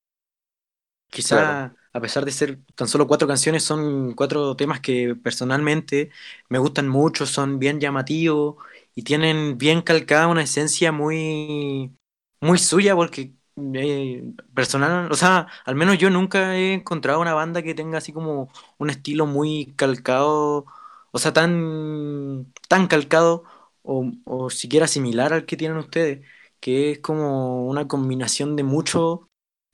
Quizá, 1.09 1.37
Claro. 1.37 1.75
a 1.93 1.99
pesar 2.01 2.23
de 2.23 2.31
ser 2.31 2.59
tan 2.75 2.87
solo 2.87 3.05
cuatro 3.07 3.27
canciones, 3.27 3.63
son 3.65 4.13
cuatro 4.13 4.55
temas 4.55 4.79
que 4.79 5.13
personalmente 5.15 6.09
me 6.49 6.57
gustan 6.57 6.87
mucho, 6.87 7.25
son 7.25 7.59
bien 7.59 7.81
llamativos 7.81 8.55
y 8.95 9.03
tienen 9.03 9.57
bien 9.57 9.81
calcada 9.81 10.27
una 10.27 10.43
esencia 10.43 10.91
muy, 10.93 11.93
muy 12.39 12.57
suya, 12.59 12.95
porque 12.95 13.33
eh, 13.73 14.23
personal, 14.55 15.11
o 15.11 15.15
sea, 15.15 15.47
al 15.65 15.75
menos 15.75 15.97
yo 15.97 16.09
nunca 16.09 16.55
he 16.55 16.73
encontrado 16.73 17.19
una 17.19 17.33
banda 17.33 17.61
que 17.61 17.73
tenga 17.75 17.97
así 17.97 18.13
como 18.13 18.49
un 18.77 18.89
estilo 18.89 19.25
muy 19.25 19.73
calcado, 19.75 20.65
o 21.11 21.19
sea, 21.19 21.33
tan, 21.33 22.53
tan 22.69 22.87
calcado 22.87 23.43
o, 23.83 24.11
o 24.25 24.49
siquiera 24.49 24.87
similar 24.87 25.33
al 25.33 25.45
que 25.45 25.57
tienen 25.57 25.77
ustedes, 25.77 26.25
que 26.59 26.91
es 26.91 26.99
como 26.99 27.65
una 27.67 27.87
combinación 27.87 28.55
de 28.55 28.63
mucho 28.63 29.27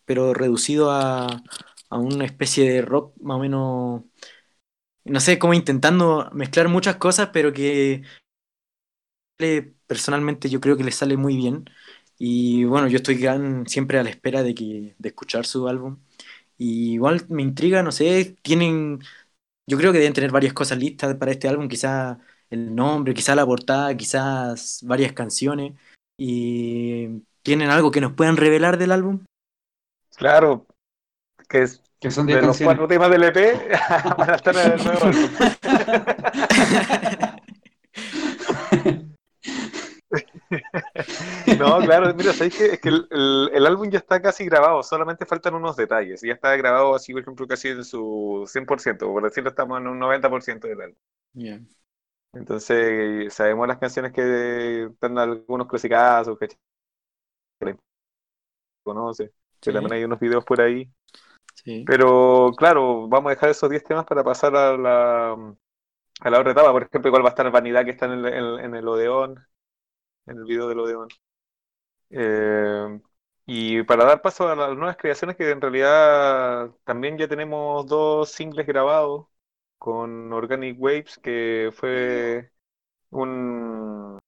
pero 0.06 0.34
reducido 0.34 0.92
a, 0.92 1.28
a 1.90 1.98
una 1.98 2.26
especie 2.26 2.70
de 2.72 2.82
rock 2.82 3.14
más 3.22 3.38
o 3.38 3.40
menos, 3.42 4.04
no 5.06 5.20
sé, 5.20 5.40
como 5.40 5.54
intentando 5.54 6.30
mezclar 6.34 6.68
muchas 6.70 6.98
cosas, 6.98 7.30
pero 7.34 7.54
que 7.54 8.04
personalmente 9.88 10.50
yo 10.50 10.60
creo 10.62 10.78
que 10.78 10.84
le 10.84 10.92
sale 10.92 11.18
muy 11.18 11.36
bien. 11.38 11.66
Y 12.18 12.64
bueno, 12.66 12.88
yo 12.88 12.98
estoy 12.98 13.18
siempre 13.68 14.00
a 14.00 14.04
la 14.04 14.10
espera 14.10 14.44
de, 14.44 14.56
que, 14.56 14.96
de 14.98 15.10
escuchar 15.10 15.46
su 15.46 15.68
álbum. 15.68 16.00
Y 16.58 16.94
igual 16.94 17.26
me 17.30 17.44
intriga, 17.44 17.84
no 17.84 17.92
sé, 17.92 18.38
tienen, 18.42 19.00
yo 19.70 19.78
creo 19.78 19.92
que 19.92 20.00
deben 20.00 20.14
tener 20.14 20.32
varias 20.32 20.54
cosas 20.54 20.78
listas 20.78 21.16
para 21.16 21.32
este 21.32 21.48
álbum, 21.48 21.68
quizás 21.68 22.18
el 22.50 22.74
nombre, 22.74 23.14
quizás 23.14 23.36
la 23.36 23.46
portada, 23.46 23.96
quizás 23.96 24.80
varias 24.84 25.14
canciones. 25.14 25.74
Y 26.18 27.22
tienen 27.44 27.70
algo 27.70 27.92
que 27.92 28.02
nos 28.02 28.14
puedan 28.14 28.38
revelar 28.38 28.78
del 28.78 28.92
álbum. 28.92 29.24
Claro, 30.16 30.66
que 31.50 31.64
es 31.64 31.82
Que 32.00 32.12
son 32.12 32.26
de 32.28 32.34
10 32.34 32.42
los 32.46 32.58
canciones. 32.58 32.78
cuatro 32.78 32.88
temas 32.88 33.10
del 33.12 33.24
EP 33.24 33.70
van 34.18 34.30
a 34.30 34.36
estar 34.36 34.56
en 34.56 34.72
el 34.74 34.84
nuevo 34.84 35.06
álbum. 35.06 35.30
No, 41.58 41.84
claro, 41.84 42.14
mira, 42.14 42.34
¿sabéis 42.34 42.54
qué? 42.56 42.66
Es 42.74 42.80
que 42.82 42.90
el, 42.90 43.08
el- 43.12 43.50
el 43.54 43.66
álbum 43.66 43.90
ya 43.90 44.00
está 44.00 44.22
casi 44.22 44.46
grabado, 44.46 44.84
solamente 44.84 45.26
faltan 45.26 45.56
unos 45.56 45.76
detalles. 45.76 46.22
Ya 46.22 46.34
está 46.34 46.56
grabado 46.56 46.96
así, 46.96 47.14
por 47.14 47.22
ejemplo, 47.22 47.48
casi 47.48 47.70
en 47.70 47.84
su 47.84 48.44
100%, 48.48 49.08
por 49.08 49.24
decirlo, 49.24 49.50
estamos 49.50 49.80
en 49.80 49.88
un 49.88 50.00
90% 50.00 50.68
del 50.68 50.82
álbum. 50.82 50.98
Ya. 51.36 51.62
Entonces, 52.34 53.34
sabemos 53.34 53.68
las 53.68 53.78
canciones 53.80 54.12
que 54.14 54.84
están 54.86 55.18
algunos 55.18 55.68
clasicazos, 55.68 56.38
que 56.38 56.48
conoce, 58.84 59.32
que 59.64 59.72
Sí. 59.72 59.74
también 59.74 59.94
hay 59.94 60.04
unos 60.04 60.20
videos 60.20 60.46
por 60.46 60.62
ahí. 60.62 60.90
Sí. 61.56 61.86
Pero 61.86 62.54
claro, 62.58 63.08
vamos 63.08 63.28
a 63.32 63.36
dejar 63.36 63.50
esos 63.50 63.70
10 63.70 63.84
temas 63.84 64.06
para 64.06 64.24
pasar 64.24 64.56
a 64.56 64.78
la, 64.78 65.34
a 66.22 66.30
la 66.32 66.40
otra 66.40 66.52
etapa. 66.54 66.72
Por 66.74 66.84
ejemplo, 66.84 67.10
igual 67.10 67.24
va 67.26 67.30
a 67.30 67.32
estar 67.32 67.52
Vanidad 67.52 67.86
que 67.86 67.92
está 67.92 68.06
en 68.08 68.14
el, 68.14 68.26
en, 68.28 68.66
en 68.66 68.76
el 68.76 68.88
Odeón, 68.88 69.48
en 70.28 70.38
el 70.38 70.46
video 70.46 70.68
del 70.68 70.80
Odeón. 70.80 71.10
Eh, 72.10 73.00
y 73.46 73.84
para 73.84 74.06
dar 74.06 74.22
paso 74.22 74.48
a 74.50 74.56
las 74.56 74.76
nuevas 74.76 74.98
creaciones, 74.98 75.36
que 75.38 75.50
en 75.50 75.62
realidad 75.62 76.72
también 76.84 77.18
ya 77.18 77.28
tenemos 77.28 77.86
dos 77.88 78.32
singles 78.32 78.68
grabados 78.68 79.28
con 79.78 80.34
Organic 80.34 80.78
Waves, 80.80 81.18
que 81.20 81.72
fue 81.74 82.52
un, 83.12 84.20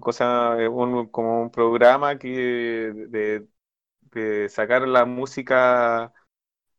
cosa, 0.00 0.60
eh, 0.62 0.68
un, 0.68 1.08
como 1.08 1.42
un 1.42 1.50
programa 1.50 2.18
que 2.18 2.28
de, 3.08 3.46
de 4.12 4.48
sacar 4.48 4.86
la 4.88 5.04
música 5.04 6.12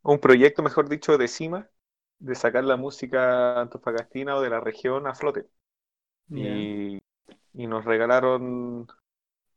un 0.04 0.20
proyecto, 0.20 0.64
mejor 0.64 0.90
dicho, 0.90 1.18
de 1.18 1.28
CIMA, 1.28 1.70
de 2.20 2.36
sacar 2.36 2.64
la 2.64 2.78
música 2.78 3.60
antofagastina 3.62 4.36
o 4.38 4.42
de 4.42 4.50
la 4.50 4.60
región 4.62 5.08
a 5.08 5.14
flote. 5.14 5.48
Y, 6.30 7.00
y 7.54 7.68
nos 7.68 7.86
regalaron 7.86 8.88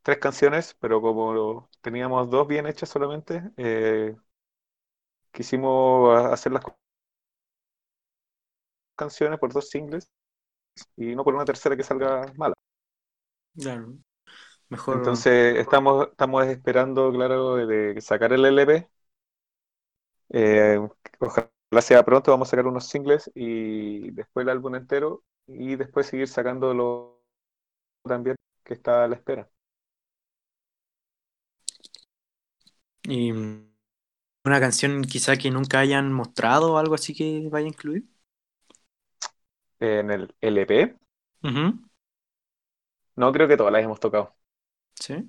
tres 0.03 0.19
canciones, 0.19 0.77
pero 0.81 1.01
como 1.01 1.69
teníamos 1.83 2.31
dos 2.31 2.49
bien 2.49 2.67
hechas 2.67 2.89
solamente, 2.91 3.43
eh, 3.57 4.17
quisimos 5.33 6.15
hacer 6.33 6.53
las 6.53 6.65
canciones 8.97 9.39
por 9.39 9.53
dos 9.53 9.69
singles 9.69 10.11
y 10.97 11.15
no 11.15 11.25
por 11.25 11.35
una 11.35 11.45
tercera 11.45 11.77
que 11.77 11.83
salga 11.83 12.27
mala. 12.37 12.55
Claro. 13.59 13.95
Mejor. 14.69 14.97
Entonces 14.99 15.57
estamos, 15.59 16.09
estamos 16.09 16.47
esperando, 16.47 17.13
claro, 17.13 17.57
de 17.67 18.01
sacar 18.01 18.33
el 18.33 18.45
LP. 18.45 18.89
Eh, 20.33 20.79
ojalá 21.19 21.51
sea 21.81 22.05
pronto, 22.05 22.31
vamos 22.31 22.49
a 22.49 22.51
sacar 22.53 22.67
unos 22.67 22.87
singles 22.87 23.31
y 23.35 24.11
después 24.13 24.45
el 24.45 24.51
álbum 24.51 24.77
entero 24.77 25.25
y 25.47 25.75
después 25.77 26.07
seguir 26.07 26.29
sacándolo 26.29 27.20
también, 28.05 28.37
que 28.65 28.75
está 28.75 29.05
a 29.05 29.09
la 29.09 29.17
espera. 29.17 29.49
Y 33.03 33.33
mm, 33.33 33.71
una 34.47 34.61
canción 34.61 35.03
quizá 35.05 35.37
que 35.37 35.51
nunca 35.51 35.81
hayan 35.81 36.13
mostrado 36.13 36.75
o 36.75 36.79
algo 36.79 36.95
así 36.97 37.15
que 37.15 37.49
vaya 37.51 37.67
a 37.67 37.71
incluir. 37.71 38.07
En 39.81 40.11
el 40.11 40.35
LP, 40.41 40.97
no 43.17 43.33
creo 43.33 43.49
que 43.49 43.57
todas 43.57 43.73
las 43.73 43.85
hemos 43.85 44.01
tocado. 44.01 44.35
Sí. 44.95 45.27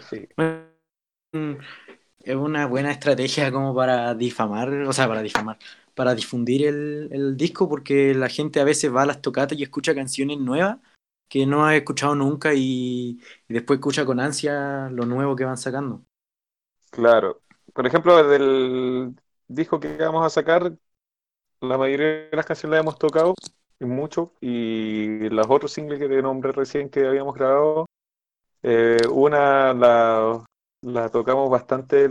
Sí, 0.00 0.28
Mm, 1.32 1.54
Es 2.20 2.36
una 2.36 2.66
buena 2.66 2.92
estrategia 2.92 3.52
como 3.52 3.74
para 3.74 4.14
difamar, 4.14 4.70
o 4.72 4.92
sea, 4.92 5.08
para 5.08 5.22
difamar, 5.22 5.58
para 5.94 6.14
difundir 6.14 6.66
el, 6.66 7.08
el 7.12 7.36
disco, 7.36 7.68
porque 7.68 8.14
la 8.14 8.28
gente 8.28 8.60
a 8.60 8.64
veces 8.64 8.94
va 8.94 9.02
a 9.02 9.06
las 9.06 9.22
tocatas 9.22 9.58
y 9.58 9.62
escucha 9.64 9.94
canciones 9.94 10.38
nuevas 10.38 10.78
que 11.28 11.46
no 11.46 11.66
ha 11.66 11.76
escuchado 11.76 12.14
nunca 12.14 12.54
y, 12.54 13.20
después 13.48 13.78
escucha 13.78 14.04
con 14.06 14.20
ansia 14.20 14.88
lo 14.90 15.06
nuevo 15.06 15.36
que 15.36 15.44
van 15.44 15.58
sacando. 15.58 16.04
claro. 16.90 17.42
Por 17.72 17.86
ejemplo, 17.86 18.26
del 18.28 19.14
disco 19.46 19.78
que 19.78 19.96
vamos 19.98 20.24
a 20.26 20.30
sacar, 20.30 20.72
la 21.60 21.78
mayoría 21.78 22.06
de 22.30 22.36
las 22.36 22.46
canciones 22.46 22.72
las 22.76 22.80
hemos 22.82 22.98
tocado, 22.98 23.34
mucho, 23.80 24.34
y 24.40 25.28
los 25.30 25.46
otros 25.48 25.72
singles 25.72 25.98
que 26.00 26.08
te 26.08 26.22
nombré 26.22 26.52
recién 26.52 26.90
que 26.90 27.06
habíamos 27.06 27.34
grabado, 27.34 27.86
eh, 28.62 28.98
una 29.10 29.74
la, 29.74 30.44
tocamos 31.10 31.50
bastante 31.50 32.08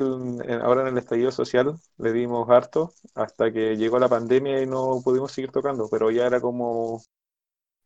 ahora 0.62 0.82
en 0.84 0.88
el 0.90 0.98
estallido 0.98 1.32
social, 1.32 1.76
le 1.98 2.14
dimos 2.14 2.50
harto, 2.50 2.94
hasta 3.16 3.52
que 3.52 3.78
llegó 3.78 4.00
la 4.00 4.10
pandemia 4.10 4.62
y 4.62 4.66
no 4.68 5.02
pudimos 5.04 5.32
seguir 5.32 5.52
tocando, 5.52 5.90
pero 5.90 6.12
ya 6.12 6.28
era 6.28 6.42
como 6.42 7.02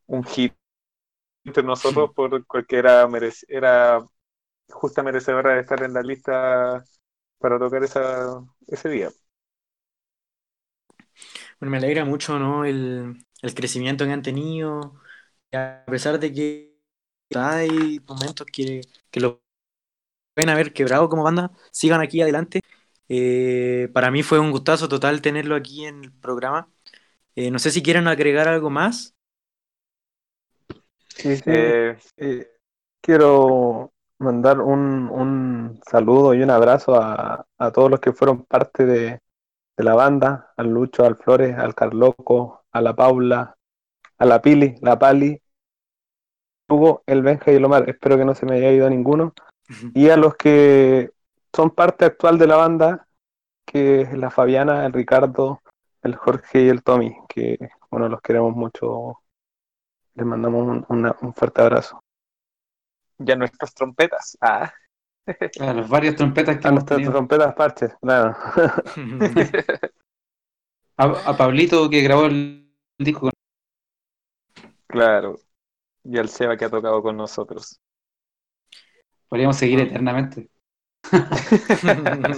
un 0.07 0.23
hit 0.25 0.53
entre 1.45 1.63
nosotros 1.63 2.11
por- 2.15 2.45
porque 2.45 2.77
era, 2.77 3.07
justa 4.69 5.03
merecedora 5.03 5.55
de 5.55 5.61
estar 5.61 5.83
en 5.83 5.93
la 5.93 6.01
lista 6.01 6.83
para 7.39 7.59
tocar 7.59 7.83
esa, 7.85 8.41
ese 8.67 8.89
día. 8.89 9.11
Bueno, 11.59 11.71
me 11.71 11.77
alegra 11.77 12.05
mucho, 12.05 12.39
¿no? 12.39 12.65
El, 12.65 13.25
el 13.41 13.53
crecimiento 13.55 14.05
que 14.05 14.11
han 14.11 14.21
tenido. 14.21 14.95
A 15.53 15.85
pesar 15.87 16.19
de 16.19 16.33
que 16.33 16.75
hay 17.35 18.01
momentos 18.07 18.47
que, 18.47 18.81
que 19.11 19.19
lo 19.21 19.43
pueden 20.35 20.49
haber 20.49 20.73
quebrado 20.73 21.09
como 21.09 21.23
banda, 21.23 21.51
sigan 21.71 22.01
aquí 22.01 22.21
adelante. 22.21 22.61
Eh, 23.09 23.89
para 23.93 24.11
mí 24.11 24.23
fue 24.23 24.39
un 24.39 24.51
gustazo 24.51 24.89
total 24.89 25.21
tenerlo 25.21 25.55
aquí 25.55 25.85
en 25.85 26.05
el 26.05 26.13
programa. 26.13 26.69
Eh, 27.35 27.51
no 27.51 27.59
sé 27.59 27.71
si 27.71 27.83
quieren 27.83 28.07
agregar 28.07 28.47
algo 28.49 28.69
más. 28.69 29.15
Sí, 31.15 31.35
sí. 31.35 31.43
Eh, 31.45 31.97
Eh, 32.17 32.47
quiero 33.01 33.91
mandar 34.19 34.61
un, 34.61 35.09
un 35.09 35.79
saludo 35.89 36.33
y 36.33 36.41
un 36.43 36.49
abrazo 36.51 36.95
a, 36.95 37.45
a 37.57 37.71
todos 37.71 37.89
los 37.89 37.99
que 37.99 38.13
fueron 38.13 38.45
parte 38.45 38.85
de, 38.85 39.19
de 39.77 39.83
la 39.83 39.95
banda, 39.95 40.51
al 40.57 40.69
Lucho, 40.69 41.05
al 41.05 41.15
Flores, 41.15 41.57
al 41.57 41.75
Carloco, 41.75 42.63
a 42.71 42.81
la 42.81 42.95
Paula, 42.95 43.55
a 44.17 44.25
la 44.25 44.41
Pili, 44.41 44.75
la 44.81 44.97
Pali, 44.99 45.41
Hugo, 46.69 47.03
el 47.05 47.21
Benja 47.21 47.51
y 47.51 47.55
el 47.55 47.65
Omar. 47.65 47.89
Espero 47.89 48.17
que 48.17 48.25
no 48.25 48.35
se 48.35 48.45
me 48.45 48.55
haya 48.57 48.71
ido 48.71 48.89
ninguno. 48.89 49.33
Y 49.93 50.09
a 50.09 50.17
los 50.17 50.35
que 50.35 51.11
son 51.53 51.71
parte 51.71 52.05
actual 52.05 52.37
de 52.37 52.47
la 52.47 52.57
banda, 52.57 53.07
que 53.65 54.01
es 54.01 54.13
la 54.17 54.29
Fabiana, 54.29 54.85
el 54.85 54.93
Ricardo, 54.93 55.61
el 56.03 56.15
Jorge 56.15 56.63
y 56.63 56.69
el 56.69 56.83
Tommy, 56.83 57.15
que 57.29 57.57
bueno, 57.89 58.09
los 58.09 58.21
queremos 58.21 58.55
mucho. 58.55 59.20
Les 60.15 60.25
mandamos 60.25 60.65
un, 60.69 60.85
una- 60.87 61.17
un 61.21 61.33
fuerte 61.33 61.61
abrazo. 61.61 61.99
ya 63.19 63.35
nuestras 63.35 63.73
trompetas. 63.73 64.37
Ah, 64.41 64.73
A 65.61 65.73
las 65.73 65.87
varias 65.87 66.15
trompetas 66.17 66.57
que 66.57 66.67
A 66.67 66.69
hemos 66.69 66.83
nuestras 66.83 67.01
trompetas 67.03 67.53
parches, 67.53 67.93
claro. 68.01 68.35
A, 70.97 71.05
a 71.29 71.37
Pablito 71.37 71.89
que 71.89 72.01
grabó 72.01 72.25
el 72.27 72.71
disco 72.97 73.21
con 73.21 73.31
claro. 74.87 75.37
Y 76.03 76.17
al 76.17 76.29
Seba 76.29 76.57
que 76.57 76.65
ha 76.65 76.69
tocado 76.69 77.01
con 77.03 77.17
nosotros. 77.17 77.79
Podríamos 79.29 79.57
seguir 79.57 79.79
eternamente. 79.79 80.49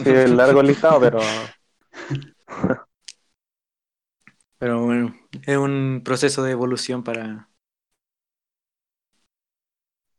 Sí, 0.04 0.10
es 0.10 0.30
largo 0.32 0.62
el 0.62 0.68
listado, 0.68 1.00
pero 1.00 1.20
Pero 4.58 4.84
bueno, 4.86 5.16
es 5.46 5.58
un 5.58 6.02
proceso 6.04 6.44
de 6.44 6.52
evolución 6.52 7.04
para... 7.04 7.50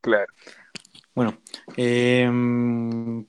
Claro. 0.05 0.27
Bueno, 1.15 1.39
eh, 1.77 2.29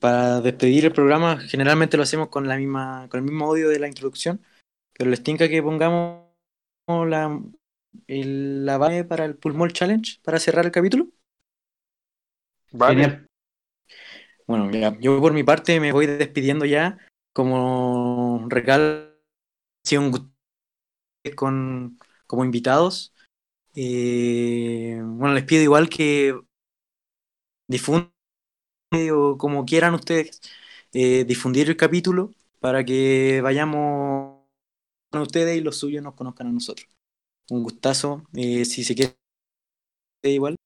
para 0.00 0.40
despedir 0.42 0.86
el 0.86 0.92
programa, 0.92 1.38
generalmente 1.38 1.96
lo 1.96 2.04
hacemos 2.04 2.28
con 2.28 2.48
la 2.48 2.56
misma, 2.56 3.08
con 3.10 3.18
el 3.20 3.24
mismo 3.24 3.46
audio 3.46 3.68
de 3.70 3.78
la 3.80 3.88
introducción, 3.88 4.42
pero 4.94 5.10
les 5.10 5.22
tinca 5.22 5.48
que 5.48 5.62
pongamos 5.62 6.26
la, 6.88 7.40
el- 8.08 8.66
la 8.66 8.78
base 8.78 9.04
para 9.04 9.24
el 9.26 9.36
Pulmol 9.36 9.72
Challenge 9.72 10.20
para 10.24 10.40
cerrar 10.40 10.66
el 10.66 10.72
capítulo. 10.72 11.08
Vale. 12.72 12.94
Genial. 12.94 13.26
Bueno, 14.46 14.70
ya, 14.70 14.96
yo 15.00 15.20
por 15.20 15.32
mi 15.32 15.42
parte 15.42 15.80
me 15.80 15.92
voy 15.92 16.06
despidiendo 16.06 16.64
ya. 16.64 16.98
Como 17.32 18.46
regalo, 18.48 19.10
ha 19.84 19.88
sido 19.88 20.02
un 20.02 20.10
gusto 20.12 20.30
con, 21.36 21.98
como 22.26 22.44
invitados. 22.44 23.14
Eh, 23.74 25.00
bueno, 25.02 25.34
les 25.34 25.44
pido 25.44 25.62
igual 25.62 25.88
que 25.88 26.38
difundan 27.68 28.12
o 29.12 29.36
como 29.36 29.64
quieran 29.64 29.94
ustedes 29.94 30.40
eh, 30.92 31.24
difundir 31.24 31.68
el 31.68 31.76
capítulo 31.76 32.32
para 32.60 32.84
que 32.84 33.40
vayamos 33.42 34.42
con 35.10 35.22
ustedes 35.22 35.56
y 35.58 35.60
los 35.60 35.76
suyos 35.76 36.02
nos 36.02 36.14
conozcan 36.14 36.48
a 36.48 36.52
nosotros. 36.52 36.88
Un 37.50 37.62
gustazo. 37.62 38.24
eh, 38.34 38.64
si 38.64 38.84
se 38.84 38.94
quiere 38.94 39.16
igual. 40.22 40.56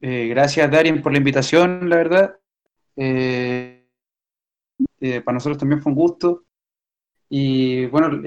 Eh, 0.00 0.28
gracias, 0.28 0.70
Darien, 0.70 1.02
por 1.02 1.12
la 1.12 1.18
invitación, 1.18 1.88
la 1.88 1.96
verdad. 1.96 2.38
Eh, 2.96 3.86
para 5.24 5.34
nosotros 5.34 5.58
también 5.58 5.82
fue 5.82 5.92
un 5.92 5.96
gusto. 5.98 6.44
Y 7.28 7.86
bueno, 7.86 8.22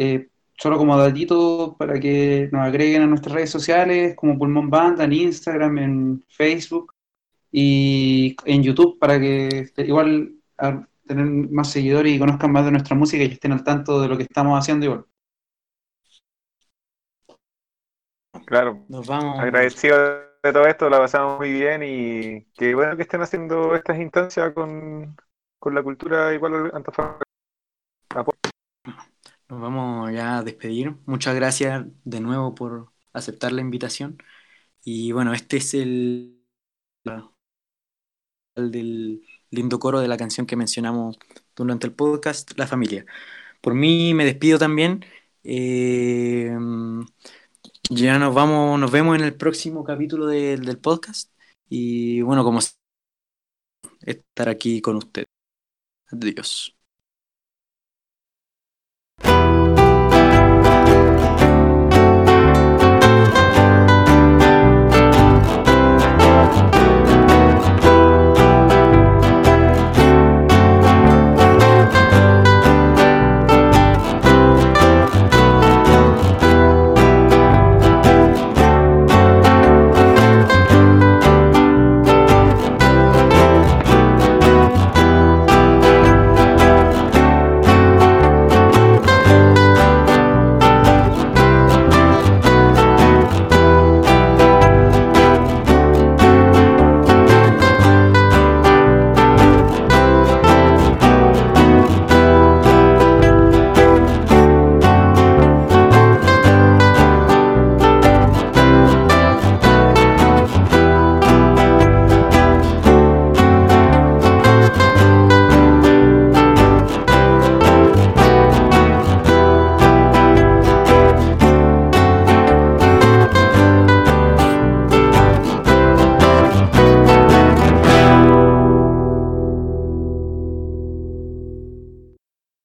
solo 0.57 0.77
como 0.77 0.97
datito 0.97 1.75
para 1.77 1.99
que 1.99 2.49
nos 2.51 2.61
agreguen 2.65 3.03
a 3.03 3.07
nuestras 3.07 3.33
redes 3.35 3.49
sociales, 3.49 4.15
como 4.15 4.37
Pulmón 4.37 4.69
Banda, 4.69 5.05
en 5.05 5.13
Instagram, 5.13 5.77
en 5.77 6.25
Facebook 6.29 6.93
y 7.51 8.35
en 8.45 8.63
YouTube, 8.63 8.99
para 8.99 9.19
que 9.19 9.71
igual 9.77 10.35
a 10.57 10.87
tener 11.07 11.25
más 11.25 11.71
seguidores 11.71 12.13
y 12.13 12.19
conozcan 12.19 12.51
más 12.51 12.65
de 12.65 12.71
nuestra 12.71 12.95
música 12.95 13.23
y 13.23 13.27
estén 13.31 13.51
al 13.51 13.63
tanto 13.63 14.01
de 14.01 14.07
lo 14.07 14.17
que 14.17 14.23
estamos 14.23 14.57
haciendo 14.57 14.85
igual. 14.85 15.05
Claro. 18.45 18.85
Nos 18.87 19.07
vamos. 19.07 19.39
Agradecido 19.39 19.97
de 20.41 20.53
todo 20.53 20.65
esto, 20.67 20.89
la 20.89 20.99
pasamos 20.99 21.39
muy 21.39 21.51
bien 21.51 21.81
y 21.83 22.45
qué 22.55 22.73
bueno 22.73 22.95
que 22.95 23.01
estén 23.03 23.21
haciendo 23.21 23.75
estas 23.75 23.99
instancias 23.99 24.53
con, 24.53 25.15
con 25.59 25.75
la 25.75 25.83
cultura 25.83 26.33
igual 26.33 26.71
Antofagasta. 26.73 27.23
Nos 29.49 29.61
vamos 29.61 30.11
ya 30.11 30.37
a 30.37 30.43
despedir. 30.43 30.95
Muchas 31.05 31.35
gracias 31.35 31.85
de 32.03 32.19
nuevo 32.21 32.53
por 32.53 32.91
aceptar 33.13 33.51
la 33.51 33.61
invitación. 33.61 34.17
Y 34.83 35.11
bueno, 35.11 35.33
este 35.33 35.57
es 35.57 35.73
el, 35.73 36.39
el 37.05 37.11
del 38.67 39.23
lindo 39.51 39.79
coro 39.79 39.99
de 39.99 40.07
la 40.07 40.17
canción 40.17 40.45
que 40.45 40.55
mencionamos 40.55 41.17
durante 41.55 41.87
el 41.87 41.93
podcast, 41.93 42.51
La 42.57 42.67
Familia. 42.67 43.05
Por 43.61 43.73
mí 43.75 44.13
me 44.13 44.25
despido 44.25 44.59
también. 44.59 45.05
Eh, 45.43 46.55
ya 47.89 48.19
nos 48.19 48.33
vamos, 48.35 48.79
nos 48.79 48.91
vemos 48.91 49.17
en 49.17 49.23
el 49.23 49.35
próximo 49.35 49.83
capítulo 49.83 50.27
del- 50.27 50.65
del 50.65 50.77
podcast. 50.79 51.31
Y 51.69 52.21
bueno, 52.21 52.43
como 52.43 52.59
estar 54.01 54.49
aquí 54.49 54.81
con 54.81 54.97
usted. 54.97 55.25
Adiós. 56.11 56.78